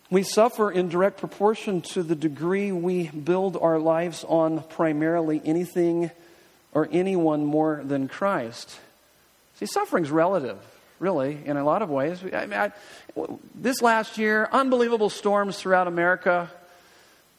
We 0.10 0.24
suffer 0.24 0.72
in 0.72 0.88
direct 0.88 1.18
proportion 1.18 1.82
to 1.82 2.02
the 2.02 2.16
degree 2.16 2.72
we 2.72 3.10
build 3.10 3.58
our 3.58 3.78
lives 3.78 4.24
on 4.24 4.64
primarily 4.64 5.42
anything 5.44 6.12
or 6.72 6.88
anyone 6.94 7.46
more 7.46 7.82
than 7.84 8.08
Christ. 8.08 8.80
See, 9.56 9.66
suffering's 9.66 10.12
relative, 10.12 10.58
really, 11.00 11.40
in 11.46 11.58
a 11.58 11.64
lot 11.64 11.82
of 11.82 11.90
ways. 11.90 12.24
I 12.24 12.46
mean, 12.46 12.60
I, 12.60 12.72
this 13.56 13.82
last 13.82 14.18
year, 14.18 14.48
unbelievable 14.52 15.10
storms 15.10 15.58
throughout 15.58 15.88
America 15.88 16.50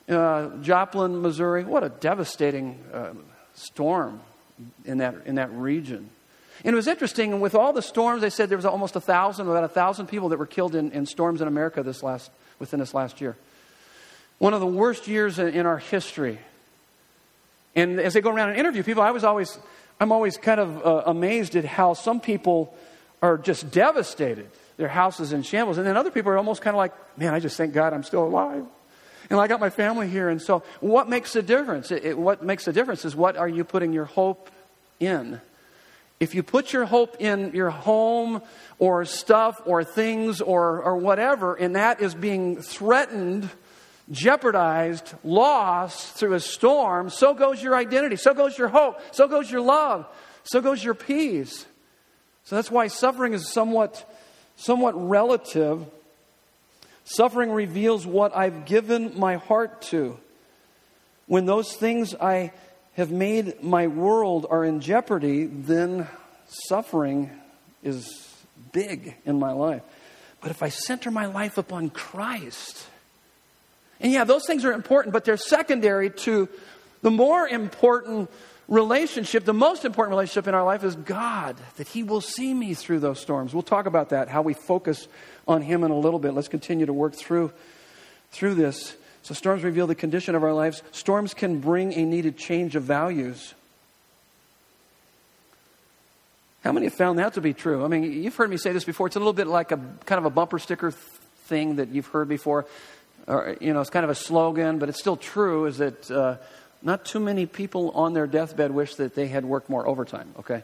uh, 0.09 0.49
Joplin, 0.61 1.23
Missouri. 1.23 1.65
What 1.65 1.85
a 1.85 1.89
devastating 1.89 2.79
uh, 2.93 3.13
storm 3.55 4.21
in 4.85 4.99
that, 4.99 5.15
in 5.25 5.37
that 5.37 5.53
region. 5.53 6.11
And 6.65 6.75
it 6.75 6.77
was 6.77 6.89
interesting, 6.89 7.33
and 7.33 7.41
with 7.41 7.55
all 7.55 7.73
the 7.73 7.81
storms, 7.83 8.21
they 8.21 8.29
said 8.29 8.49
there 8.51 8.59
was 8.59 8.67
almost 8.67 8.97
a 8.97 9.01
thousand, 9.01 9.49
about 9.49 9.65
a 9.65 9.69
thousand 9.69 10.09
people 10.09 10.29
that 10.31 10.39
were 10.39 10.47
killed 10.47 10.75
in, 10.75 10.91
in 10.93 11.07
storms 11.07 11.41
in 11.41 11.49
America 11.49 11.83
this 11.83 12.03
last, 12.03 12.31
within 12.59 12.81
this 12.81 12.93
last 12.93 13.21
year. 13.21 13.37
One 14.39 14.53
of 14.53 14.61
the 14.61 14.67
worst 14.67 15.09
years 15.09 15.39
in, 15.39 15.49
in 15.49 15.65
our 15.65 15.79
history. 15.79 16.39
And 17.75 18.01
as 18.01 18.15
they 18.15 18.21
go 18.21 18.31
around 18.31 18.51
and 18.51 18.59
interview 18.59 18.83
people, 18.83 19.03
I 19.03 19.11
was 19.11 19.25
always, 19.25 19.59
I'm 20.01 20.13
always 20.13 20.37
kind 20.37 20.61
of 20.61 20.85
uh, 20.85 21.03
amazed 21.07 21.57
at 21.57 21.65
how 21.65 21.95
some 21.95 22.21
people 22.21 22.75
are 23.23 23.39
just 23.39 23.71
devastated. 23.71 24.51
Their 24.77 24.89
houses 24.89 25.33
in 25.33 25.43
shambles. 25.43 25.79
And 25.79 25.87
then 25.87 25.97
other 25.97 26.11
people 26.11 26.33
are 26.33 26.39
almost 26.39 26.63
kind 26.63 26.75
of 26.75 26.79
like, 26.79 26.93
man, 27.19 27.35
I 27.35 27.41
just 27.41 27.57
thank 27.57 27.75
God 27.75 27.93
I'm 27.93 28.03
still 28.03 28.25
alive. 28.25 28.65
And 29.29 29.39
I 29.39 29.47
got 29.47 29.61
my 29.61 29.71
family 29.71 30.09
here. 30.09 30.29
And 30.29 30.41
so, 30.41 30.63
what 30.81 31.09
makes 31.09 31.37
a 31.37 31.43
difference? 31.43 31.91
It, 31.91 32.05
it, 32.05 32.19
what 32.19 32.43
makes 32.43 32.67
a 32.67 32.73
difference 32.73 33.05
is 33.05 33.15
what 33.15 33.37
are 33.37 33.49
you 33.49 33.63
putting 33.65 33.93
your 33.93 34.07
hope 34.07 34.51
in? 34.99 35.41
If 36.19 36.35
you 36.35 36.43
put 36.43 36.73
your 36.73 36.85
hope 36.85 37.17
in 37.19 37.53
your 37.55 37.71
home 37.71 38.43
or 38.79 39.05
stuff 39.05 39.63
or 39.65 39.85
things 39.85 40.41
or, 40.41 40.83
or 40.83 40.97
whatever, 40.97 41.55
and 41.55 41.77
that 41.77 42.03
is 42.03 42.15
being 42.15 42.61
threatened, 42.61 43.49
jeopardized, 44.11 45.15
lost 45.25 46.17
through 46.17 46.35
a 46.35 46.41
storm, 46.41 47.09
so 47.09 47.33
goes 47.33 47.63
your 47.63 47.75
identity, 47.75 48.17
so 48.17 48.35
goes 48.35 48.59
your 48.59 48.69
hope, 48.69 49.01
so 49.13 49.29
goes 49.29 49.51
your 49.51 49.63
love, 49.63 50.07
so 50.43 50.61
goes 50.61 50.85
your 50.85 50.95
peace. 50.95 51.65
So 52.45 52.57
that's 52.57 52.71
why 52.71 52.89
suffering 52.89 53.33
is 53.33 53.53
somewhat, 53.53 54.11
somewhat 54.57 54.93
relative 55.09 55.87
Suffering 57.11 57.51
reveals 57.51 58.07
what 58.07 58.37
I've 58.37 58.67
given 58.67 59.19
my 59.19 59.35
heart 59.35 59.83
to. 59.83 60.17
When 61.27 61.45
those 61.45 61.75
things 61.75 62.15
I 62.15 62.53
have 62.95 63.11
made 63.11 63.65
my 63.65 63.89
world 63.89 64.47
are 64.49 64.65
in 64.65 64.81
jeopardy, 64.81 65.47
then 65.47 66.07
suffering 66.47 67.31
is 67.83 68.09
big 68.71 69.17
in 69.25 69.41
my 69.41 69.51
life. 69.51 69.83
But 70.41 70.53
if 70.53 70.63
I 70.63 70.69
center 70.69 71.11
my 71.11 71.27
life 71.27 71.59
upon 71.59 71.91
Christ, 71.91 72.87
and 73.99 74.13
yeah, 74.13 74.23
those 74.23 74.47
things 74.47 74.65
are 74.65 74.73
important, 74.73 75.13
but 75.13 75.25
they're 75.25 75.37
secondary 75.37 76.11
to 76.11 76.49
the 77.03 77.11
more 77.11 77.49
important 77.49 78.31
relationship, 78.71 79.45
the 79.45 79.53
most 79.53 79.85
important 79.85 80.13
relationship 80.13 80.47
in 80.49 80.55
our 80.55 80.65
life 80.65 80.83
is 80.85 80.95
God, 80.95 81.57
that 81.77 81.89
He 81.89 82.03
will 82.03 82.23
see 82.23 82.55
me 82.55 82.73
through 82.73 83.01
those 83.01 83.21
storms. 83.21 83.53
We'll 83.53 83.63
talk 83.63 83.85
about 83.85 84.11
that, 84.11 84.29
how 84.29 84.41
we 84.41 84.55
focus 84.55 85.09
on 85.47 85.61
Him 85.61 85.85
in 85.85 85.91
a 85.91 85.99
little 85.99 86.21
bit. 86.21 86.33
Let's 86.33 86.49
continue 86.49 86.87
to 86.87 86.93
work 86.93 87.15
through, 87.15 87.53
through 88.31 88.55
this. 88.55 88.97
So, 89.23 89.35
storms 89.35 89.65
reveal 89.65 89.87
the 89.87 89.95
condition 89.95 90.35
of 90.35 90.43
our 90.43 90.55
lives. 90.55 90.83
Storms 90.93 91.35
can 91.35 91.59
bring 91.59 91.93
a 91.93 92.07
needed 92.07 92.39
change 92.39 92.75
of 92.77 92.85
values. 92.85 93.55
How 96.65 96.73
many 96.73 96.87
have 96.87 96.95
found 96.95 97.19
that 97.19 97.35
to 97.35 97.41
be 97.41 97.53
true? 97.53 97.85
I 97.85 97.89
mean, 97.89 98.05
you've 98.23 98.37
heard 98.37 98.51
me 98.51 98.57
say 98.57 98.73
this 98.73 98.85
before. 98.85 99.07
It's 99.09 99.17
a 99.17 99.19
little 99.19 99.33
bit 99.33 99.47
like 99.47 99.73
a 99.73 99.81
kind 100.07 100.19
of 100.19 100.25
a 100.25 100.31
bumper 100.31 100.59
sticker 100.59 100.91
thing 100.91 101.77
that 101.77 101.89
you've 101.89 102.07
heard 102.07 102.29
before. 102.29 102.67
Or, 103.27 103.57
you 103.61 103.73
know, 103.73 103.81
it's 103.81 103.91
kind 103.91 104.05
of 104.05 104.11
a 104.11 104.15
slogan, 104.15 104.79
but 104.79 104.89
it's 104.89 104.99
still 104.99 105.17
true. 105.17 105.67
Is 105.67 105.79
that 105.79 106.11
uh, 106.11 106.37
not 106.83 107.05
too 107.05 107.21
many 107.21 107.47
people 107.47 107.91
on 107.93 108.15
their 108.15 108.27
deathbed 108.27 108.71
wish 108.71 108.95
that 108.97 109.15
they 109.15 109.29
had 109.29 109.45
worked 109.45 109.69
more 109.69 109.87
overtime? 109.87 110.35
Okay, 110.39 110.63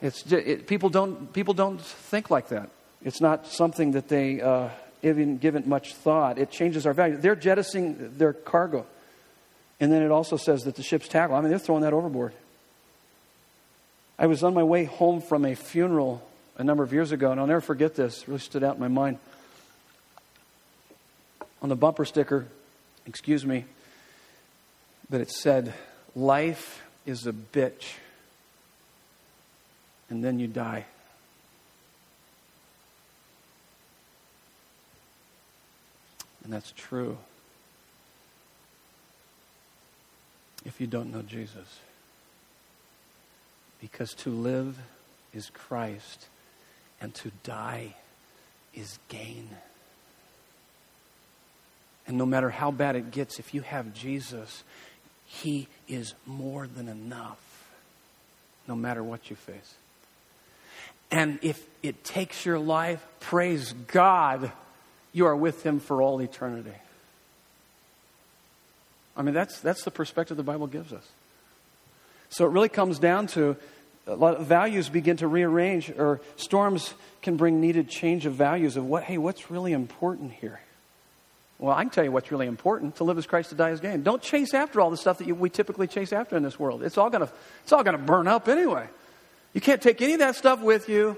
it's 0.00 0.30
it, 0.30 0.66
people 0.66 0.88
don't 0.88 1.32
people 1.32 1.54
don't 1.54 1.80
think 1.80 2.30
like 2.30 2.48
that. 2.48 2.70
It's 3.04 3.20
not 3.20 3.46
something 3.46 3.92
that 3.92 4.08
they 4.08 4.40
uh, 4.40 4.68
even 5.02 5.38
give 5.38 5.56
it 5.56 5.66
much 5.66 5.94
thought. 5.94 6.38
It 6.38 6.50
changes 6.50 6.86
our 6.86 6.92
value. 6.92 7.16
They're 7.16 7.36
jettisoning 7.36 8.16
their 8.16 8.32
cargo. 8.32 8.86
And 9.80 9.90
then 9.90 10.02
it 10.02 10.12
also 10.12 10.36
says 10.36 10.62
that 10.64 10.76
the 10.76 10.82
ship's 10.82 11.08
tackle, 11.08 11.34
I 11.34 11.40
mean, 11.40 11.50
they're 11.50 11.58
throwing 11.58 11.82
that 11.82 11.92
overboard. 11.92 12.32
I 14.16 14.26
was 14.26 14.44
on 14.44 14.54
my 14.54 14.62
way 14.62 14.84
home 14.84 15.20
from 15.20 15.44
a 15.44 15.56
funeral 15.56 16.22
a 16.56 16.62
number 16.62 16.84
of 16.84 16.92
years 16.92 17.10
ago, 17.10 17.32
and 17.32 17.40
I'll 17.40 17.48
never 17.48 17.60
forget 17.60 17.96
this. 17.96 18.22
It 18.22 18.28
really 18.28 18.38
stood 18.38 18.62
out 18.62 18.76
in 18.76 18.80
my 18.80 18.88
mind. 18.88 19.18
On 21.62 21.68
the 21.68 21.74
bumper 21.74 22.04
sticker, 22.04 22.46
excuse 23.06 23.44
me, 23.44 23.64
but 25.12 25.20
it 25.20 25.30
said, 25.30 25.74
Life 26.16 26.82
is 27.04 27.26
a 27.26 27.32
bitch, 27.32 27.96
and 30.08 30.24
then 30.24 30.38
you 30.38 30.46
die. 30.46 30.86
And 36.42 36.50
that's 36.50 36.72
true. 36.72 37.18
If 40.64 40.80
you 40.80 40.86
don't 40.86 41.12
know 41.12 41.20
Jesus. 41.20 41.80
Because 43.82 44.14
to 44.14 44.30
live 44.30 44.78
is 45.34 45.50
Christ, 45.50 46.28
and 47.02 47.14
to 47.16 47.30
die 47.42 47.96
is 48.72 48.98
gain. 49.10 49.50
And 52.06 52.16
no 52.16 52.24
matter 52.24 52.48
how 52.48 52.70
bad 52.70 52.96
it 52.96 53.10
gets, 53.10 53.38
if 53.38 53.52
you 53.52 53.60
have 53.60 53.92
Jesus, 53.92 54.64
He 55.32 55.66
is 55.88 56.12
more 56.26 56.66
than 56.66 56.88
enough, 56.88 57.40
no 58.68 58.76
matter 58.76 59.02
what 59.02 59.30
you 59.30 59.36
face. 59.36 59.74
And 61.10 61.38
if 61.40 61.66
it 61.82 62.04
takes 62.04 62.44
your 62.44 62.58
life, 62.58 63.04
praise 63.18 63.72
God 63.72 64.52
you 65.12 65.26
are 65.26 65.36
with 65.36 65.62
him 65.64 65.80
for 65.80 66.02
all 66.02 66.20
eternity. 66.20 66.74
I 69.16 69.22
mean, 69.22 69.34
that's, 69.34 69.60
that's 69.60 69.84
the 69.84 69.90
perspective 69.90 70.36
the 70.36 70.42
Bible 70.42 70.66
gives 70.66 70.92
us. 70.92 71.06
So 72.28 72.46
it 72.46 72.50
really 72.50 72.68
comes 72.68 72.98
down 72.98 73.26
to 73.28 73.56
values 74.06 74.90
begin 74.90 75.16
to 75.18 75.28
rearrange, 75.28 75.90
or 75.90 76.20
storms 76.36 76.92
can 77.22 77.36
bring 77.36 77.60
needed 77.60 77.88
change 77.88 78.26
of 78.26 78.34
values 78.34 78.76
of 78.76 78.84
what, 78.84 79.04
hey, 79.04 79.16
what's 79.16 79.50
really 79.50 79.72
important 79.72 80.32
here? 80.32 80.60
Well, 81.62 81.76
I 81.76 81.84
can 81.84 81.90
tell 81.90 82.02
you 82.02 82.10
what's 82.10 82.32
really 82.32 82.48
important 82.48 82.96
to 82.96 83.04
live 83.04 83.18
as 83.18 83.26
Christ, 83.28 83.50
to 83.50 83.54
die 83.54 83.70
as 83.70 83.78
gain. 83.78 84.02
Don't 84.02 84.20
chase 84.20 84.52
after 84.52 84.80
all 84.80 84.90
the 84.90 84.96
stuff 84.96 85.18
that 85.18 85.28
you, 85.28 85.36
we 85.36 85.48
typically 85.48 85.86
chase 85.86 86.12
after 86.12 86.36
in 86.36 86.42
this 86.42 86.58
world. 86.58 86.82
It's 86.82 86.98
all 86.98 87.08
going 87.08 87.24
to 87.28 87.98
burn 87.98 88.26
up 88.26 88.48
anyway. 88.48 88.88
You 89.52 89.60
can't 89.60 89.80
take 89.80 90.02
any 90.02 90.14
of 90.14 90.18
that 90.18 90.34
stuff 90.34 90.60
with 90.60 90.88
you 90.88 91.16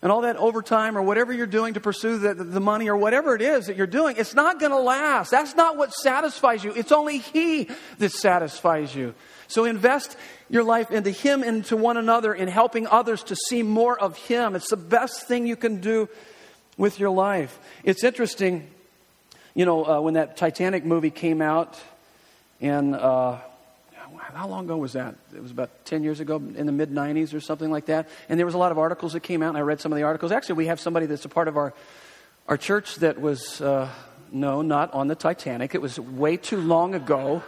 and 0.00 0.10
all 0.10 0.22
that 0.22 0.36
overtime 0.36 0.96
or 0.96 1.02
whatever 1.02 1.30
you're 1.30 1.46
doing 1.46 1.74
to 1.74 1.80
pursue 1.80 2.16
the, 2.16 2.32
the 2.32 2.58
money 2.58 2.88
or 2.88 2.96
whatever 2.96 3.34
it 3.34 3.42
is 3.42 3.66
that 3.66 3.76
you're 3.76 3.86
doing. 3.86 4.16
It's 4.16 4.32
not 4.32 4.58
going 4.58 4.72
to 4.72 4.78
last. 4.78 5.30
That's 5.30 5.54
not 5.54 5.76
what 5.76 5.92
satisfies 5.92 6.64
you. 6.64 6.72
It's 6.72 6.90
only 6.90 7.18
He 7.18 7.68
that 7.98 8.12
satisfies 8.12 8.94
you. 8.94 9.14
So 9.46 9.66
invest 9.66 10.16
your 10.48 10.64
life 10.64 10.90
into 10.90 11.10
Him 11.10 11.42
and 11.42 11.66
to 11.66 11.76
one 11.76 11.98
another 11.98 12.32
in 12.32 12.48
helping 12.48 12.86
others 12.86 13.24
to 13.24 13.36
see 13.36 13.62
more 13.62 14.00
of 14.00 14.16
Him. 14.16 14.56
It's 14.56 14.70
the 14.70 14.78
best 14.78 15.28
thing 15.28 15.46
you 15.46 15.56
can 15.56 15.82
do 15.82 16.08
with 16.78 16.98
your 16.98 17.10
life. 17.10 17.60
It's 17.84 18.02
interesting 18.02 18.70
you 19.54 19.66
know, 19.66 19.84
uh, 19.84 20.00
when 20.00 20.14
that 20.14 20.36
Titanic 20.36 20.84
movie 20.84 21.10
came 21.10 21.42
out, 21.42 21.78
and 22.60 22.94
uh, 22.94 23.38
how 24.32 24.48
long 24.48 24.64
ago 24.64 24.76
was 24.78 24.94
that? 24.94 25.14
It 25.34 25.42
was 25.42 25.50
about 25.50 25.84
10 25.84 26.02
years 26.02 26.20
ago, 26.20 26.36
in 26.36 26.66
the 26.66 26.72
mid 26.72 26.90
90s 26.90 27.34
or 27.34 27.40
something 27.40 27.70
like 27.70 27.86
that. 27.86 28.08
And 28.28 28.38
there 28.38 28.46
was 28.46 28.54
a 28.54 28.58
lot 28.58 28.72
of 28.72 28.78
articles 28.78 29.12
that 29.12 29.20
came 29.20 29.42
out, 29.42 29.50
and 29.50 29.58
I 29.58 29.60
read 29.60 29.80
some 29.80 29.92
of 29.92 29.96
the 29.96 30.04
articles. 30.04 30.32
Actually, 30.32 30.56
we 30.56 30.66
have 30.66 30.80
somebody 30.80 31.06
that's 31.06 31.24
a 31.24 31.28
part 31.28 31.48
of 31.48 31.56
our, 31.56 31.74
our 32.48 32.56
church 32.56 32.96
that 32.96 33.20
was, 33.20 33.60
uh, 33.60 33.88
no, 34.30 34.62
not 34.62 34.92
on 34.94 35.08
the 35.08 35.14
Titanic. 35.14 35.74
It 35.74 35.82
was 35.82 36.00
way 36.00 36.38
too 36.38 36.58
long 36.58 36.94
ago. 36.94 37.42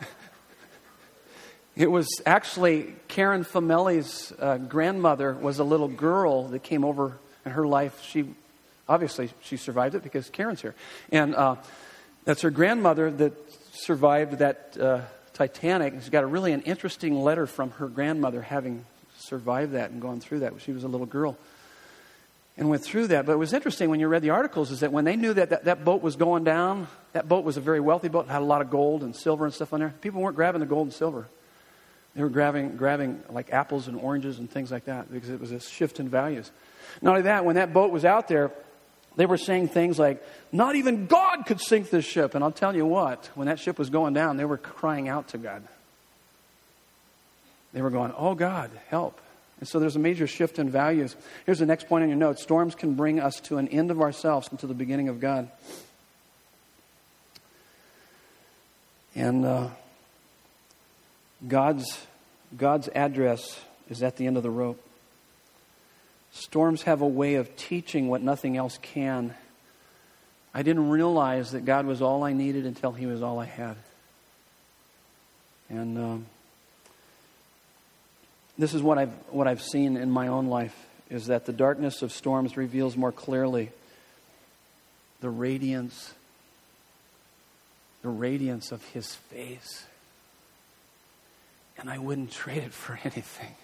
it 1.76 1.90
was 1.90 2.08
actually 2.24 2.94
Karen 3.08 3.44
Fameli's 3.44 4.32
uh, 4.38 4.58
grandmother 4.58 5.32
was 5.32 5.58
a 5.58 5.64
little 5.64 5.88
girl 5.88 6.48
that 6.48 6.62
came 6.62 6.84
over 6.84 7.18
in 7.44 7.52
her 7.52 7.66
life. 7.66 8.00
She 8.04 8.34
obviously 8.90 9.30
she 9.40 9.56
survived 9.56 9.94
it 9.94 10.02
because 10.02 10.28
Karen's 10.28 10.60
here. 10.60 10.74
And 11.12 11.34
uh, 11.34 11.56
that's 12.24 12.42
her 12.42 12.50
grandmother 12.50 13.10
that 13.10 13.32
survived 13.72 14.38
that 14.38 14.76
uh, 14.78 15.02
Titanic. 15.32 15.94
She's 15.94 16.10
got 16.10 16.24
a 16.24 16.26
really 16.26 16.52
an 16.52 16.62
interesting 16.62 17.22
letter 17.22 17.46
from 17.46 17.70
her 17.72 17.86
grandmother 17.86 18.42
having 18.42 18.84
survived 19.16 19.72
that 19.72 19.92
and 19.92 20.02
gone 20.02 20.20
through 20.20 20.40
that. 20.40 20.52
She 20.60 20.72
was 20.72 20.82
a 20.82 20.88
little 20.88 21.06
girl 21.06 21.38
and 22.58 22.68
went 22.68 22.82
through 22.82 23.06
that. 23.06 23.26
But 23.26 23.32
it 23.32 23.38
was 23.38 23.52
interesting 23.52 23.90
when 23.90 24.00
you 24.00 24.08
read 24.08 24.22
the 24.22 24.30
articles 24.30 24.72
is 24.72 24.80
that 24.80 24.92
when 24.92 25.04
they 25.04 25.16
knew 25.16 25.32
that, 25.34 25.50
that 25.50 25.64
that 25.64 25.84
boat 25.84 26.02
was 26.02 26.16
going 26.16 26.42
down, 26.42 26.88
that 27.12 27.28
boat 27.28 27.44
was 27.44 27.56
a 27.56 27.60
very 27.60 27.80
wealthy 27.80 28.08
boat, 28.08 28.26
had 28.26 28.42
a 28.42 28.44
lot 28.44 28.60
of 28.60 28.70
gold 28.70 29.04
and 29.04 29.14
silver 29.14 29.44
and 29.44 29.54
stuff 29.54 29.72
on 29.72 29.80
there. 29.80 29.94
People 30.00 30.20
weren't 30.20 30.36
grabbing 30.36 30.60
the 30.60 30.66
gold 30.66 30.88
and 30.88 30.94
silver. 30.94 31.28
They 32.16 32.22
were 32.22 32.28
grabbing, 32.28 32.76
grabbing 32.76 33.22
like 33.30 33.52
apples 33.52 33.86
and 33.86 33.96
oranges 33.96 34.40
and 34.40 34.50
things 34.50 34.72
like 34.72 34.86
that 34.86 35.12
because 35.12 35.30
it 35.30 35.40
was 35.40 35.52
a 35.52 35.60
shift 35.60 36.00
in 36.00 36.08
values. 36.08 36.50
Not 37.00 37.10
only 37.10 37.22
that, 37.22 37.44
when 37.44 37.54
that 37.54 37.72
boat 37.72 37.92
was 37.92 38.04
out 38.04 38.26
there, 38.26 38.50
they 39.16 39.26
were 39.26 39.36
saying 39.36 39.68
things 39.68 39.98
like, 39.98 40.24
not 40.52 40.76
even 40.76 41.06
God 41.06 41.44
could 41.46 41.60
sink 41.60 41.90
this 41.90 42.04
ship. 42.04 42.34
And 42.34 42.44
I'll 42.44 42.52
tell 42.52 42.74
you 42.74 42.86
what, 42.86 43.28
when 43.34 43.46
that 43.48 43.58
ship 43.58 43.78
was 43.78 43.90
going 43.90 44.14
down, 44.14 44.36
they 44.36 44.44
were 44.44 44.56
crying 44.56 45.08
out 45.08 45.28
to 45.28 45.38
God. 45.38 45.62
They 47.72 47.82
were 47.82 47.90
going, 47.90 48.12
Oh 48.16 48.34
God, 48.34 48.70
help. 48.88 49.20
And 49.58 49.68
so 49.68 49.78
there's 49.78 49.96
a 49.96 50.00
major 50.00 50.26
shift 50.26 50.58
in 50.58 50.70
values. 50.70 51.14
Here's 51.44 51.58
the 51.58 51.66
next 51.66 51.86
point 51.86 52.02
on 52.02 52.08
your 52.08 52.16
note 52.16 52.38
storms 52.38 52.74
can 52.74 52.94
bring 52.94 53.20
us 53.20 53.38
to 53.40 53.58
an 53.58 53.68
end 53.68 53.90
of 53.90 54.00
ourselves 54.00 54.48
and 54.48 54.58
to 54.60 54.66
the 54.66 54.74
beginning 54.74 55.08
of 55.08 55.20
God. 55.20 55.50
And 59.14 59.44
uh, 59.44 59.68
God's, 61.46 62.06
God's 62.56 62.88
address 62.88 63.60
is 63.90 64.02
at 64.02 64.16
the 64.16 64.26
end 64.26 64.36
of 64.38 64.42
the 64.42 64.50
rope. 64.50 64.82
Storms 66.32 66.82
have 66.82 67.00
a 67.00 67.06
way 67.06 67.34
of 67.34 67.56
teaching 67.56 68.08
what 68.08 68.22
nothing 68.22 68.56
else 68.56 68.78
can. 68.82 69.34
I 70.54 70.62
didn't 70.62 70.90
realize 70.90 71.52
that 71.52 71.64
God 71.64 71.86
was 71.86 72.02
all 72.02 72.24
I 72.24 72.32
needed 72.32 72.66
until 72.66 72.92
He 72.92 73.06
was 73.06 73.22
all 73.22 73.38
I 73.38 73.46
had. 73.46 73.76
And 75.68 75.98
um, 75.98 76.26
this 78.58 78.74
is 78.74 78.82
what 78.82 78.98
I've, 78.98 79.12
what 79.30 79.46
I've 79.46 79.62
seen 79.62 79.96
in 79.96 80.10
my 80.10 80.28
own 80.28 80.48
life 80.48 80.76
is 81.08 81.26
that 81.26 81.46
the 81.46 81.52
darkness 81.52 82.02
of 82.02 82.12
storms 82.12 82.56
reveals 82.56 82.96
more 82.96 83.12
clearly 83.12 83.70
the 85.20 85.30
radiance, 85.30 86.14
the 88.02 88.08
radiance 88.08 88.72
of 88.72 88.84
His 88.86 89.14
face. 89.14 89.84
And 91.78 91.90
I 91.90 91.98
wouldn't 91.98 92.30
trade 92.30 92.62
it 92.64 92.72
for 92.72 92.98
anything. 93.04 93.54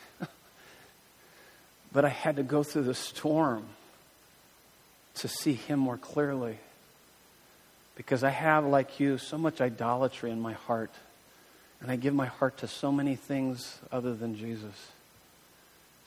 But 1.97 2.05
I 2.05 2.11
had 2.11 2.37
to 2.37 2.43
go 2.43 2.63
through 2.63 2.83
the 2.83 2.93
storm 2.93 3.65
to 5.15 5.29
see 5.29 5.55
Him 5.55 5.79
more 5.79 5.97
clearly. 5.97 6.59
Because 7.95 8.23
I 8.23 8.29
have, 8.29 8.67
like 8.67 9.01
you, 9.01 9.17
so 9.17 9.39
much 9.39 9.63
idolatry 9.63 10.31
in 10.31 10.39
my 10.39 10.53
heart. 10.53 10.91
And 11.81 11.91
I 11.91 11.97
give 11.97 12.13
my 12.13 12.27
heart 12.27 12.59
to 12.59 12.69
so 12.69 12.93
many 12.93 13.17
things 13.17 13.79
other 13.91 14.15
than 14.15 14.37
Jesus. 14.37 14.91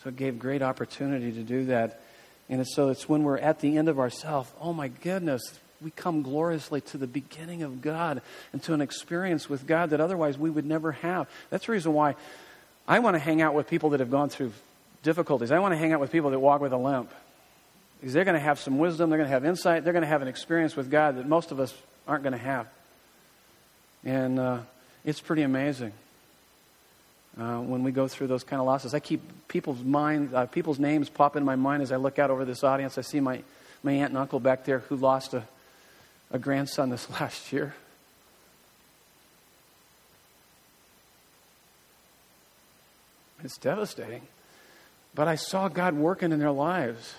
So 0.04 0.10
it 0.10 0.16
gave 0.16 0.38
great 0.38 0.62
opportunity 0.62 1.32
to 1.32 1.42
do 1.42 1.66
that. 1.66 2.00
And 2.50 2.68
so 2.68 2.90
it's 2.90 3.10
when 3.10 3.24
we're 3.24 3.40
at 3.40 3.60
the 3.60 3.76
end 3.76 3.90
of 3.90 3.98
ourselves, 3.98 4.52
oh 4.62 4.74
my 4.74 4.90
goodness, 4.90 5.42
we 5.82 5.90
come 5.90 6.22
gloriously 6.22 6.82
to 6.82 7.00
the 7.00 7.08
beginning 7.08 7.64
of 7.64 7.82
God 7.82 8.22
and 8.54 8.62
to 8.62 8.76
an 8.76 8.82
experience 8.82 9.50
with 9.50 9.66
God 9.66 9.90
that 9.90 10.02
otherwise 10.02 10.38
we 10.38 10.52
would 10.52 10.68
never 10.68 10.92
have. 10.92 11.28
That's 11.50 11.66
the 11.66 11.72
reason 11.72 11.94
why 11.94 12.14
I 12.88 13.00
want 13.00 13.16
to 13.16 13.20
hang 13.20 13.42
out 13.42 13.56
with 13.56 13.68
people 13.68 13.90
that 13.90 14.02
have 14.02 14.12
gone 14.12 14.30
through 14.30 14.52
difficulties. 15.04 15.52
I 15.52 15.60
want 15.60 15.74
to 15.74 15.78
hang 15.78 15.94
out 15.94 16.00
with 16.00 16.12
people 16.12 16.32
that 16.32 16.40
walk 16.40 16.62
with 16.62 16.74
a 16.74 16.78
limp 16.78 17.12
because 18.00 18.14
they're 18.14 18.26
going 18.26 18.36
to 18.36 18.42
have 18.42 18.60
some 18.60 18.78
wisdom, 18.78 19.10
they're 19.10 19.18
going 19.18 19.30
to 19.30 19.34
have 19.34 19.46
insight, 19.46 19.84
they're 19.84 19.94
going 19.94 20.04
to 20.04 20.08
have 20.08 20.22
an 20.22 20.28
experience 20.28 20.76
with 20.76 20.90
God 20.90 21.18
that 21.18 21.28
most 21.28 21.52
of 21.52 21.60
us 21.60 21.74
aren't 22.08 22.24
going 22.24 22.34
to 22.34 22.40
have. 22.40 22.68
And 24.06 24.40
uh, 24.40 24.60
it's 25.04 25.20
pretty 25.20 25.42
amazing 25.42 25.92
uh, 27.38 27.58
when 27.60 27.84
we 27.84 27.92
go 27.92 28.08
through 28.08 28.28
those 28.28 28.44
kind 28.44 28.60
of 28.60 28.66
losses. 28.66 28.94
I 28.94 29.00
keep 29.00 29.22
people's 29.48 29.84
mind, 29.84 30.34
uh, 30.34 30.46
people's 30.46 30.80
names 30.80 31.10
pop 31.10 31.36
in 31.36 31.44
my 31.44 31.56
mind 31.56 31.84
as 31.84 31.92
I 31.92 31.98
look 31.98 32.20
out 32.20 32.30
over 32.30 32.46
this 32.46 32.64
audience. 32.64 32.98
I 32.98 33.02
see 33.02 33.20
my, 33.20 33.44
my 33.84 33.92
aunt 33.92 34.10
and 34.10 34.18
uncle 34.18 34.40
back 34.40 34.66
there 34.66 34.80
who 34.80 34.96
lost 34.96 35.34
a, 35.34 35.44
a 36.32 36.40
grandson 36.40 36.90
this 36.90 37.10
last 37.20 37.52
year. 37.52 37.76
It's 43.42 43.58
devastating. 43.58 44.22
But 45.16 45.28
I 45.28 45.36
saw 45.36 45.68
God 45.68 45.96
working 45.96 46.32
in 46.32 46.40
their 46.40 46.52
lives. 46.52 47.16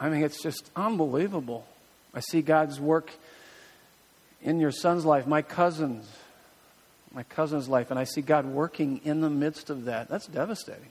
I 0.00 0.08
mean, 0.08 0.22
it's 0.22 0.42
just 0.42 0.70
unbelievable. 0.74 1.66
I 2.14 2.20
see 2.20 2.42
God's 2.42 2.80
work 2.80 3.10
in 4.42 4.60
your 4.60 4.70
son's 4.70 5.04
life, 5.04 5.26
my 5.26 5.42
cousin's, 5.42 6.06
my 7.14 7.22
cousin's 7.24 7.68
life, 7.68 7.90
and 7.90 7.98
I 7.98 8.04
see 8.04 8.20
God 8.20 8.44
working 8.44 9.00
in 9.04 9.20
the 9.20 9.30
midst 9.30 9.70
of 9.70 9.86
that. 9.86 10.08
That's 10.08 10.26
devastating. 10.26 10.90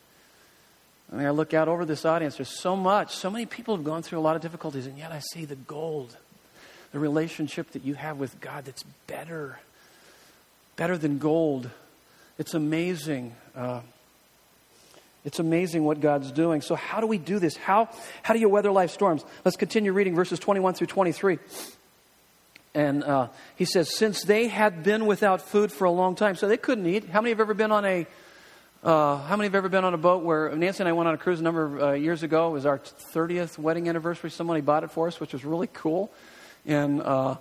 I 1.11 1.17
mean, 1.17 1.27
I 1.27 1.29
look 1.29 1.53
out 1.53 1.67
over 1.67 1.85
this 1.85 2.05
audience. 2.05 2.37
There's 2.37 2.49
so 2.49 2.75
much. 2.75 3.15
So 3.15 3.29
many 3.29 3.45
people 3.45 3.75
have 3.75 3.85
gone 3.85 4.01
through 4.01 4.19
a 4.19 4.21
lot 4.21 4.35
of 4.35 4.41
difficulties, 4.41 4.87
and 4.87 4.97
yet 4.97 5.11
I 5.11 5.19
see 5.19 5.45
the 5.45 5.55
gold, 5.55 6.17
the 6.91 6.99
relationship 6.99 7.71
that 7.71 7.83
you 7.83 7.93
have 7.93 8.17
with 8.17 8.41
God 8.41 8.65
that's 8.65 8.83
better, 9.05 9.59
better 10.75 10.97
than 10.97 11.19
gold. 11.19 11.69
It's 12.39 12.55
amazing. 12.55 13.35
Uh, 13.55 13.81
it's 15.25 15.39
amazing 15.39 15.83
what 15.85 16.01
God's 16.01 16.31
doing. 16.31 16.61
So, 16.61 16.75
how 16.75 16.99
do 16.99 17.07
we 17.07 17.17
do 17.17 17.39
this? 17.39 17.55
How, 17.55 17.89
how 18.21 18.33
do 18.33 18.39
you 18.39 18.49
weather 18.49 18.71
life 18.71 18.91
storms? 18.91 19.23
Let's 19.45 19.57
continue 19.57 19.93
reading 19.93 20.15
verses 20.15 20.39
21 20.39 20.73
through 20.73 20.87
23. 20.87 21.39
And 22.75 23.03
uh, 23.03 23.27
he 23.55 23.65
says, 23.65 23.95
Since 23.95 24.23
they 24.23 24.47
had 24.47 24.83
been 24.83 25.05
without 25.05 25.41
food 25.41 25.71
for 25.71 25.85
a 25.85 25.91
long 25.91 26.15
time, 26.15 26.35
so 26.35 26.47
they 26.47 26.57
couldn't 26.57 26.85
eat. 26.87 27.07
How 27.09 27.21
many 27.21 27.29
have 27.29 27.39
ever 27.39 27.53
been 27.53 27.71
on 27.71 27.85
a 27.85 28.07
uh, 28.83 29.17
how 29.17 29.37
many 29.37 29.45
have 29.45 29.55
ever 29.55 29.69
been 29.69 29.85
on 29.85 29.93
a 29.93 29.97
boat 29.97 30.23
where 30.23 30.53
Nancy 30.57 30.81
and 30.81 30.89
I 30.89 30.91
went 30.91 31.07
on 31.07 31.15
a 31.15 31.17
cruise 31.17 31.39
a 31.39 31.43
number 31.43 31.63
of 31.63 31.81
uh, 31.81 31.91
years 31.93 32.21
ago? 32.21 32.49
It 32.49 32.53
was 32.53 32.65
our 32.65 32.79
30th 32.79 33.57
wedding 33.57 33.87
anniversary. 33.87 34.29
Somebody 34.29 34.59
bought 34.59 34.83
it 34.83 34.91
for 34.91 35.07
us, 35.07 35.21
which 35.21 35.31
was 35.31 35.45
really 35.45 35.69
cool. 35.71 36.11
And 36.65 37.01
uh, 37.01 37.37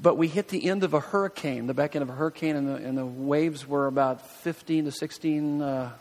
but 0.00 0.16
we 0.16 0.28
hit 0.28 0.48
the 0.48 0.68
end 0.68 0.84
of 0.84 0.94
a 0.94 1.00
hurricane, 1.00 1.66
the 1.66 1.74
back 1.74 1.96
end 1.96 2.04
of 2.04 2.10
a 2.10 2.12
hurricane, 2.12 2.54
and 2.54 2.68
the, 2.68 2.74
and 2.76 2.96
the 2.96 3.04
waves 3.04 3.66
were 3.66 3.88
about 3.88 4.24
15 4.42 4.84
to 4.84 4.92
16 4.92 5.62
uh, 5.62 5.92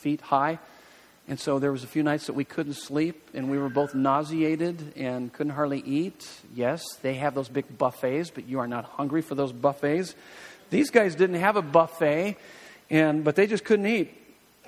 feet 0.00 0.20
high. 0.20 0.58
And 1.28 1.38
so 1.38 1.58
there 1.58 1.70
was 1.70 1.84
a 1.84 1.86
few 1.86 2.02
nights 2.02 2.26
that 2.26 2.32
we 2.32 2.44
couldn't 2.44 2.74
sleep 2.74 3.30
and 3.34 3.50
we 3.50 3.58
were 3.58 3.68
both 3.68 3.94
nauseated 3.94 4.94
and 4.96 5.32
couldn't 5.32 5.52
hardly 5.52 5.80
eat. 5.80 6.28
Yes, 6.54 6.82
they 7.02 7.14
have 7.14 7.34
those 7.34 7.48
big 7.48 7.78
buffets, 7.78 8.30
but 8.30 8.48
you 8.48 8.58
are 8.58 8.66
not 8.66 8.84
hungry 8.84 9.22
for 9.22 9.36
those 9.36 9.52
buffets. 9.52 10.14
These 10.70 10.90
guys 10.90 11.14
didn't 11.14 11.40
have 11.40 11.56
a 11.56 11.62
buffet, 11.62 12.36
and 12.88 13.24
but 13.24 13.36
they 13.36 13.46
just 13.46 13.64
couldn't 13.64 13.86
eat. 13.86 14.16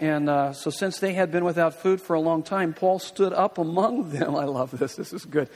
And 0.01 0.29
uh, 0.29 0.53
so, 0.53 0.71
since 0.71 0.99
they 0.99 1.13
had 1.13 1.31
been 1.31 1.45
without 1.45 1.75
food 1.75 2.01
for 2.01 2.15
a 2.15 2.21
long 2.21 2.43
time, 2.43 2.75
Paul 2.75 2.99
stood 2.99 3.33
up 3.33 3.59
among 3.59 4.11
them. 4.17 4.35
I 4.35 4.45
love 4.45 4.77
this. 4.77 4.97
This 4.97 5.13
is 5.13 5.25
good. 5.25 5.49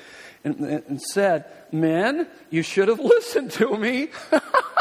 And, 0.45 0.61
and 0.61 1.03
said, 1.03 1.47
Men, 1.73 2.29
you 2.51 2.63
should 2.63 2.89
have 2.89 3.01
listened 3.15 3.51
to 3.53 3.77
me. 3.77 4.09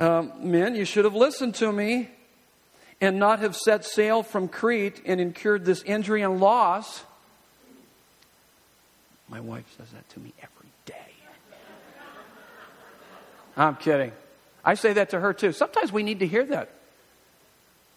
um, 0.00 0.32
Men, 0.40 0.74
you 0.74 0.84
should 0.84 1.04
have 1.04 1.14
listened 1.14 1.54
to 1.56 1.72
me 1.72 2.08
and 3.00 3.18
not 3.18 3.40
have 3.40 3.56
set 3.56 3.84
sail 3.84 4.22
from 4.22 4.48
Crete 4.48 5.02
and 5.04 5.20
incurred 5.20 5.64
this 5.64 5.82
injury 5.82 6.22
and 6.22 6.40
loss. 6.40 7.04
My 9.28 9.40
wife 9.40 9.64
says 9.76 9.90
that 9.92 10.08
to 10.10 10.20
me 10.20 10.32
every 10.38 10.68
day. 10.86 10.94
I'm 13.56 13.76
kidding. 13.76 14.12
I 14.64 14.74
say 14.74 14.94
that 14.94 15.10
to 15.10 15.20
her 15.20 15.32
too. 15.32 15.52
Sometimes 15.52 15.92
we 15.92 16.02
need 16.02 16.20
to 16.20 16.26
hear 16.26 16.44
that. 16.46 16.70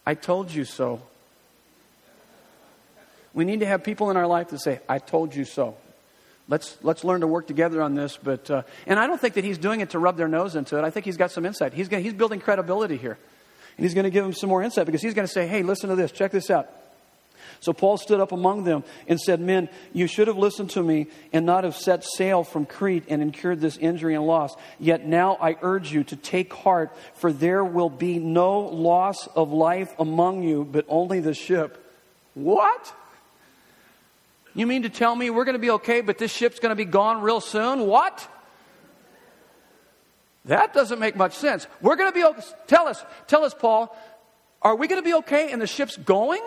I 0.06 0.14
told 0.14 0.52
you 0.52 0.66
so. 0.66 1.02
We 3.34 3.46
need 3.46 3.60
to 3.60 3.66
have 3.66 3.84
people 3.84 4.10
in 4.10 4.18
our 4.18 4.28
life 4.28 4.50
that 4.50 4.60
say, 4.60 4.80
I 4.88 5.00
told 5.00 5.36
you 5.36 5.46
so. 5.46 5.76
Let's, 6.50 6.78
let's 6.82 7.04
learn 7.04 7.22
to 7.22 7.28
work 7.28 7.48
together 7.48 7.82
on 7.82 7.96
this. 7.96 8.18
But, 8.22 8.50
uh, 8.50 8.64
and 8.86 9.00
I 9.00 9.08
don't 9.08 9.20
think 9.20 9.34
that 9.34 9.44
he's 9.44 9.58
doing 9.58 9.82
it 9.82 9.90
to 9.92 10.00
rub 10.00 10.18
their 10.18 10.28
nose 10.28 10.56
into 10.56 10.78
it. 10.78 10.84
I 10.84 10.90
think 10.90 11.06
he's 11.06 11.18
got 11.18 11.32
some 11.32 11.46
insight. 11.46 11.74
He's, 11.74 11.90
gonna, 11.90 12.04
he's 12.04 12.14
building 12.14 12.40
credibility 12.40 12.98
here. 12.98 13.18
And 13.78 13.86
he's 13.86 13.94
going 13.94 14.06
to 14.06 14.10
give 14.10 14.24
them 14.24 14.34
some 14.34 14.50
more 14.50 14.64
insight 14.64 14.86
because 14.86 15.02
he's 15.02 15.14
going 15.14 15.28
to 15.28 15.32
say, 15.32 15.46
hey, 15.46 15.62
listen 15.62 15.90
to 15.90 15.96
this. 15.96 16.12
Check 16.12 16.32
this 16.32 16.50
out. 16.50 16.70
So 17.60 17.74
Paul 17.74 17.98
stood 17.98 18.20
up 18.20 18.32
among 18.32 18.64
them 18.64 18.84
and 19.08 19.20
said, 19.20 19.40
Men, 19.40 19.70
you 19.94 20.08
should 20.08 20.28
have 20.28 20.38
listened 20.38 20.72
to 20.72 20.84
me 20.84 21.08
and 21.34 21.46
not 21.46 21.64
have 21.64 21.76
set 21.76 22.04
sail 22.04 22.44
from 22.44 22.66
Crete 22.66 23.06
and 23.10 23.22
incurred 23.22 23.62
this 23.62 23.78
injury 23.78 24.16
and 24.16 24.26
loss. 24.26 24.56
Yet 24.80 25.06
now 25.06 25.38
I 25.40 25.58
urge 25.62 25.92
you 25.92 26.04
to 26.06 26.16
take 26.16 26.54
heart, 26.54 26.96
for 27.16 27.32
there 27.32 27.64
will 27.64 27.90
be 27.90 28.20
no 28.20 28.60
loss 28.60 29.28
of 29.28 29.52
life 29.52 29.94
among 30.00 30.44
you, 30.44 30.66
but 30.66 30.86
only 30.88 31.20
the 31.20 31.34
ship. 31.34 31.84
What? 32.34 32.94
You 34.58 34.66
mean 34.66 34.82
to 34.82 34.90
tell 34.90 35.16
me 35.16 35.30
we're 35.30 35.46
going 35.46 35.54
to 35.54 35.60
be 35.60 35.70
okay, 35.70 36.02
but 36.02 36.18
this 36.18 36.34
ship's 36.34 36.60
going 36.60 36.72
to 36.72 36.76
be 36.76 36.84
gone 36.84 37.22
real 37.22 37.40
soon? 37.40 37.86
What? 37.86 38.28
That 40.46 40.74
doesn't 40.74 40.98
make 40.98 41.16
much 41.16 41.34
sense. 41.34 41.68
We're 41.80 41.96
going 41.96 42.10
to 42.10 42.14
be 42.14 42.24
okay. 42.24 42.42
Tell 42.66 42.88
us, 42.88 43.06
tell 43.28 43.46
us, 43.46 43.54
Paul, 43.54 43.96
are 44.64 44.76
we 44.76 44.88
going 44.88 45.00
to 45.00 45.06
be 45.06 45.14
okay 45.18 45.52
and 45.52 45.62
the 45.62 45.68
ship's 45.68 45.96
going? 45.96 46.42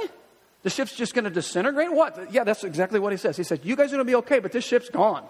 The 0.65 0.71
ship's 0.71 0.97
just 0.97 1.15
going 1.15 1.25
to 1.25 1.31
disintegrate? 1.31 1.93
What? 1.93 2.33
Yeah, 2.33 2.43
that's 2.43 2.65
exactly 2.65 2.99
what 2.99 3.13
he 3.13 3.17
says. 3.17 3.37
He 3.37 3.45
says, 3.45 3.61
You 3.63 3.77
guys 3.77 3.93
are 3.93 3.97
going 3.97 4.07
to 4.07 4.11
be 4.11 4.17
okay, 4.17 4.41
but 4.41 4.51
this 4.51 4.65
ship's 4.65 4.91
gone. 4.91 5.25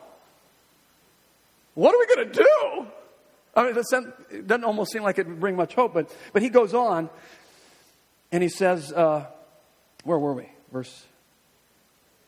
What 1.74 1.94
are 1.94 1.98
we 1.98 2.14
going 2.14 2.32
to 2.32 2.42
do? 2.42 2.86
I 3.54 3.64
mean, 3.64 3.76
it 3.76 4.46
doesn't 4.46 4.64
almost 4.64 4.90
seem 4.90 5.02
like 5.02 5.18
it 5.18 5.28
would 5.28 5.38
bring 5.38 5.54
much 5.54 5.74
hope, 5.74 5.92
but, 5.92 6.10
but 6.32 6.40
he 6.40 6.48
goes 6.48 6.72
on 6.72 7.10
and 8.32 8.42
he 8.42 8.48
says, 8.48 8.90
uh, 8.90 9.26
Where 10.02 10.18
were 10.18 10.32
we? 10.32 10.48
Verse. 10.72 11.04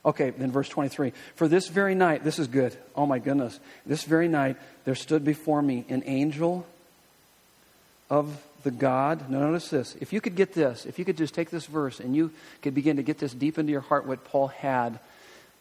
Okay, 0.04 0.30
then 0.30 0.50
verse 0.50 0.68
23. 0.68 1.12
For 1.36 1.46
this 1.46 1.68
very 1.68 1.94
night, 1.94 2.24
this 2.24 2.38
is 2.38 2.48
good. 2.48 2.76
Oh 2.96 3.06
my 3.06 3.18
goodness. 3.18 3.60
This 3.86 4.04
very 4.04 4.28
night, 4.28 4.56
there 4.84 4.96
stood 4.96 5.24
before 5.24 5.62
me 5.62 5.84
an 5.88 6.02
angel 6.06 6.66
of 8.10 8.42
the 8.64 8.70
God. 8.70 9.30
Now, 9.30 9.40
notice 9.40 9.70
this. 9.70 9.96
If 10.00 10.12
you 10.12 10.20
could 10.20 10.34
get 10.34 10.54
this, 10.54 10.86
if 10.86 10.98
you 10.98 11.04
could 11.04 11.16
just 11.16 11.34
take 11.34 11.50
this 11.50 11.66
verse 11.66 12.00
and 12.00 12.16
you 12.16 12.32
could 12.62 12.74
begin 12.74 12.96
to 12.96 13.02
get 13.02 13.18
this 13.18 13.32
deep 13.32 13.58
into 13.58 13.72
your 13.72 13.80
heart, 13.80 14.06
what 14.06 14.24
Paul 14.24 14.48
had, 14.48 14.98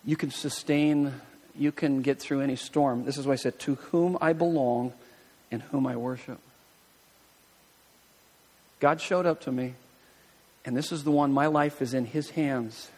you 0.06 0.16
can 0.16 0.32
sustain, 0.32 1.14
you 1.56 1.72
can 1.72 2.02
get 2.02 2.20
through 2.20 2.42
any 2.42 2.56
storm. 2.56 3.06
This 3.06 3.18
is 3.18 3.28
why 3.28 3.34
I 3.34 3.38
said, 3.38 3.60
To 3.60 3.76
whom 3.76 4.18
I 4.22 4.34
belong 4.34 4.94
and 5.52 5.62
whom 5.64 5.86
I 5.86 5.96
worship. 5.96 6.40
God 8.80 9.00
showed 9.00 9.28
up 9.28 9.42
to 9.42 9.52
me, 9.52 9.76
and 10.66 10.76
this 10.76 10.92
is 10.92 11.04
the 11.04 11.12
one, 11.12 11.32
my 11.32 11.46
life 11.46 11.82
is 11.82 11.94
in 11.94 12.06
His 12.06 12.32
hands. 12.32 12.90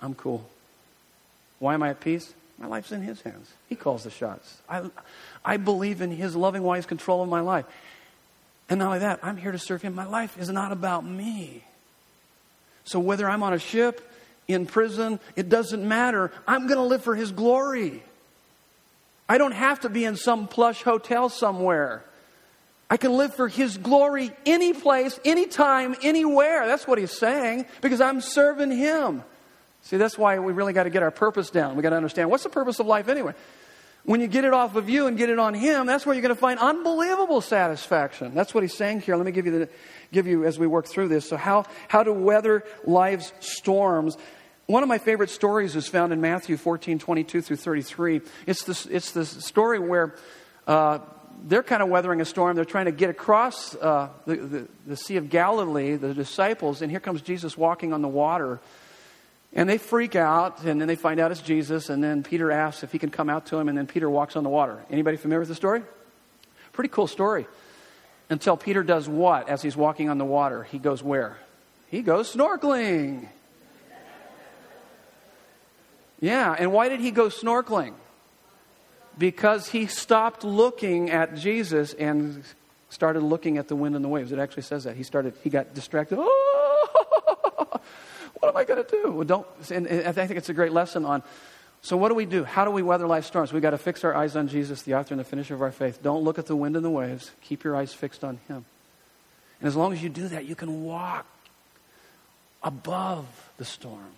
I'm 0.00 0.14
cool. 0.14 0.48
Why 1.58 1.74
am 1.74 1.82
I 1.82 1.90
at 1.90 2.00
peace? 2.00 2.32
My 2.58 2.66
life's 2.66 2.92
in 2.92 3.02
His 3.02 3.20
hands. 3.22 3.52
He 3.68 3.74
calls 3.74 4.04
the 4.04 4.10
shots. 4.10 4.58
I, 4.68 4.90
I 5.44 5.56
believe 5.56 6.00
in 6.00 6.10
His 6.10 6.34
loving, 6.34 6.62
wise 6.62 6.86
control 6.86 7.22
of 7.22 7.28
my 7.28 7.40
life. 7.40 7.64
And 8.68 8.80
not 8.80 8.86
only 8.86 8.98
that, 9.00 9.20
I'm 9.22 9.36
here 9.36 9.52
to 9.52 9.58
serve 9.58 9.82
Him. 9.82 9.94
My 9.94 10.06
life 10.06 10.38
is 10.38 10.48
not 10.48 10.72
about 10.72 11.04
me. 11.04 11.64
So 12.84 12.98
whether 12.98 13.28
I'm 13.28 13.42
on 13.42 13.52
a 13.52 13.58
ship, 13.58 14.08
in 14.48 14.64
prison, 14.64 15.20
it 15.36 15.48
doesn't 15.48 15.86
matter. 15.86 16.32
I'm 16.46 16.66
going 16.66 16.78
to 16.78 16.84
live 16.84 17.02
for 17.02 17.14
His 17.14 17.30
glory. 17.30 18.02
I 19.28 19.36
don't 19.36 19.52
have 19.52 19.80
to 19.80 19.90
be 19.90 20.04
in 20.04 20.16
some 20.16 20.48
plush 20.48 20.82
hotel 20.82 21.28
somewhere. 21.28 22.02
I 22.90 22.96
can 22.96 23.12
live 23.12 23.34
for 23.34 23.48
His 23.48 23.76
glory 23.76 24.32
any 24.46 24.72
place, 24.72 25.20
anytime, 25.24 25.94
anywhere. 26.02 26.66
That's 26.66 26.86
what 26.86 26.98
He's 26.98 27.16
saying 27.16 27.66
because 27.82 28.00
I'm 28.00 28.22
serving 28.22 28.70
Him. 28.70 29.22
See, 29.88 29.96
that's 29.96 30.18
why 30.18 30.38
we 30.38 30.52
really 30.52 30.74
got 30.74 30.82
to 30.82 30.90
get 30.90 31.02
our 31.02 31.10
purpose 31.10 31.48
down. 31.48 31.74
We 31.74 31.82
got 31.82 31.90
to 31.90 31.96
understand 31.96 32.30
what's 32.30 32.42
the 32.42 32.50
purpose 32.50 32.78
of 32.78 32.84
life 32.84 33.08
anyway. 33.08 33.32
When 34.04 34.20
you 34.20 34.26
get 34.26 34.44
it 34.44 34.52
off 34.52 34.76
of 34.76 34.90
you 34.90 35.06
and 35.06 35.16
get 35.16 35.30
it 35.30 35.38
on 35.38 35.54
Him, 35.54 35.86
that's 35.86 36.04
where 36.04 36.14
you're 36.14 36.20
going 36.20 36.34
to 36.34 36.38
find 36.38 36.60
unbelievable 36.60 37.40
satisfaction. 37.40 38.34
That's 38.34 38.52
what 38.52 38.62
He's 38.62 38.76
saying 38.76 39.00
here. 39.00 39.16
Let 39.16 39.24
me 39.24 39.32
give 39.32 39.46
you 39.46 39.60
the, 39.60 39.68
give 40.12 40.26
you 40.26 40.44
as 40.44 40.58
we 40.58 40.66
work 40.66 40.88
through 40.88 41.08
this. 41.08 41.26
So 41.26 41.38
how 41.38 41.64
how 41.88 42.02
to 42.02 42.12
weather 42.12 42.64
life's 42.84 43.32
storms. 43.40 44.18
One 44.66 44.82
of 44.82 44.90
my 44.90 44.98
favorite 44.98 45.30
stories 45.30 45.74
is 45.74 45.88
found 45.88 46.12
in 46.12 46.20
Matthew 46.20 46.58
14, 46.58 46.98
22 46.98 47.40
through 47.40 47.56
33. 47.56 48.20
It's 48.46 48.64
this, 48.64 48.84
it's 48.84 49.12
this 49.12 49.30
story 49.42 49.78
where 49.78 50.16
uh, 50.66 50.98
they're 51.44 51.62
kind 51.62 51.82
of 51.82 51.88
weathering 51.88 52.20
a 52.20 52.26
storm. 52.26 52.56
They're 52.56 52.66
trying 52.66 52.84
to 52.84 52.92
get 52.92 53.08
across 53.08 53.74
uh, 53.74 54.10
the, 54.26 54.36
the, 54.36 54.68
the 54.86 54.96
Sea 54.96 55.16
of 55.16 55.30
Galilee, 55.30 55.96
the 55.96 56.12
disciples, 56.12 56.82
and 56.82 56.90
here 56.90 57.00
comes 57.00 57.22
Jesus 57.22 57.56
walking 57.56 57.94
on 57.94 58.02
the 58.02 58.08
water. 58.08 58.60
And 59.58 59.68
they 59.68 59.76
freak 59.76 60.14
out, 60.14 60.62
and 60.62 60.80
then 60.80 60.86
they 60.86 60.94
find 60.94 61.18
out 61.18 61.32
it's 61.32 61.40
Jesus, 61.40 61.90
and 61.90 62.00
then 62.00 62.22
Peter 62.22 62.52
asks 62.52 62.84
if 62.84 62.92
he 62.92 62.98
can 63.00 63.10
come 63.10 63.28
out 63.28 63.46
to 63.46 63.58
him, 63.58 63.68
and 63.68 63.76
then 63.76 63.88
Peter 63.88 64.08
walks 64.08 64.36
on 64.36 64.44
the 64.44 64.48
water. 64.48 64.84
Anybody 64.88 65.16
familiar 65.16 65.40
with 65.40 65.48
the 65.48 65.56
story? 65.56 65.82
Pretty 66.70 66.90
cool 66.90 67.08
story. 67.08 67.48
Until 68.30 68.56
Peter 68.56 68.84
does 68.84 69.08
what 69.08 69.48
as 69.48 69.60
he's 69.60 69.76
walking 69.76 70.10
on 70.10 70.18
the 70.18 70.24
water? 70.24 70.62
He 70.62 70.78
goes 70.78 71.02
where? 71.02 71.38
He 71.88 72.02
goes 72.02 72.32
snorkeling. 72.32 73.26
Yeah, 76.20 76.54
and 76.56 76.72
why 76.72 76.88
did 76.88 77.00
he 77.00 77.10
go 77.10 77.26
snorkeling? 77.26 77.94
Because 79.18 79.68
he 79.70 79.86
stopped 79.86 80.44
looking 80.44 81.10
at 81.10 81.34
Jesus 81.34 81.94
and 81.94 82.44
started 82.90 83.24
looking 83.24 83.58
at 83.58 83.66
the 83.66 83.74
wind 83.74 83.96
and 83.96 84.04
the 84.04 84.08
waves. 84.08 84.30
It 84.30 84.38
actually 84.38 84.62
says 84.62 84.84
that. 84.84 84.94
He 84.94 85.02
started, 85.02 85.34
he 85.42 85.50
got 85.50 85.74
distracted. 85.74 86.20
Oh! 86.30 87.80
What 88.40 88.48
am 88.48 88.56
I 88.56 88.64
going 88.64 88.84
to 88.84 88.90
do? 88.90 89.10
Well, 89.10 89.24
don't, 89.24 89.46
and, 89.70 89.86
and 89.86 90.06
I 90.06 90.26
think 90.26 90.38
it's 90.38 90.48
a 90.48 90.54
great 90.54 90.72
lesson 90.72 91.04
on. 91.04 91.22
So, 91.80 91.96
what 91.96 92.08
do 92.08 92.14
we 92.14 92.26
do? 92.26 92.44
How 92.44 92.64
do 92.64 92.70
we 92.70 92.82
weather 92.82 93.06
life 93.06 93.24
storms? 93.24 93.52
We've 93.52 93.62
got 93.62 93.70
to 93.70 93.78
fix 93.78 94.04
our 94.04 94.14
eyes 94.14 94.36
on 94.36 94.48
Jesus, 94.48 94.82
the 94.82 94.94
author 94.94 95.14
and 95.14 95.20
the 95.20 95.24
finisher 95.24 95.54
of 95.54 95.62
our 95.62 95.70
faith. 95.70 96.02
Don't 96.02 96.24
look 96.24 96.38
at 96.38 96.46
the 96.46 96.56
wind 96.56 96.76
and 96.76 96.84
the 96.84 96.90
waves. 96.90 97.30
Keep 97.42 97.64
your 97.64 97.76
eyes 97.76 97.92
fixed 97.92 98.24
on 98.24 98.38
Him. 98.48 98.64
And 99.60 99.68
as 99.68 99.76
long 99.76 99.92
as 99.92 100.02
you 100.02 100.08
do 100.08 100.28
that, 100.28 100.44
you 100.44 100.54
can 100.54 100.84
walk 100.84 101.26
above 102.62 103.26
the 103.58 103.64
storm. 103.64 104.12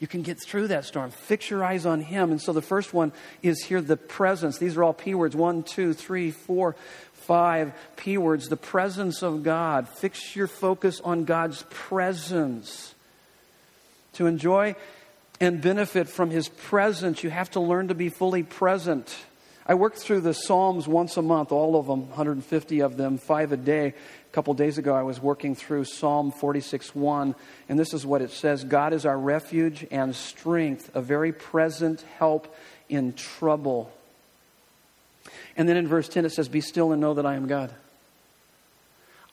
You 0.00 0.06
can 0.06 0.22
get 0.22 0.40
through 0.40 0.68
that 0.68 0.84
storm. 0.84 1.10
Fix 1.10 1.50
your 1.50 1.64
eyes 1.64 1.84
on 1.84 2.00
Him. 2.00 2.30
And 2.30 2.40
so 2.40 2.52
the 2.52 2.62
first 2.62 2.94
one 2.94 3.12
is 3.42 3.64
here 3.64 3.80
the 3.80 3.96
presence. 3.96 4.58
These 4.58 4.76
are 4.76 4.84
all 4.84 4.92
P 4.92 5.14
words 5.14 5.34
one, 5.34 5.64
two, 5.64 5.92
three, 5.92 6.30
four, 6.30 6.76
five 7.12 7.72
P 7.96 8.16
words. 8.16 8.48
The 8.48 8.56
presence 8.56 9.22
of 9.22 9.42
God. 9.42 9.88
Fix 9.88 10.36
your 10.36 10.46
focus 10.46 11.00
on 11.00 11.24
God's 11.24 11.64
presence. 11.68 12.94
To 14.18 14.26
enjoy 14.26 14.74
and 15.38 15.60
benefit 15.60 16.08
from 16.08 16.30
His 16.30 16.48
presence, 16.48 17.22
you 17.22 17.30
have 17.30 17.52
to 17.52 17.60
learn 17.60 17.86
to 17.86 17.94
be 17.94 18.08
fully 18.08 18.42
present. 18.42 19.16
I 19.64 19.74
work 19.74 19.94
through 19.94 20.22
the 20.22 20.34
Psalms 20.34 20.88
once 20.88 21.16
a 21.16 21.22
month, 21.22 21.52
all 21.52 21.76
of 21.76 21.86
them, 21.86 22.08
150 22.08 22.80
of 22.80 22.96
them, 22.96 23.18
five 23.18 23.52
a 23.52 23.56
day. 23.56 23.86
A 23.86 24.32
couple 24.32 24.54
days 24.54 24.76
ago, 24.76 24.92
I 24.92 25.02
was 25.02 25.20
working 25.20 25.54
through 25.54 25.84
Psalm 25.84 26.32
46:1, 26.32 27.36
and 27.68 27.78
this 27.78 27.94
is 27.94 28.04
what 28.04 28.20
it 28.20 28.32
says 28.32 28.64
God 28.64 28.92
is 28.92 29.06
our 29.06 29.16
refuge 29.16 29.86
and 29.92 30.16
strength, 30.16 30.90
a 30.96 31.00
very 31.00 31.30
present 31.30 32.02
help 32.18 32.52
in 32.88 33.12
trouble. 33.12 33.92
And 35.56 35.68
then 35.68 35.76
in 35.76 35.86
verse 35.86 36.08
10, 36.08 36.24
it 36.24 36.30
says, 36.30 36.48
Be 36.48 36.60
still 36.60 36.90
and 36.90 37.00
know 37.00 37.14
that 37.14 37.24
I 37.24 37.36
am 37.36 37.46
God. 37.46 37.72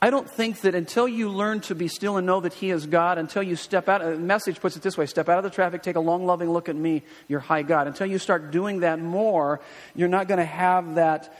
I 0.01 0.09
don't 0.09 0.29
think 0.29 0.61
that 0.61 0.75
until 0.75 1.07
you 1.07 1.29
learn 1.29 1.61
to 1.61 1.75
be 1.75 1.87
still 1.87 2.17
and 2.17 2.27
know 2.27 2.41
that 2.41 2.53
He 2.53 2.69
is 2.69 2.85
God, 2.85 3.17
until 3.17 3.41
you 3.41 3.55
step 3.55 3.87
out, 3.87 4.01
the 4.01 4.17
message 4.17 4.59
puts 4.59 4.75
it 4.75 4.81
this 4.81 4.97
way 4.97 5.05
step 5.05 5.29
out 5.29 5.37
of 5.37 5.43
the 5.43 5.49
traffic, 5.49 5.81
take 5.81 5.95
a 5.95 6.01
long, 6.01 6.25
loving 6.25 6.51
look 6.51 6.69
at 6.69 6.75
me, 6.75 7.03
your 7.27 7.39
high 7.39 7.61
God. 7.61 7.87
Until 7.87 8.07
you 8.07 8.19
start 8.19 8.51
doing 8.51 8.81
that 8.81 8.99
more, 8.99 9.61
you're 9.95 10.09
not 10.09 10.27
going 10.27 10.39
to 10.39 10.45
have 10.45 10.95
that, 10.95 11.35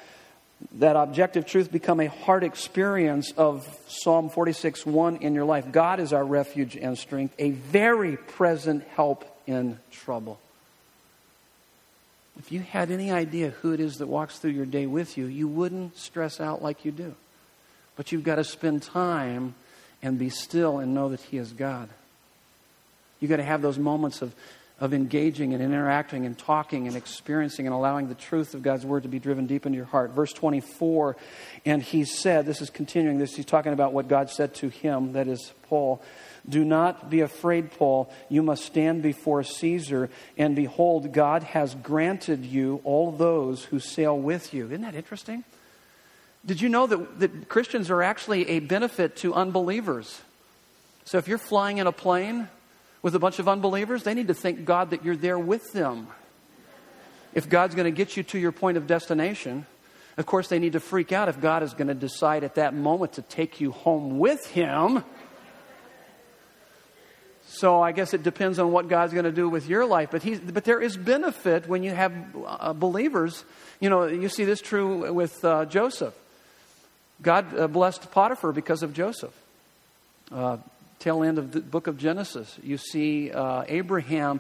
that 0.80 0.96
objective 0.96 1.46
truth 1.46 1.72
become 1.72 2.00
a 2.00 2.08
hard 2.08 2.44
experience 2.44 3.34
of 3.36 3.68
Psalm 3.88 4.30
46 4.30 4.86
1 4.86 5.18
in 5.18 5.36
your 5.36 5.46
life. 5.46 5.72
God 5.72 6.00
is 6.00 6.14
our 6.14 6.26
refuge 6.26 6.78
and 6.78 6.98
strength, 6.98 7.36
a 7.38 7.52
very 7.52 8.16
present 8.16 8.84
help 8.96 9.26
in 9.46 9.80
trouble. 9.92 10.40
If 12.40 12.52
you 12.52 12.62
had 12.62 12.90
any 12.90 13.12
idea 13.12 13.50
who 13.50 13.74
it 13.74 13.80
is 13.80 13.98
that 13.98 14.08
walks 14.08 14.40
through 14.40 14.52
your 14.52 14.66
day 14.66 14.88
with 14.88 15.18
you, 15.18 15.26
you 15.26 15.48
wouldn't 15.48 15.98
stress 15.98 16.40
out 16.40 16.62
like 16.62 16.84
you 16.84 16.92
do. 16.92 17.16
But 17.96 18.12
you've 18.12 18.24
got 18.24 18.36
to 18.36 18.44
spend 18.44 18.84
time 18.84 19.56
and 20.02 20.20
be 20.20 20.30
still 20.30 20.80
and 20.80 20.94
know 20.94 21.10
that 21.10 21.22
He 21.22 21.38
is 21.38 21.52
God. 21.52 21.90
You've 23.20 23.30
got 23.30 23.38
to 23.38 23.44
have 23.44 23.62
those 23.62 23.80
moments 23.80 24.22
of 24.22 24.36
of 24.80 24.94
engaging 24.94 25.54
and 25.54 25.64
interacting 25.64 26.26
and 26.26 26.38
talking 26.38 26.88
and 26.88 26.98
experiencing 26.98 27.66
and 27.66 27.74
allowing 27.74 28.10
the 28.10 28.16
truth 28.16 28.54
of 28.54 28.62
God's 28.62 28.86
word 28.86 29.04
to 29.04 29.10
be 29.10 29.20
driven 29.20 29.46
deep 29.48 29.66
into 29.66 29.78
your 29.78 29.86
heart. 29.86 30.12
Verse 30.12 30.34
24, 30.34 31.16
and 31.66 31.82
he 31.82 32.04
said, 32.04 32.46
this 32.46 32.62
is 32.62 32.70
continuing 32.70 33.18
this, 33.18 33.36
he's 33.36 33.46
talking 33.46 33.72
about 33.72 33.94
what 33.94 34.10
God 34.10 34.30
said 34.30 34.54
to 34.56 34.70
him, 34.70 35.14
that 35.14 35.28
is 35.28 35.54
Paul. 35.70 36.02
Do 36.48 36.66
not 36.66 37.10
be 37.10 37.22
afraid, 37.22 37.72
Paul. 37.72 38.12
You 38.28 38.44
must 38.44 38.66
stand 38.66 39.02
before 39.02 39.44
Caesar, 39.44 40.10
and 40.38 40.56
behold, 40.56 41.14
God 41.14 41.44
has 41.44 41.74
granted 41.76 42.46
you 42.46 42.82
all 42.84 43.12
those 43.12 43.64
who 43.64 43.80
sail 43.80 44.18
with 44.20 44.54
you. 44.54 44.66
Isn't 44.66 44.82
that 44.82 44.94
interesting? 44.94 45.46
Did 46.46 46.62
you 46.62 46.70
know 46.70 46.86
that, 46.86 47.20
that 47.20 47.50
Christians 47.50 47.90
are 47.90 48.04
actually 48.04 48.50
a 48.50 48.60
benefit 48.60 49.16
to 49.18 49.34
unbelievers? 49.34 50.22
So 51.04 51.18
if 51.18 51.28
you're 51.28 51.38
flying 51.38 51.80
in 51.80 51.88
a 51.88 51.92
plane 51.92 52.48
with 53.02 53.16
a 53.16 53.20
bunch 53.20 53.40
of 53.40 53.48
unbelievers, 53.48 54.04
they 54.04 54.14
need 54.14 54.28
to 54.28 54.34
thank 54.34 54.66
God 54.66 54.92
that 54.92 55.04
you're 55.04 55.16
there 55.16 55.40
with 55.40 55.74
them. 55.74 56.08
If 57.34 57.50
God's 57.50 57.76
going 57.76 57.86
to 57.86 57.96
get 57.96 58.16
you 58.16 58.24
to 58.24 58.40
your 58.40 58.52
point 58.52 58.78
of 58.78 58.88
destination, 58.88 59.66
of 60.18 60.26
course, 60.26 60.48
they 60.48 60.60
need 60.60 60.74
to 60.74 60.80
freak 60.80 61.12
out 61.12 61.30
if 61.30 61.42
God 61.42 61.64
is 61.64 61.74
going 61.74 61.90
to 61.90 61.94
decide 61.94 62.44
at 62.44 62.56
that 62.56 62.74
moment 62.74 63.14
to 63.14 63.22
take 63.22 63.60
you 63.60 63.72
home 63.72 64.20
with 64.20 64.46
Him. 64.48 65.04
So 67.48 67.82
I 67.82 67.92
guess 67.92 68.14
it 68.14 68.24
depends 68.24 68.58
on 68.60 68.72
what 68.72 68.88
God's 68.88 69.14
going 69.14 69.26
to 69.26 69.32
do 69.32 69.50
with 69.50 69.68
your 69.68 69.86
life. 69.86 70.10
But, 70.12 70.24
he's, 70.24 70.40
but 70.40 70.64
there 70.64 70.82
is 70.82 70.96
benefit 70.96 71.68
when 71.68 71.84
you 71.84 71.94
have 71.94 72.14
uh, 72.46 72.74
believers. 72.74 73.44
You 73.80 73.90
know, 73.90 74.06
you 74.06 74.30
see 74.30 74.46
this 74.46 74.62
true 74.62 75.14
with 75.14 75.44
uh, 75.44 75.66
Joseph. 75.66 76.14
God 77.22 77.58
uh, 77.58 77.68
blessed 77.68 78.12
Potiphar 78.12 78.52
because 78.52 78.84
of 78.84 78.94
Joseph. 78.94 79.34
Uh, 80.32 80.58
tail 81.00 81.24
end 81.24 81.38
of 81.38 81.52
the 81.52 81.60
book 81.60 81.88
of 81.88 81.98
Genesis, 81.98 82.58
you 82.64 82.78
see 82.78 83.32
uh, 83.32 83.64
Abraham, 83.68 84.40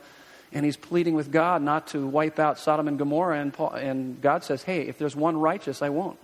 and 0.51 0.65
he's 0.65 0.77
pleading 0.77 1.13
with 1.13 1.31
God 1.31 1.61
not 1.61 1.87
to 1.87 2.07
wipe 2.07 2.39
out 2.39 2.57
Sodom 2.57 2.87
and 2.87 2.97
Gomorrah. 2.97 3.39
And, 3.39 3.53
Paul, 3.53 3.73
and 3.73 4.21
God 4.21 4.43
says, 4.43 4.63
Hey, 4.63 4.81
if 4.81 4.97
there's 4.97 5.15
one 5.15 5.37
righteous, 5.37 5.81
I 5.81 5.89
won't. 5.89 6.17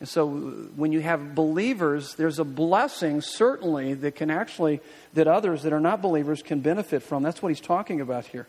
And 0.00 0.08
so 0.08 0.28
when 0.28 0.92
you 0.92 1.00
have 1.00 1.34
believers, 1.34 2.14
there's 2.14 2.38
a 2.38 2.44
blessing, 2.44 3.20
certainly, 3.20 3.94
that 3.94 4.14
can 4.14 4.30
actually, 4.30 4.80
that 5.14 5.26
others 5.26 5.64
that 5.64 5.72
are 5.72 5.80
not 5.80 6.00
believers 6.00 6.42
can 6.42 6.60
benefit 6.60 7.02
from. 7.02 7.24
That's 7.24 7.42
what 7.42 7.48
he's 7.48 7.60
talking 7.60 8.00
about 8.00 8.24
here. 8.26 8.46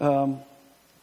Um, 0.00 0.40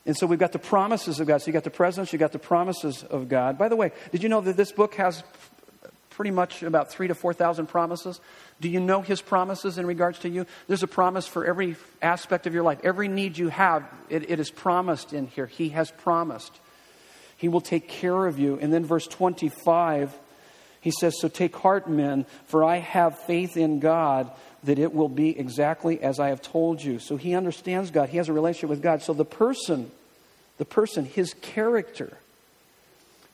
and 0.05 0.17
so 0.17 0.25
we've 0.25 0.39
got 0.39 0.51
the 0.51 0.59
promises 0.59 1.19
of 1.19 1.27
God. 1.27 1.41
So 1.41 1.47
you 1.47 1.53
got 1.53 1.63
the 1.63 1.69
presence, 1.69 2.11
you 2.11 2.19
got 2.19 2.31
the 2.31 2.39
promises 2.39 3.03
of 3.03 3.29
God. 3.29 3.57
By 3.57 3.69
the 3.69 3.75
way, 3.75 3.91
did 4.11 4.23
you 4.23 4.29
know 4.29 4.41
that 4.41 4.57
this 4.57 4.71
book 4.71 4.95
has 4.95 5.23
pretty 6.09 6.31
much 6.31 6.63
about 6.63 6.91
three 6.91 7.07
to 7.07 7.15
4,000 7.15 7.67
promises? 7.67 8.19
Do 8.59 8.69
you 8.69 8.79
know 8.79 9.01
his 9.01 9.21
promises 9.21 9.77
in 9.77 9.85
regards 9.85 10.19
to 10.19 10.29
you? 10.29 10.45
There's 10.67 10.83
a 10.83 10.87
promise 10.87 11.27
for 11.27 11.45
every 11.45 11.75
aspect 12.01 12.47
of 12.47 12.53
your 12.53 12.63
life. 12.63 12.79
Every 12.83 13.07
need 13.07 13.37
you 13.37 13.49
have, 13.49 13.83
it, 14.09 14.29
it 14.29 14.39
is 14.39 14.51
promised 14.51 15.13
in 15.13 15.27
here. 15.27 15.47
He 15.47 15.69
has 15.69 15.91
promised. 15.91 16.59
He 17.37 17.47
will 17.47 17.61
take 17.61 17.87
care 17.87 18.25
of 18.25 18.39
you. 18.39 18.59
And 18.59 18.71
then 18.71 18.85
verse 18.85 19.07
25, 19.07 20.13
he 20.81 20.91
says, 20.91 21.19
So 21.19 21.27
take 21.27 21.55
heart, 21.55 21.89
men, 21.89 22.25
for 22.45 22.63
I 22.63 22.77
have 22.77 23.19
faith 23.19 23.55
in 23.55 23.79
God 23.79 24.29
that 24.63 24.77
it 24.77 24.93
will 24.93 25.09
be 25.09 25.37
exactly 25.39 26.01
as 26.01 26.19
I 26.19 26.29
have 26.29 26.41
told 26.41 26.83
you. 26.83 26.99
So 26.99 27.17
he 27.17 27.33
understands 27.33 27.89
God. 27.89 28.09
He 28.09 28.17
has 28.17 28.29
a 28.29 28.33
relationship 28.33 28.69
with 28.69 28.81
God. 28.81 29.01
So 29.01 29.13
the 29.13 29.25
person, 29.25 29.89
the 30.57 30.65
person, 30.65 31.05
his 31.05 31.33
character, 31.35 32.17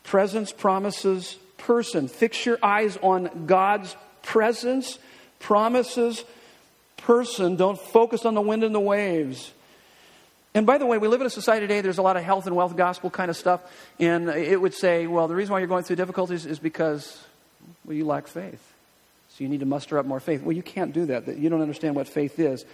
presence, 0.03 0.51
promises, 0.51 1.37
person. 1.57 2.07
Fix 2.07 2.45
your 2.45 2.57
eyes 2.63 2.97
on 3.01 3.45
God's 3.45 3.95
presence, 4.23 4.99
promises, 5.39 6.23
person. 6.97 7.55
Don't 7.55 7.79
focus 7.79 8.25
on 8.25 8.33
the 8.33 8.41
wind 8.41 8.63
and 8.63 8.73
the 8.73 8.79
waves. 8.79 9.51
And 10.53 10.65
by 10.65 10.77
the 10.77 10.85
way, 10.85 10.97
we 10.97 11.07
live 11.07 11.21
in 11.21 11.27
a 11.27 11.29
society 11.29 11.65
today, 11.65 11.81
there's 11.81 11.97
a 11.97 12.01
lot 12.01 12.17
of 12.17 12.23
health 12.23 12.47
and 12.47 12.55
wealth 12.55 12.75
gospel 12.75 13.09
kind 13.09 13.29
of 13.29 13.37
stuff. 13.37 13.61
And 13.99 14.29
it 14.29 14.59
would 14.59 14.73
say, 14.73 15.05
well, 15.07 15.27
the 15.27 15.35
reason 15.35 15.53
why 15.53 15.59
you're 15.59 15.67
going 15.67 15.83
through 15.83 15.97
difficulties 15.97 16.45
is 16.45 16.57
because, 16.57 17.23
well, 17.85 17.95
you 17.95 18.05
lack 18.05 18.27
faith. 18.27 18.61
So 19.29 19.43
you 19.43 19.49
need 19.49 19.59
to 19.59 19.65
muster 19.65 19.97
up 19.99 20.05
more 20.05 20.19
faith. 20.19 20.41
Well, 20.41 20.55
you 20.55 20.63
can't 20.63 20.93
do 20.93 21.07
that. 21.07 21.37
You 21.37 21.49
don't 21.49 21.61
understand 21.61 21.95
what 21.95 22.07
faith 22.07 22.39
is. 22.39 22.65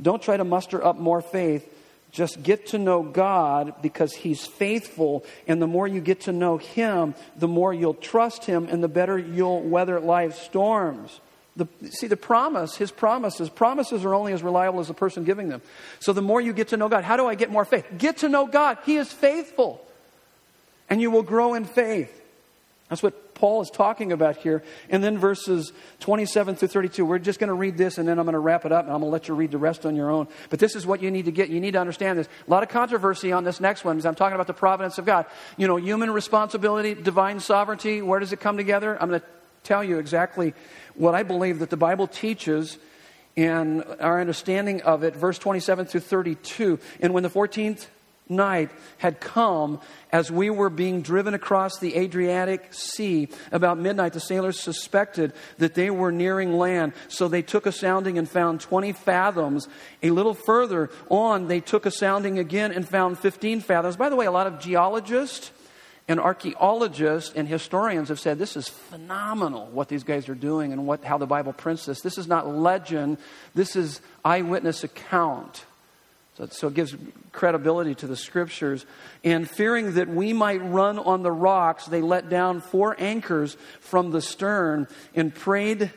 Don't 0.00 0.22
try 0.22 0.36
to 0.36 0.44
muster 0.44 0.84
up 0.84 0.96
more 0.96 1.20
faith. 1.20 1.68
Just 2.12 2.42
get 2.44 2.68
to 2.68 2.78
know 2.78 3.02
God 3.02 3.74
because 3.82 4.12
He's 4.12 4.46
faithful. 4.46 5.24
And 5.48 5.60
the 5.60 5.66
more 5.66 5.88
you 5.88 6.00
get 6.00 6.22
to 6.22 6.32
know 6.32 6.58
Him, 6.58 7.14
the 7.36 7.48
more 7.48 7.74
you'll 7.74 7.94
trust 7.94 8.44
Him 8.44 8.68
and 8.70 8.82
the 8.82 8.88
better 8.88 9.18
you'll 9.18 9.60
weather 9.60 9.98
life's 9.98 10.40
storms. 10.40 11.18
The, 11.56 11.68
see, 11.90 12.08
the 12.08 12.16
promise, 12.16 12.76
his 12.76 12.90
promises, 12.90 13.48
promises 13.48 14.04
are 14.04 14.12
only 14.12 14.32
as 14.32 14.42
reliable 14.42 14.80
as 14.80 14.88
the 14.88 14.94
person 14.94 15.22
giving 15.22 15.48
them. 15.48 15.62
So 16.00 16.12
the 16.12 16.22
more 16.22 16.40
you 16.40 16.52
get 16.52 16.68
to 16.68 16.76
know 16.76 16.88
God, 16.88 17.04
how 17.04 17.16
do 17.16 17.26
I 17.26 17.36
get 17.36 17.50
more 17.50 17.64
faith? 17.64 17.86
Get 17.96 18.18
to 18.18 18.28
know 18.28 18.46
God. 18.46 18.78
He 18.84 18.96
is 18.96 19.12
faithful. 19.12 19.84
And 20.90 21.00
you 21.00 21.12
will 21.12 21.22
grow 21.22 21.54
in 21.54 21.64
faith. 21.64 22.20
That's 22.88 23.04
what 23.04 23.14
Paul 23.44 23.60
is 23.60 23.68
talking 23.68 24.10
about 24.10 24.38
here. 24.38 24.62
And 24.88 25.04
then 25.04 25.18
verses 25.18 25.74
27 26.00 26.56
through 26.56 26.68
32. 26.68 27.04
We're 27.04 27.18
just 27.18 27.38
going 27.38 27.48
to 27.48 27.54
read 27.54 27.76
this 27.76 27.98
and 27.98 28.08
then 28.08 28.18
I'm 28.18 28.24
going 28.24 28.32
to 28.32 28.38
wrap 28.38 28.64
it 28.64 28.72
up 28.72 28.86
and 28.86 28.94
I'm 28.94 29.00
going 29.00 29.10
to 29.10 29.12
let 29.12 29.28
you 29.28 29.34
read 29.34 29.50
the 29.50 29.58
rest 29.58 29.84
on 29.84 29.94
your 29.94 30.10
own. 30.10 30.28
But 30.48 30.60
this 30.60 30.74
is 30.74 30.86
what 30.86 31.02
you 31.02 31.10
need 31.10 31.26
to 31.26 31.30
get. 31.30 31.50
You 31.50 31.60
need 31.60 31.72
to 31.72 31.78
understand 31.78 32.18
this. 32.18 32.26
A 32.26 32.50
lot 32.50 32.62
of 32.62 32.70
controversy 32.70 33.32
on 33.32 33.44
this 33.44 33.60
next 33.60 33.84
one 33.84 33.96
because 33.96 34.06
I'm 34.06 34.14
talking 34.14 34.34
about 34.34 34.46
the 34.46 34.54
providence 34.54 34.96
of 34.96 35.04
God. 35.04 35.26
You 35.58 35.68
know, 35.68 35.76
human 35.76 36.10
responsibility, 36.10 36.94
divine 36.94 37.38
sovereignty. 37.38 38.00
Where 38.00 38.18
does 38.18 38.32
it 38.32 38.40
come 38.40 38.56
together? 38.56 38.96
I'm 38.98 39.10
going 39.10 39.20
to 39.20 39.26
tell 39.62 39.84
you 39.84 39.98
exactly 39.98 40.54
what 40.94 41.14
I 41.14 41.22
believe 41.22 41.58
that 41.58 41.68
the 41.68 41.76
Bible 41.76 42.06
teaches 42.06 42.78
and 43.36 43.84
our 44.00 44.22
understanding 44.22 44.80
of 44.80 45.04
it, 45.04 45.14
verse 45.14 45.38
27 45.38 45.84
through 45.84 46.00
32. 46.00 46.78
And 46.98 47.12
when 47.12 47.22
the 47.22 47.28
14th 47.28 47.88
night 48.28 48.70
had 48.98 49.20
come, 49.20 49.80
as 50.10 50.30
we 50.30 50.50
were 50.50 50.70
being 50.70 51.02
driven 51.02 51.34
across 51.34 51.78
the 51.78 51.96
Adriatic 51.96 52.72
Sea, 52.72 53.28
about 53.52 53.78
midnight, 53.78 54.12
the 54.12 54.20
sailors 54.20 54.58
suspected 54.58 55.32
that 55.58 55.74
they 55.74 55.90
were 55.90 56.12
nearing 56.12 56.54
land. 56.54 56.92
So 57.08 57.28
they 57.28 57.42
took 57.42 57.66
a 57.66 57.72
sounding 57.72 58.18
and 58.18 58.28
found 58.28 58.60
20 58.60 58.92
fathoms. 58.92 59.68
A 60.02 60.10
little 60.10 60.34
further 60.34 60.90
on, 61.10 61.48
they 61.48 61.60
took 61.60 61.86
a 61.86 61.90
sounding 61.90 62.38
again 62.38 62.72
and 62.72 62.88
found 62.88 63.18
15 63.18 63.60
fathoms. 63.60 63.96
By 63.96 64.08
the 64.08 64.16
way, 64.16 64.26
a 64.26 64.32
lot 64.32 64.46
of 64.46 64.58
geologists, 64.58 65.50
and 66.06 66.20
archaeologists 66.20 67.32
and 67.34 67.48
historians 67.48 68.10
have 68.10 68.20
said 68.20 68.38
this 68.38 68.56
is 68.56 68.68
phenomenal 68.68 69.66
what 69.68 69.88
these 69.88 70.04
guys 70.04 70.28
are 70.28 70.34
doing 70.34 70.72
and 70.72 70.86
what, 70.86 71.02
how 71.02 71.16
the 71.16 71.26
Bible 71.26 71.54
prints 71.54 71.86
this. 71.86 72.02
This 72.02 72.18
is 72.18 72.26
not 72.26 72.46
legend, 72.46 73.18
this 73.54 73.74
is 73.74 74.02
eyewitness 74.24 74.84
account. 74.84 75.64
So, 76.36 76.46
so 76.46 76.68
it 76.68 76.74
gives 76.74 76.96
credibility 77.32 77.94
to 77.96 78.06
the 78.06 78.16
scriptures. 78.16 78.86
And 79.22 79.48
fearing 79.48 79.94
that 79.94 80.08
we 80.08 80.32
might 80.32 80.58
run 80.58 80.98
on 80.98 81.22
the 81.22 81.30
rocks, 81.30 81.86
they 81.86 82.00
let 82.00 82.28
down 82.28 82.60
four 82.60 82.96
anchors 82.98 83.56
from 83.80 84.10
the 84.10 84.20
stern 84.20 84.88
and 85.14 85.34
prayed 85.34 85.92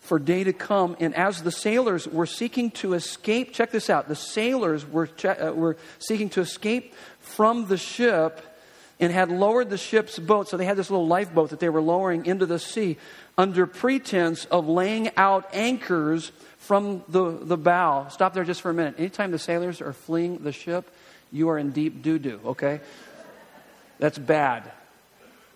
for 0.00 0.18
day 0.18 0.44
to 0.44 0.52
come. 0.52 0.96
And 1.00 1.14
as 1.14 1.42
the 1.42 1.52
sailors 1.52 2.06
were 2.06 2.26
seeking 2.26 2.70
to 2.72 2.94
escape, 2.94 3.52
check 3.52 3.70
this 3.70 3.88
out 3.90 4.08
the 4.08 4.16
sailors 4.16 4.86
were, 4.86 5.08
uh, 5.24 5.52
were 5.52 5.76
seeking 5.98 6.28
to 6.30 6.40
escape 6.40 6.94
from 7.20 7.66
the 7.68 7.76
ship 7.76 8.40
and 9.00 9.12
had 9.12 9.30
lowered 9.30 9.68
the 9.68 9.78
ship's 9.78 10.18
boat. 10.18 10.48
So 10.48 10.56
they 10.56 10.64
had 10.64 10.76
this 10.76 10.90
little 10.90 11.06
lifeboat 11.08 11.50
that 11.50 11.60
they 11.60 11.68
were 11.68 11.82
lowering 11.82 12.26
into 12.26 12.46
the 12.46 12.58
sea 12.58 12.98
under 13.36 13.66
pretense 13.66 14.44
of 14.46 14.68
laying 14.68 15.10
out 15.16 15.48
anchors 15.52 16.30
from 16.62 17.02
the, 17.08 17.30
the 17.30 17.56
bow. 17.56 18.08
Stop 18.08 18.34
there 18.34 18.44
just 18.44 18.62
for 18.62 18.70
a 18.70 18.74
minute. 18.74 18.94
Anytime 18.98 19.30
the 19.30 19.38
sailors 19.38 19.80
are 19.80 19.92
fleeing 19.92 20.38
the 20.38 20.52
ship, 20.52 20.90
you 21.32 21.48
are 21.48 21.58
in 21.58 21.70
deep 21.70 22.02
doo 22.02 22.18
doo, 22.18 22.40
okay? 22.44 22.80
That's 23.98 24.18
bad. 24.18 24.70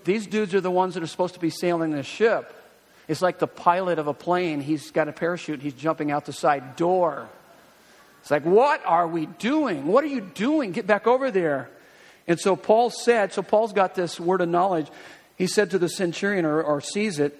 These 0.04 0.26
dudes 0.26 0.54
are 0.54 0.60
the 0.60 0.70
ones 0.70 0.94
that 0.94 1.02
are 1.02 1.08
supposed 1.08 1.34
to 1.34 1.40
be 1.40 1.50
sailing 1.50 1.90
the 1.90 2.02
ship. 2.02 2.52
It's 3.08 3.22
like 3.22 3.38
the 3.38 3.46
pilot 3.46 3.98
of 3.98 4.08
a 4.08 4.14
plane. 4.14 4.60
He's 4.60 4.90
got 4.90 5.08
a 5.08 5.12
parachute, 5.12 5.60
he's 5.60 5.74
jumping 5.74 6.10
out 6.10 6.26
the 6.26 6.32
side 6.32 6.76
door. 6.76 7.28
It's 8.22 8.30
like, 8.30 8.44
what 8.44 8.82
are 8.84 9.06
we 9.06 9.26
doing? 9.26 9.86
What 9.86 10.02
are 10.02 10.08
you 10.08 10.20
doing? 10.20 10.72
Get 10.72 10.88
back 10.88 11.06
over 11.06 11.30
there. 11.30 11.70
And 12.26 12.40
so 12.40 12.56
Paul 12.56 12.90
said, 12.90 13.32
so 13.32 13.42
Paul's 13.42 13.72
got 13.72 13.94
this 13.94 14.18
word 14.18 14.40
of 14.40 14.48
knowledge. 14.48 14.88
He 15.36 15.46
said 15.46 15.70
to 15.70 15.78
the 15.78 15.88
centurion, 15.88 16.44
or, 16.44 16.60
or 16.60 16.80
sees 16.80 17.20
it, 17.20 17.38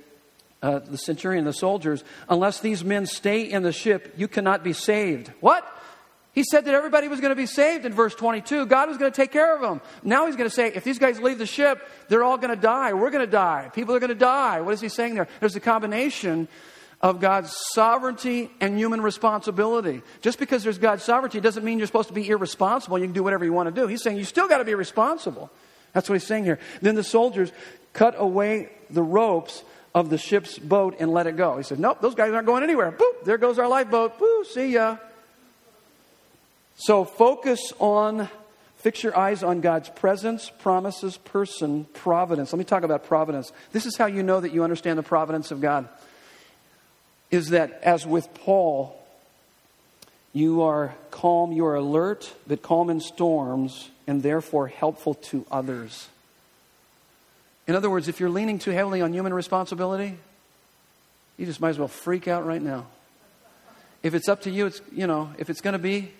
uh, 0.62 0.78
the 0.78 0.98
centurion, 0.98 1.44
the 1.44 1.52
soldiers, 1.52 2.04
unless 2.28 2.60
these 2.60 2.84
men 2.84 3.06
stay 3.06 3.42
in 3.42 3.62
the 3.62 3.72
ship, 3.72 4.14
you 4.16 4.28
cannot 4.28 4.64
be 4.64 4.72
saved. 4.72 5.32
What? 5.40 5.64
He 6.32 6.44
said 6.44 6.66
that 6.66 6.74
everybody 6.74 7.08
was 7.08 7.20
going 7.20 7.30
to 7.30 7.36
be 7.36 7.46
saved 7.46 7.86
in 7.86 7.94
verse 7.94 8.14
22. 8.14 8.66
God 8.66 8.88
was 8.88 8.98
going 8.98 9.10
to 9.10 9.16
take 9.16 9.32
care 9.32 9.54
of 9.54 9.62
them. 9.62 9.80
Now 10.02 10.26
he's 10.26 10.36
going 10.36 10.48
to 10.48 10.54
say, 10.54 10.66
if 10.68 10.84
these 10.84 10.98
guys 10.98 11.18
leave 11.18 11.38
the 11.38 11.46
ship, 11.46 11.80
they're 12.08 12.22
all 12.22 12.36
going 12.36 12.54
to 12.54 12.60
die. 12.60 12.92
We're 12.92 13.10
going 13.10 13.24
to 13.24 13.30
die. 13.30 13.70
People 13.74 13.94
are 13.94 14.00
going 14.00 14.10
to 14.10 14.14
die. 14.14 14.60
What 14.60 14.74
is 14.74 14.80
he 14.82 14.90
saying 14.90 15.14
there? 15.14 15.28
There's 15.40 15.56
a 15.56 15.60
combination 15.60 16.46
of 17.00 17.20
God's 17.20 17.56
sovereignty 17.72 18.50
and 18.60 18.76
human 18.76 19.00
responsibility. 19.00 20.02
Just 20.20 20.38
because 20.38 20.62
there's 20.62 20.76
God's 20.76 21.04
sovereignty 21.04 21.40
doesn't 21.40 21.64
mean 21.64 21.78
you're 21.78 21.86
supposed 21.86 22.08
to 22.08 22.14
be 22.14 22.28
irresponsible. 22.28 22.98
You 22.98 23.06
can 23.06 23.14
do 23.14 23.22
whatever 23.22 23.46
you 23.46 23.54
want 23.54 23.74
to 23.74 23.80
do. 23.80 23.86
He's 23.86 24.02
saying 24.02 24.18
you 24.18 24.24
still 24.24 24.48
got 24.48 24.58
to 24.58 24.64
be 24.64 24.74
responsible. 24.74 25.50
That's 25.94 26.06
what 26.06 26.16
he's 26.16 26.26
saying 26.26 26.44
here. 26.44 26.58
Then 26.82 26.96
the 26.96 27.04
soldiers 27.04 27.50
cut 27.94 28.14
away 28.18 28.68
the 28.90 29.02
ropes 29.02 29.64
of 29.96 30.10
the 30.10 30.18
ship's 30.18 30.58
boat 30.58 30.94
and 31.00 31.10
let 31.10 31.26
it 31.26 31.38
go. 31.38 31.56
He 31.56 31.62
said, 31.62 31.80
Nope, 31.80 32.02
those 32.02 32.14
guys 32.14 32.30
aren't 32.30 32.46
going 32.46 32.62
anywhere. 32.62 32.92
Boop, 32.92 33.24
there 33.24 33.38
goes 33.38 33.58
our 33.58 33.66
lifeboat. 33.66 34.18
Boo, 34.18 34.44
see 34.44 34.74
ya. 34.74 34.98
So 36.76 37.06
focus 37.06 37.72
on, 37.78 38.28
fix 38.76 39.02
your 39.02 39.16
eyes 39.16 39.42
on 39.42 39.62
God's 39.62 39.88
presence, 39.88 40.50
promises, 40.58 41.16
person, 41.16 41.86
providence. 41.94 42.52
Let 42.52 42.58
me 42.58 42.66
talk 42.66 42.82
about 42.82 43.04
providence. 43.06 43.50
This 43.72 43.86
is 43.86 43.96
how 43.96 44.04
you 44.04 44.22
know 44.22 44.38
that 44.38 44.52
you 44.52 44.62
understand 44.62 44.98
the 44.98 45.02
providence 45.02 45.50
of 45.50 45.62
God. 45.62 45.88
Is 47.30 47.48
that 47.48 47.80
as 47.82 48.06
with 48.06 48.32
Paul, 48.34 49.02
you 50.34 50.60
are 50.60 50.94
calm, 51.10 51.52
you 51.52 51.64
are 51.64 51.74
alert, 51.74 52.34
but 52.46 52.60
calm 52.60 52.90
in 52.90 53.00
storms, 53.00 53.88
and 54.06 54.22
therefore 54.22 54.68
helpful 54.68 55.14
to 55.14 55.46
others. 55.50 56.08
In 57.66 57.74
other 57.74 57.90
words, 57.90 58.08
if 58.08 58.20
you're 58.20 58.30
leaning 58.30 58.58
too 58.58 58.70
heavily 58.70 59.00
on 59.00 59.12
human 59.12 59.34
responsibility, 59.34 60.16
you 61.36 61.46
just 61.46 61.60
might 61.60 61.70
as 61.70 61.78
well 61.78 61.88
freak 61.88 62.28
out 62.28 62.46
right 62.46 62.62
now. 62.62 62.86
If 64.02 64.14
it's 64.14 64.28
up 64.28 64.42
to 64.42 64.50
you, 64.50 64.66
it's, 64.66 64.80
you 64.92 65.06
know, 65.06 65.32
if 65.38 65.50
it's 65.50 65.60
going 65.60 65.72
to 65.72 65.78
be 65.78 66.12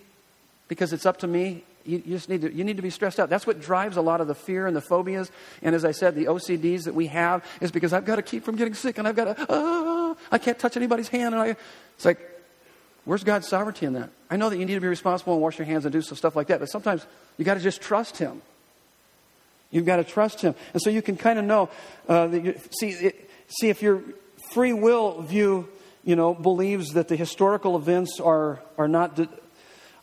because 0.67 0.91
it's 0.91 1.05
up 1.05 1.17
to 1.19 1.27
me, 1.27 1.63
you, 1.85 2.03
you, 2.05 2.15
just 2.15 2.27
need 2.27 2.41
to, 2.41 2.53
you 2.53 2.65
need 2.65 2.75
to 2.75 2.83
be 2.83 2.89
stressed 2.89 3.17
out. 3.17 3.29
That's 3.29 3.47
what 3.47 3.61
drives 3.61 3.95
a 3.95 4.01
lot 4.01 4.19
of 4.19 4.27
the 4.27 4.35
fear 4.35 4.67
and 4.67 4.75
the 4.75 4.81
phobias. 4.81 5.31
And 5.61 5.73
as 5.73 5.85
I 5.85 5.91
said, 5.91 6.15
the 6.15 6.25
OCDs 6.25 6.83
that 6.83 6.93
we 6.93 7.07
have 7.07 7.45
is 7.61 7.71
because 7.71 7.93
I've 7.93 8.03
got 8.03 8.17
to 8.17 8.21
keep 8.21 8.43
from 8.43 8.57
getting 8.57 8.73
sick 8.73 8.97
and 8.97 9.07
I've 9.07 9.15
got 9.15 9.37
to, 9.37 9.45
ah, 9.49 10.15
I 10.29 10.37
can't 10.37 10.59
touch 10.59 10.75
anybody's 10.75 11.07
hand. 11.07 11.33
And 11.33 11.41
I, 11.41 11.55
it's 11.95 12.03
like, 12.03 12.19
Where's 13.07 13.23
God's 13.23 13.47
sovereignty 13.47 13.85
in 13.85 13.93
that? 13.93 14.09
I 14.29 14.35
know 14.35 14.49
that 14.49 14.57
you 14.57 14.65
need 14.65 14.73
to 14.73 14.81
be 14.81 14.87
responsible 14.87 15.31
and 15.31 15.41
wash 15.41 15.57
your 15.57 15.65
hands 15.65 15.85
and 15.85 15.93
do 15.93 16.01
some 16.01 16.17
stuff 16.17 16.35
like 16.35 16.47
that, 16.47 16.59
but 16.59 16.65
sometimes 16.65 17.07
you 17.37 17.45
got 17.45 17.53
to 17.53 17.61
just 17.61 17.81
trust 17.81 18.17
Him. 18.17 18.41
You've 19.69 19.85
got 19.85 19.97
to 19.97 20.03
trust 20.03 20.41
Him, 20.41 20.55
and 20.73 20.81
so 20.81 20.89
you 20.89 21.01
can 21.01 21.17
kind 21.17 21.39
of 21.39 21.45
know 21.45 21.69
uh, 22.07 22.27
that. 22.27 22.43
You, 22.43 22.59
see, 22.79 22.89
it, 22.89 23.29
see 23.47 23.69
if 23.69 23.81
your 23.81 24.01
free 24.53 24.73
will 24.73 25.21
view, 25.21 25.67
you 26.03 26.15
know, 26.15 26.33
believes 26.33 26.93
that 26.93 27.07
the 27.07 27.15
historical 27.15 27.75
events 27.75 28.19
are 28.19 28.61
are 28.77 28.87
not. 28.87 29.15
De- 29.15 29.29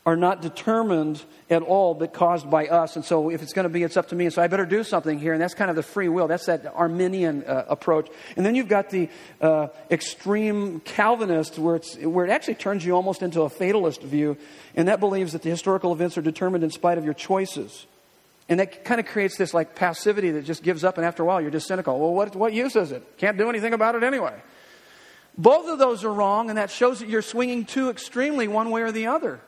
are 0.05 0.15
not 0.15 0.39
determined 0.41 1.23
at 1.49 1.63
all, 1.63 1.95
but 1.95 2.13
caused 2.13 2.49
by 2.49 2.67
us. 2.67 2.95
And 2.95 3.03
so, 3.03 3.31
if 3.31 3.41
it's 3.41 3.53
going 3.53 3.63
to 3.63 3.69
be, 3.69 3.81
it's 3.81 3.97
up 3.97 4.09
to 4.09 4.15
me. 4.15 4.25
And 4.25 4.33
so, 4.33 4.41
I 4.41 4.47
better 4.47 4.65
do 4.65 4.83
something 4.83 5.17
here. 5.17 5.33
And 5.33 5.41
that's 5.41 5.55
kind 5.55 5.69
of 5.69 5.75
the 5.75 5.83
free 5.83 6.09
will. 6.09 6.27
That's 6.27 6.45
that 6.45 6.71
Arminian 6.75 7.43
uh, 7.43 7.65
approach. 7.67 8.09
And 8.37 8.45
then 8.45 8.53
you've 8.53 8.67
got 8.67 8.91
the 8.91 9.09
uh, 9.41 9.69
extreme 9.89 10.79
Calvinist, 10.81 11.57
where, 11.57 11.77
it's, 11.77 11.97
where 11.97 12.23
it 12.23 12.29
actually 12.29 12.55
turns 12.55 12.85
you 12.85 12.95
almost 12.95 13.23
into 13.23 13.41
a 13.41 13.49
fatalist 13.49 14.03
view. 14.03 14.37
And 14.75 14.87
that 14.89 14.99
believes 14.99 15.33
that 15.33 15.41
the 15.41 15.49
historical 15.49 15.91
events 15.91 16.19
are 16.19 16.21
determined 16.21 16.63
in 16.63 16.69
spite 16.69 16.99
of 16.99 17.05
your 17.05 17.15
choices. 17.15 17.87
And 18.47 18.59
that 18.59 18.85
kind 18.85 18.99
of 18.99 19.07
creates 19.07 19.37
this 19.37 19.53
like 19.53 19.75
passivity 19.75 20.31
that 20.31 20.45
just 20.45 20.61
gives 20.61 20.83
up. 20.83 20.97
And 20.97 21.05
after 21.05 21.23
a 21.23 21.25
while, 21.25 21.41
you're 21.41 21.51
just 21.51 21.67
cynical. 21.67 21.99
Well, 21.99 22.13
what, 22.13 22.35
what 22.35 22.53
use 22.53 22.75
is 22.75 22.91
it? 22.91 23.17
Can't 23.17 23.37
do 23.37 23.49
anything 23.49 23.73
about 23.73 23.95
it 23.95 24.03
anyway. 24.03 24.39
Both 25.37 25.67
of 25.67 25.79
those 25.79 26.03
are 26.03 26.13
wrong, 26.13 26.49
and 26.49 26.57
that 26.57 26.71
shows 26.71 26.99
that 26.99 27.09
you're 27.09 27.21
swinging 27.21 27.65
too 27.65 27.89
extremely 27.89 28.47
one 28.47 28.69
way 28.71 28.83
or 28.83 28.91
the 28.91 29.07
other. 29.07 29.41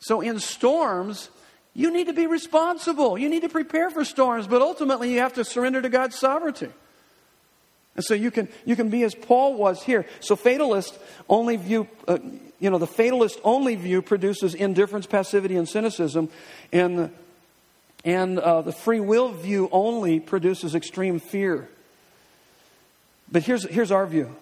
So 0.00 0.20
in 0.20 0.40
storms, 0.40 1.30
you 1.74 1.92
need 1.92 2.08
to 2.08 2.12
be 2.12 2.26
responsible. 2.26 3.16
You 3.16 3.28
need 3.28 3.42
to 3.42 3.48
prepare 3.48 3.90
for 3.90 4.04
storms, 4.04 4.46
but 4.46 4.62
ultimately 4.62 5.12
you 5.12 5.20
have 5.20 5.34
to 5.34 5.44
surrender 5.44 5.80
to 5.80 5.88
God's 5.88 6.18
sovereignty. 6.18 6.70
And 7.94 8.04
so 8.04 8.14
you 8.14 8.30
can, 8.30 8.48
you 8.64 8.74
can 8.74 8.90
be 8.90 9.04
as 9.04 9.14
Paul 9.14 9.54
was 9.54 9.82
here. 9.82 10.06
So 10.20 10.34
fatalist 10.34 10.98
only 11.28 11.56
view, 11.56 11.86
uh, 12.08 12.18
you 12.58 12.70
know, 12.70 12.78
the 12.78 12.88
fatalist 12.88 13.38
only 13.44 13.76
view 13.76 14.02
produces 14.02 14.54
indifference, 14.54 15.06
passivity, 15.06 15.56
and 15.56 15.68
cynicism. 15.68 16.30
And, 16.72 17.12
and 18.04 18.38
uh, 18.38 18.62
the 18.62 18.72
free 18.72 19.00
will 19.00 19.30
view 19.32 19.68
only 19.72 20.20
produces 20.20 20.74
extreme 20.74 21.18
fear. 21.18 21.68
But 23.32 23.42
here's, 23.42 23.68
here's 23.68 23.90
our 23.90 24.06
view 24.06 24.34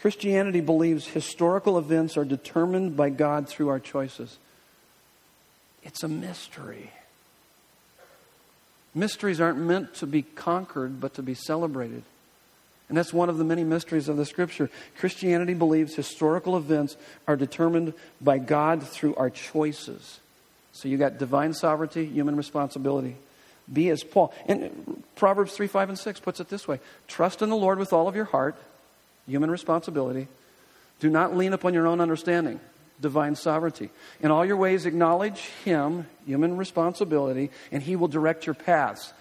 Christianity 0.00 0.60
believes 0.60 1.06
historical 1.06 1.78
events 1.78 2.16
are 2.16 2.24
determined 2.24 2.96
by 2.96 3.10
God 3.10 3.48
through 3.48 3.68
our 3.68 3.80
choices. 3.80 4.38
It's 5.82 6.02
a 6.02 6.08
mystery. 6.08 6.90
Mysteries 8.94 9.40
aren't 9.40 9.58
meant 9.58 9.94
to 9.94 10.06
be 10.06 10.22
conquered, 10.22 11.00
but 11.00 11.14
to 11.14 11.22
be 11.22 11.34
celebrated. 11.34 12.02
And 12.88 12.98
that's 12.98 13.12
one 13.12 13.30
of 13.30 13.38
the 13.38 13.44
many 13.44 13.64
mysteries 13.64 14.08
of 14.08 14.18
the 14.18 14.26
scripture. 14.26 14.68
Christianity 14.98 15.54
believes 15.54 15.94
historical 15.94 16.58
events 16.58 16.96
are 17.26 17.36
determined 17.36 17.94
by 18.20 18.36
God 18.36 18.86
through 18.86 19.14
our 19.14 19.30
choices. 19.30 20.20
So 20.72 20.88
you 20.88 20.96
got 20.96 21.18
divine 21.18 21.54
sovereignty, 21.54 22.06
human 22.06 22.36
responsibility. 22.36 23.16
Be 23.72 23.90
as 23.90 24.02
Paul. 24.02 24.32
And 24.46 25.04
Proverbs 25.16 25.52
3, 25.52 25.66
5, 25.66 25.90
and 25.90 25.98
6 25.98 26.20
puts 26.20 26.40
it 26.40 26.48
this 26.48 26.66
way 26.66 26.80
Trust 27.06 27.42
in 27.42 27.50
the 27.50 27.56
Lord 27.56 27.78
with 27.78 27.92
all 27.92 28.08
of 28.08 28.16
your 28.16 28.24
heart, 28.24 28.56
human 29.26 29.50
responsibility. 29.50 30.28
Do 31.00 31.10
not 31.10 31.36
lean 31.36 31.52
upon 31.52 31.74
your 31.74 31.86
own 31.86 32.00
understanding 32.00 32.60
divine 33.00 33.34
sovereignty. 33.34 33.90
In 34.20 34.30
all 34.30 34.44
your 34.44 34.56
ways, 34.56 34.86
acknowledge 34.86 35.40
Him, 35.64 36.06
human 36.24 36.56
responsibility, 36.56 37.50
and 37.70 37.82
He 37.82 37.96
will 37.96 38.08
direct 38.08 38.46
your 38.46 38.54
paths, 38.54 39.12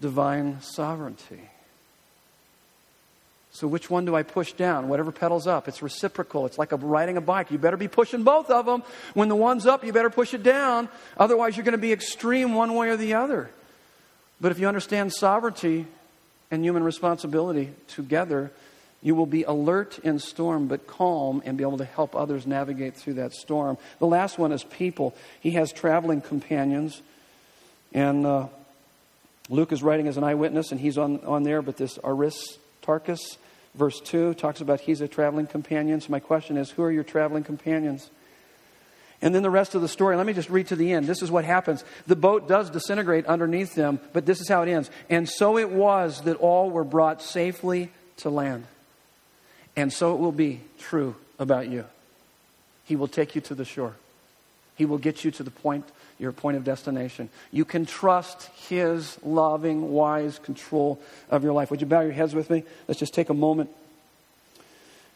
divine 0.00 0.60
sovereignty. 0.60 1.48
So, 3.58 3.66
which 3.66 3.90
one 3.90 4.04
do 4.04 4.14
I 4.14 4.22
push 4.22 4.52
down? 4.52 4.86
Whatever 4.86 5.10
pedal's 5.10 5.48
up. 5.48 5.66
It's 5.66 5.82
reciprocal. 5.82 6.46
It's 6.46 6.58
like 6.58 6.70
a, 6.70 6.76
riding 6.76 7.16
a 7.16 7.20
bike. 7.20 7.50
You 7.50 7.58
better 7.58 7.76
be 7.76 7.88
pushing 7.88 8.22
both 8.22 8.50
of 8.50 8.66
them. 8.66 8.84
When 9.14 9.28
the 9.28 9.34
one's 9.34 9.66
up, 9.66 9.84
you 9.84 9.92
better 9.92 10.10
push 10.10 10.32
it 10.32 10.44
down. 10.44 10.88
Otherwise, 11.16 11.56
you're 11.56 11.64
going 11.64 11.72
to 11.72 11.78
be 11.78 11.92
extreme 11.92 12.54
one 12.54 12.74
way 12.74 12.88
or 12.90 12.96
the 12.96 13.14
other. 13.14 13.50
But 14.40 14.52
if 14.52 14.60
you 14.60 14.68
understand 14.68 15.12
sovereignty 15.12 15.86
and 16.52 16.64
human 16.64 16.84
responsibility 16.84 17.72
together, 17.88 18.52
you 19.02 19.16
will 19.16 19.26
be 19.26 19.42
alert 19.42 19.98
in 20.04 20.20
storm, 20.20 20.68
but 20.68 20.86
calm 20.86 21.42
and 21.44 21.58
be 21.58 21.64
able 21.64 21.78
to 21.78 21.84
help 21.84 22.14
others 22.14 22.46
navigate 22.46 22.94
through 22.94 23.14
that 23.14 23.32
storm. 23.32 23.76
The 23.98 24.06
last 24.06 24.38
one 24.38 24.52
is 24.52 24.62
people. 24.62 25.16
He 25.40 25.50
has 25.52 25.72
traveling 25.72 26.20
companions. 26.20 27.02
And 27.92 28.24
uh, 28.24 28.46
Luke 29.48 29.72
is 29.72 29.82
writing 29.82 30.06
as 30.06 30.16
an 30.16 30.22
eyewitness, 30.22 30.70
and 30.70 30.80
he's 30.80 30.96
on, 30.96 31.24
on 31.24 31.42
there, 31.42 31.60
but 31.60 31.76
this 31.76 31.98
Aristarchus, 32.04 33.36
verse 33.78 34.00
2, 34.00 34.34
talks 34.34 34.60
about 34.60 34.80
he's 34.80 35.00
a 35.00 35.08
traveling 35.08 35.46
companion. 35.46 36.00
So 36.00 36.10
my 36.10 36.20
question 36.20 36.56
is 36.56 36.70
who 36.70 36.82
are 36.82 36.90
your 36.90 37.04
traveling 37.04 37.44
companions? 37.44 38.10
And 39.22 39.34
then 39.34 39.42
the 39.42 39.50
rest 39.50 39.74
of 39.74 39.80
the 39.80 39.88
story, 39.88 40.16
let 40.16 40.26
me 40.26 40.32
just 40.32 40.50
read 40.50 40.68
to 40.68 40.76
the 40.76 40.92
end. 40.92 41.06
This 41.06 41.22
is 41.22 41.30
what 41.30 41.44
happens. 41.44 41.84
The 42.06 42.14
boat 42.14 42.46
does 42.46 42.70
disintegrate 42.70 43.26
underneath 43.26 43.74
them, 43.74 43.98
but 44.12 44.26
this 44.26 44.40
is 44.40 44.48
how 44.48 44.62
it 44.62 44.68
ends. 44.68 44.90
And 45.10 45.28
so 45.28 45.58
it 45.58 45.70
was 45.70 46.22
that 46.22 46.36
all 46.36 46.70
were 46.70 46.84
brought 46.84 47.22
safely 47.22 47.90
to 48.18 48.30
land. 48.30 48.64
And 49.74 49.92
so 49.92 50.14
it 50.14 50.18
will 50.18 50.32
be 50.32 50.60
true 50.78 51.16
about 51.38 51.68
you. 51.68 51.84
He 52.84 52.96
will 52.96 53.08
take 53.08 53.34
you 53.34 53.40
to 53.42 53.54
the 53.54 53.64
shore. 53.64 53.94
He 54.78 54.86
will 54.86 54.98
get 54.98 55.24
you 55.24 55.32
to 55.32 55.42
the 55.42 55.50
point, 55.50 55.84
your 56.20 56.30
point 56.30 56.56
of 56.56 56.62
destination. 56.62 57.30
You 57.50 57.64
can 57.64 57.84
trust 57.84 58.44
His 58.68 59.18
loving, 59.24 59.90
wise 59.90 60.38
control 60.38 61.02
of 61.28 61.42
your 61.42 61.52
life. 61.52 61.72
Would 61.72 61.80
you 61.80 61.86
bow 61.88 62.00
your 62.02 62.12
heads 62.12 62.32
with 62.32 62.48
me? 62.48 62.62
Let's 62.86 63.00
just 63.00 63.12
take 63.12 63.28
a 63.28 63.34
moment 63.34 63.70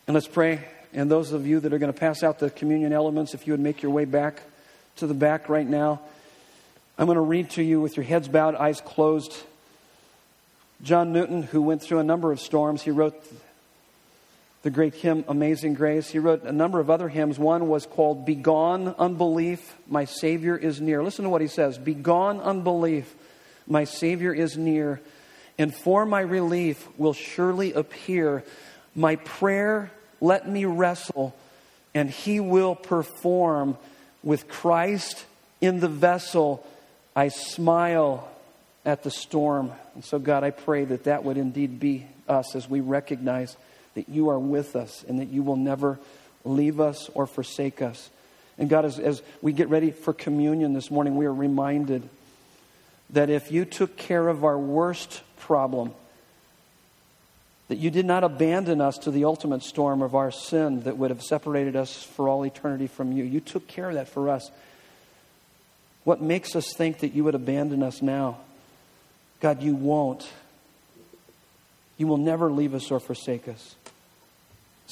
and 0.09 0.15
let's 0.15 0.27
pray. 0.27 0.65
And 0.93 1.09
those 1.09 1.33
of 1.33 1.47
you 1.47 1.61
that 1.61 1.73
are 1.73 1.79
going 1.79 1.93
to 1.93 1.99
pass 1.99 2.25
out 2.25 2.41
the 2.41 2.51
communion 2.51 2.93
elements, 2.93 3.35
if 3.35 3.47
you 3.47 3.53
would 3.53 3.61
make 3.61 3.83
your 3.83 3.93
way 3.93 4.05
back 4.05 4.43
to 4.97 5.07
the 5.07 5.15
back 5.15 5.49
right 5.49 5.67
now, 5.67 6.01
I'm 6.99 7.07
going 7.07 7.15
to 7.15 7.23
read 7.23 7.51
to 7.51 7.63
you 7.63 7.81
with 7.81 7.97
your 7.97 8.05
heads 8.05 8.27
bowed, 8.27 8.57
eyes 8.57 8.81
closed. 8.81 9.33
John 10.83 11.13
Newton, 11.13 11.45
who 11.45 11.63
went 11.63 11.83
through 11.83 12.01
a 12.01 12.05
number 12.05 12.33
of 12.33 12.41
storms, 12.41 12.83
he 12.83 12.91
wrote 12.91 13.15
the 14.63 14.71
great 14.71 14.95
hymn 14.95 15.25
Amazing 15.29 15.75
Grace. 15.75 16.09
He 16.09 16.19
wrote 16.19 16.45
a 16.45 16.53
number 16.53 16.81
of 16.81 16.89
other 16.89 17.09
hymns. 17.09 17.39
One 17.39 17.69
was 17.69 17.85
called 17.85 18.25
Begone 18.25 18.95
Unbelief, 18.99 19.77
My 19.89 20.05
Savior 20.05 20.57
is 20.57 20.81
Near. 20.81 21.03
Listen 21.03 21.25
to 21.25 21.29
what 21.29 21.41
he 21.41 21.49
says 21.49 21.79
Begone 21.79 22.41
unbelief, 22.41 23.15
my 23.67 23.85
Savior 23.85 24.33
is 24.33 24.57
near, 24.57 25.01
and 25.59 25.75
for 25.75 26.07
my 26.07 26.21
relief 26.21 26.87
will 26.99 27.13
surely 27.13 27.73
appear. 27.73 28.45
My 28.95 29.17
prayer 29.17 29.91
let 30.21 30.49
me 30.49 30.65
wrestle, 30.65 31.35
and 31.95 32.09
he 32.09 32.41
will 32.41 32.75
perform. 32.75 33.77
With 34.23 34.47
Christ 34.47 35.25
in 35.61 35.81
the 35.81 35.89
vessel, 35.89 36.65
I 37.17 37.29
smile 37.29 38.31
at 38.85 39.03
the 39.03 39.11
storm. 39.11 39.73
And 39.95 40.05
so, 40.05 40.21
God, 40.21 40.45
I 40.45 40.51
pray 40.51 40.85
that 40.85 41.05
that 41.05 41.25
would 41.25 41.37
indeed 41.37 41.81
be 41.81 42.07
us 42.29 42.55
as 42.55 42.69
we 42.69 42.81
recognize 42.81 43.57
that 43.95 44.09
you 44.09 44.29
are 44.31 44.39
with 44.39 44.77
us 44.77 45.05
and 45.09 45.21
that 45.21 45.29
you 45.29 45.43
will 45.43 45.57
never 45.57 45.99
leave 46.45 46.81
us 46.81 47.09
or 47.15 47.27
forsake 47.27 47.83
us. 47.83 48.11
And 48.59 48.69
God, 48.69 48.85
as, 48.85 48.99
as 48.99 49.23
we 49.41 49.53
get 49.53 49.69
ready 49.69 49.91
for 49.91 50.13
communion 50.13 50.73
this 50.73 50.91
morning, 50.91 51.17
we 51.17 51.27
are 51.27 51.35
reminded 51.35 52.09
that 53.11 53.31
if 53.31 53.53
you 53.53 53.65
took 53.65 53.97
care 53.97 54.29
of 54.29 54.45
our 54.45 54.59
worst 54.59 55.23
problem, 55.39 55.93
that 57.69 57.77
you 57.77 57.91
did 57.91 58.05
not 58.05 58.25
abandon 58.25 58.81
us 58.81 58.99
to 58.99 59.11
the 59.11 59.25
ultimate 59.25 59.63
storm 59.63 60.03
of 60.03 60.15
our 60.15 60.31
sin 60.31 60.83
that 60.83 60.99
would 60.99 61.11
have 61.11 61.23
separated 61.23 61.77
us 61.77 62.03
for 62.03 62.29
all 62.29 62.45
eternity 62.45 62.87
from 62.87 63.13
you. 63.13 63.25
You 63.25 63.41
took 63.41 63.67
care 63.67 63.89
of 63.89 63.95
that 63.95 64.09
for 64.09 64.29
us. 64.29 64.51
What 66.05 66.21
makes 66.21 66.57
us 66.57 66.73
think 66.75 66.99
that 67.01 67.15
you 67.15 67.25
would 67.25 67.35
abandon 67.35 67.83
us 67.83 68.03
now? 68.03 68.39
God, 69.41 69.63
you 69.63 69.75
won't. 69.75 70.29
You 71.97 72.07
will 72.07 72.17
never 72.19 72.51
leave 72.51 72.75
us 72.75 72.91
or 72.91 73.01
forsake 73.01 73.49
us. 73.49 73.75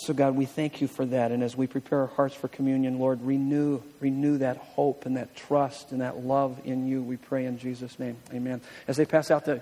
So, 0.03 0.14
God, 0.14 0.34
we 0.34 0.46
thank 0.46 0.80
you 0.80 0.88
for 0.88 1.05
that. 1.05 1.30
And 1.30 1.42
as 1.42 1.55
we 1.55 1.66
prepare 1.66 2.01
our 2.01 2.07
hearts 2.07 2.34
for 2.34 2.48
communion, 2.48 2.98
Lord, 2.98 3.20
renew, 3.20 3.82
renew 4.01 4.38
that 4.38 4.57
hope 4.57 5.05
and 5.05 5.18
that 5.18 5.36
trust 5.36 5.92
and 5.92 6.01
that 6.01 6.24
love 6.24 6.59
in 6.64 6.86
you, 6.86 7.03
we 7.03 7.18
pray 7.18 7.44
in 7.44 7.59
Jesus' 7.59 7.98
name. 7.98 8.16
Amen. 8.32 8.62
As 8.88 8.96
they 8.96 9.05
pass 9.05 9.30
out 9.30 9.44
the 9.44 9.61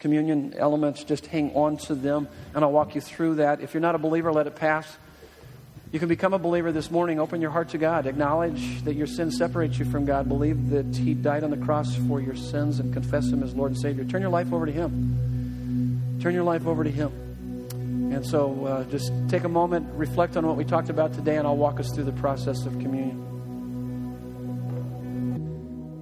communion 0.00 0.54
elements, 0.58 1.04
just 1.04 1.26
hang 1.26 1.54
on 1.54 1.76
to 1.76 1.94
them, 1.94 2.26
and 2.52 2.64
I'll 2.64 2.72
walk 2.72 2.96
you 2.96 3.00
through 3.00 3.36
that. 3.36 3.60
If 3.60 3.74
you're 3.74 3.80
not 3.80 3.94
a 3.94 3.98
believer, 3.98 4.32
let 4.32 4.48
it 4.48 4.56
pass. 4.56 4.96
You 5.92 6.00
can 6.00 6.08
become 6.08 6.34
a 6.34 6.38
believer 6.38 6.72
this 6.72 6.90
morning. 6.90 7.20
Open 7.20 7.40
your 7.40 7.52
heart 7.52 7.68
to 7.68 7.78
God. 7.78 8.08
Acknowledge 8.08 8.82
that 8.82 8.94
your 8.94 9.06
sin 9.06 9.30
separates 9.30 9.78
you 9.78 9.84
from 9.84 10.04
God. 10.04 10.26
Believe 10.26 10.70
that 10.70 10.96
He 10.96 11.14
died 11.14 11.44
on 11.44 11.50
the 11.50 11.56
cross 11.56 11.94
for 11.94 12.20
your 12.20 12.34
sins 12.34 12.80
and 12.80 12.92
confess 12.92 13.28
Him 13.28 13.40
as 13.44 13.54
Lord 13.54 13.70
and 13.70 13.80
Savior. 13.80 14.04
Turn 14.04 14.20
your 14.20 14.32
life 14.32 14.52
over 14.52 14.66
to 14.66 14.72
Him. 14.72 16.18
Turn 16.20 16.34
your 16.34 16.42
life 16.42 16.66
over 16.66 16.82
to 16.82 16.90
Him. 16.90 17.25
And 18.16 18.24
so 18.24 18.64
uh, 18.64 18.84
just 18.84 19.12
take 19.28 19.44
a 19.44 19.48
moment, 19.48 19.92
reflect 19.92 20.38
on 20.38 20.46
what 20.46 20.56
we 20.56 20.64
talked 20.64 20.88
about 20.88 21.12
today, 21.12 21.36
and 21.36 21.46
I'll 21.46 21.54
walk 21.54 21.78
us 21.78 21.92
through 21.92 22.04
the 22.04 22.12
process 22.12 22.64
of 22.64 22.72
communion. 22.78 23.22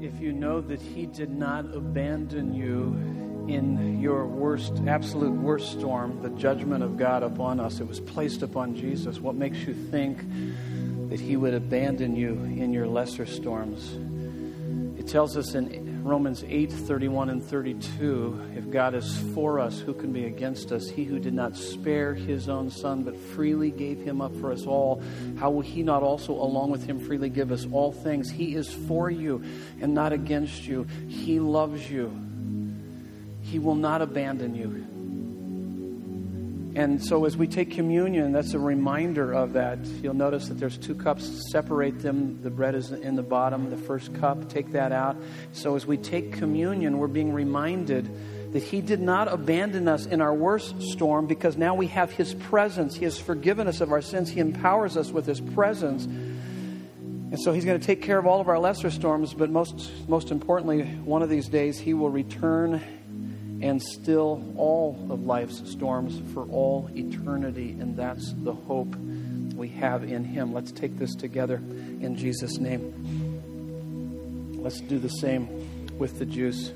If 0.01 0.21
you 0.21 0.33
know 0.33 0.61
that 0.61 0.81
He 0.81 1.07
did 1.07 1.31
not 1.31 1.65
abandon 1.75 2.55
you 2.55 2.95
in 3.53 4.01
your 4.01 4.29
worst, 4.29 4.81
absolute 4.87 5.33
worst 5.33 5.73
storm, 5.73 6.23
the 6.23 6.31
judgment 6.31 6.85
of 6.85 6.97
God 6.97 7.25
upon 7.25 7.59
us, 7.59 7.81
it 7.81 7.89
was 7.89 7.99
placed 7.99 8.43
upon 8.43 8.77
Jesus. 8.77 9.19
What 9.19 9.35
makes 9.35 9.59
you 9.59 9.75
think 9.75 10.19
that 11.11 11.19
He 11.19 11.37
would 11.37 11.55
abandon 11.55 12.15
you 12.15 12.35
in 12.35 12.73
your 12.73 12.87
lesser 12.87 13.27
storms? 13.27 13.93
It 15.01 15.09
tells 15.09 15.37
us 15.37 15.57
in 15.57 15.94
Romans 16.05 16.45
8 16.47 16.71
31 16.71 17.31
and 17.31 17.43
32 17.43 18.51
if 18.55 18.71
God 18.71 18.95
is 18.95 19.17
for 19.35 19.59
us, 19.59 19.81
who 19.81 19.95
can 19.95 20.13
be 20.13 20.27
against 20.27 20.71
us? 20.71 20.87
He 20.87 21.05
who 21.05 21.19
did 21.19 21.33
not 21.33 21.57
spare 21.57 22.13
His 22.13 22.47
own 22.47 22.69
Son, 22.71 23.05
but 23.05 23.17
freely 23.17 23.71
gave 23.71 23.99
Him 24.01 24.21
up 24.21 24.37
for 24.37 24.53
us 24.53 24.67
all, 24.67 25.03
how 25.39 25.51
will 25.51 25.63
He 25.63 25.83
not 25.83 26.03
also, 26.03 26.35
along 26.35 26.71
with 26.71 26.85
Him, 26.85 27.01
freely 27.01 27.31
give 27.31 27.51
us 27.51 27.67
all 27.73 27.91
things? 27.91 28.31
He 28.31 28.55
is 28.55 28.71
for 28.71 29.11
you 29.11 29.43
and 29.81 29.95
not 29.95 30.13
against 30.13 30.67
you. 30.67 30.87
He 31.09 31.41
loves 31.41 31.91
you. 31.91 32.13
He 33.41 33.59
will 33.59 33.75
not 33.75 34.03
abandon 34.03 34.55
you. 34.55 34.87
And 36.77 37.05
so, 37.05 37.25
as 37.25 37.37
we 37.37 37.47
take 37.47 37.71
communion, 37.71 38.33
that's 38.33 38.53
a 38.53 38.59
reminder 38.59 39.33
of 39.33 39.53
that. 39.53 39.79
You'll 40.03 40.15
notice 40.15 40.49
that 40.49 40.55
there's 40.55 40.77
two 40.77 40.97
cups, 40.97 41.51
separate 41.53 42.01
them. 42.01 42.43
The 42.43 42.51
bread 42.51 42.75
is 42.75 42.91
in 42.91 43.15
the 43.15 43.23
bottom, 43.23 43.71
the 43.71 43.77
first 43.77 44.13
cup, 44.15 44.49
take 44.49 44.73
that 44.73 44.91
out. 44.91 45.17
So, 45.53 45.77
as 45.77 45.87
we 45.87 45.97
take 45.97 46.33
communion, 46.33 46.99
we're 46.99 47.07
being 47.07 47.33
reminded 47.33 48.53
that 48.53 48.63
He 48.65 48.81
did 48.81 49.01
not 49.01 49.33
abandon 49.33 49.87
us 49.87 50.07
in 50.07 50.21
our 50.21 50.35
worst 50.35 50.83
storm 50.83 51.29
because 51.29 51.57
now 51.57 51.77
we 51.77 51.87
have 51.89 52.11
His 52.11 52.35
presence. 52.35 52.97
He 52.97 53.05
has 53.05 53.21
forgiven 53.21 53.69
us 53.69 53.81
of 53.81 53.93
our 53.93 54.03
sins, 54.03 54.29
He 54.29 54.41
empowers 54.41 54.97
us 54.97 55.13
with 55.13 55.27
His 55.27 55.41
presence. 55.41 56.07
And 56.07 57.39
so 57.41 57.53
He's 57.53 57.65
going 57.65 57.79
to 57.79 57.87
take 57.87 58.03
care 58.03 58.19
of 58.19 58.27
all 58.27 58.41
of 58.41 58.49
our 58.49 58.59
lesser 58.59 58.91
storms, 58.91 59.33
but 59.33 59.49
most, 59.49 59.93
most 60.09 60.33
importantly, 60.33 60.83
one 60.83 61.23
of 61.23 61.29
these 61.29 61.49
days, 61.49 61.79
He 61.79 61.95
will 61.95 62.11
return 62.11 62.83
and 63.65 63.83
still 63.83 64.45
all 64.59 64.95
of 65.09 65.25
life's 65.25 65.63
storms 65.71 66.21
for 66.35 66.45
all 66.51 66.91
eternity. 66.95 67.71
And 67.81 67.97
that's 67.97 68.35
the 68.35 68.53
hope 68.53 68.95
we 69.55 69.69
have 69.69 70.05
in 70.05 70.23
Him. 70.23 70.53
Let's 70.53 70.71
take 70.71 70.99
this 70.99 71.15
together 71.15 71.57
in 71.57 72.15
Jesus' 72.15 72.59
name. 72.59 72.93
Let's 74.63 74.83
do 74.83 74.99
the 74.99 75.09
same 75.09 75.49
with 75.97 76.19
the 76.19 76.27
juice. 76.27 76.73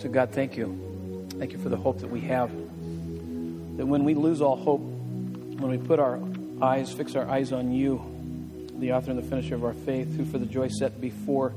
So, 0.00 0.08
God, 0.08 0.30
thank 0.30 0.56
you. 0.56 1.28
Thank 1.38 1.52
you 1.52 1.58
for 1.58 1.68
the 1.68 1.76
hope 1.76 1.98
that 2.00 2.08
we 2.08 2.22
have. 2.22 2.50
That 3.76 3.84
when 3.84 4.04
we 4.04 4.14
lose 4.14 4.40
all 4.40 4.56
hope, 4.56 4.80
when 4.80 5.68
we 5.68 5.76
put 5.76 5.98
our 5.98 6.18
eyes, 6.62 6.90
fix 6.90 7.14
our 7.14 7.28
eyes 7.28 7.52
on 7.52 7.70
you, 7.70 8.00
the 8.78 8.94
author 8.94 9.10
and 9.10 9.18
the 9.18 9.28
finisher 9.28 9.56
of 9.56 9.64
our 9.64 9.74
faith, 9.74 10.16
who 10.16 10.24
for 10.24 10.38
the 10.38 10.46
joy 10.46 10.68
set 10.68 11.02
before 11.02 11.52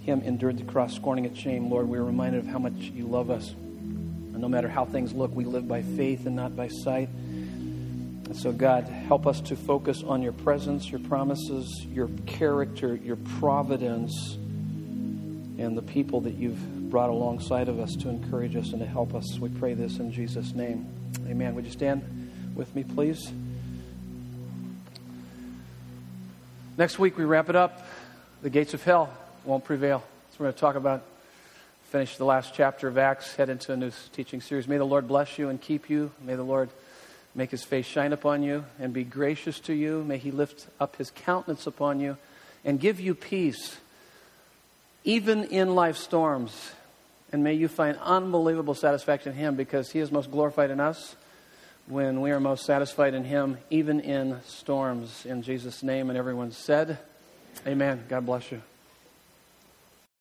him 0.00 0.22
endured 0.22 0.58
the 0.58 0.64
cross, 0.64 0.94
scorning 0.94 1.24
its 1.24 1.38
shame. 1.38 1.70
Lord, 1.70 1.88
we 1.88 1.98
are 1.98 2.04
reminded 2.04 2.40
of 2.40 2.46
how 2.46 2.58
much 2.58 2.74
you 2.74 3.06
love 3.06 3.30
us. 3.30 3.50
And 3.50 4.38
no 4.38 4.48
matter 4.48 4.68
how 4.68 4.84
things 4.84 5.12
look, 5.12 5.34
we 5.34 5.44
live 5.44 5.68
by 5.68 5.82
faith 5.82 6.26
and 6.26 6.34
not 6.34 6.56
by 6.56 6.68
sight. 6.68 7.08
And 7.08 8.36
so, 8.36 8.52
God, 8.52 8.84
help 8.84 9.26
us 9.26 9.40
to 9.42 9.56
focus 9.56 10.02
on 10.02 10.22
your 10.22 10.32
presence, 10.32 10.90
your 10.90 11.00
promises, 11.00 11.84
your 11.90 12.08
character, 12.26 12.94
your 12.94 13.16
providence, 13.16 14.36
and 15.58 15.76
the 15.76 15.82
people 15.82 16.22
that 16.22 16.34
you've 16.34 16.90
brought 16.90 17.10
alongside 17.10 17.68
of 17.68 17.78
us 17.78 17.94
to 17.96 18.08
encourage 18.08 18.56
us 18.56 18.70
and 18.70 18.80
to 18.80 18.86
help 18.86 19.14
us. 19.14 19.38
We 19.38 19.48
pray 19.48 19.74
this 19.74 19.98
in 19.98 20.12
Jesus' 20.12 20.54
name. 20.54 20.86
Amen. 21.28 21.54
Would 21.54 21.66
you 21.66 21.72
stand 21.72 22.30
with 22.54 22.74
me, 22.74 22.84
please? 22.84 23.30
Next 26.78 26.98
week, 26.98 27.18
we 27.18 27.24
wrap 27.24 27.50
it 27.50 27.56
up. 27.56 27.84
The 28.42 28.48
gates 28.48 28.72
of 28.72 28.82
hell 28.82 29.12
won't 29.44 29.64
prevail. 29.64 30.02
So 30.30 30.36
we're 30.38 30.46
going 30.46 30.54
to 30.54 30.60
talk 30.60 30.76
about, 30.76 31.02
finish 31.90 32.16
the 32.16 32.24
last 32.24 32.54
chapter 32.54 32.88
of 32.88 32.98
Acts, 32.98 33.34
head 33.36 33.48
into 33.48 33.72
a 33.72 33.76
new 33.76 33.90
teaching 34.12 34.40
series. 34.40 34.68
May 34.68 34.78
the 34.78 34.84
Lord 34.84 35.08
bless 35.08 35.38
you 35.38 35.48
and 35.48 35.60
keep 35.60 35.88
you. 35.90 36.10
May 36.22 36.34
the 36.34 36.42
Lord 36.42 36.70
make 37.34 37.50
his 37.50 37.64
face 37.64 37.86
shine 37.86 38.12
upon 38.12 38.42
you 38.42 38.64
and 38.78 38.92
be 38.92 39.04
gracious 39.04 39.60
to 39.60 39.72
you. 39.72 40.04
May 40.04 40.18
he 40.18 40.30
lift 40.30 40.66
up 40.78 40.96
his 40.96 41.10
countenance 41.10 41.66
upon 41.66 42.00
you 42.00 42.16
and 42.64 42.78
give 42.78 43.00
you 43.00 43.14
peace, 43.14 43.78
even 45.04 45.44
in 45.44 45.74
life 45.74 45.96
storms. 45.96 46.72
And 47.32 47.44
may 47.44 47.54
you 47.54 47.68
find 47.68 47.96
unbelievable 48.02 48.74
satisfaction 48.74 49.32
in 49.32 49.38
him 49.38 49.54
because 49.54 49.92
he 49.92 50.00
is 50.00 50.10
most 50.10 50.30
glorified 50.30 50.70
in 50.70 50.80
us 50.80 51.16
when 51.86 52.20
we 52.20 52.30
are 52.30 52.40
most 52.40 52.64
satisfied 52.66 53.14
in 53.14 53.24
him, 53.24 53.58
even 53.70 54.00
in 54.00 54.40
storms. 54.44 55.24
In 55.24 55.42
Jesus' 55.42 55.82
name, 55.82 56.10
and 56.10 56.18
everyone 56.18 56.52
said, 56.52 56.98
Amen. 57.66 58.04
God 58.08 58.26
bless 58.26 58.50
you. 58.52 58.62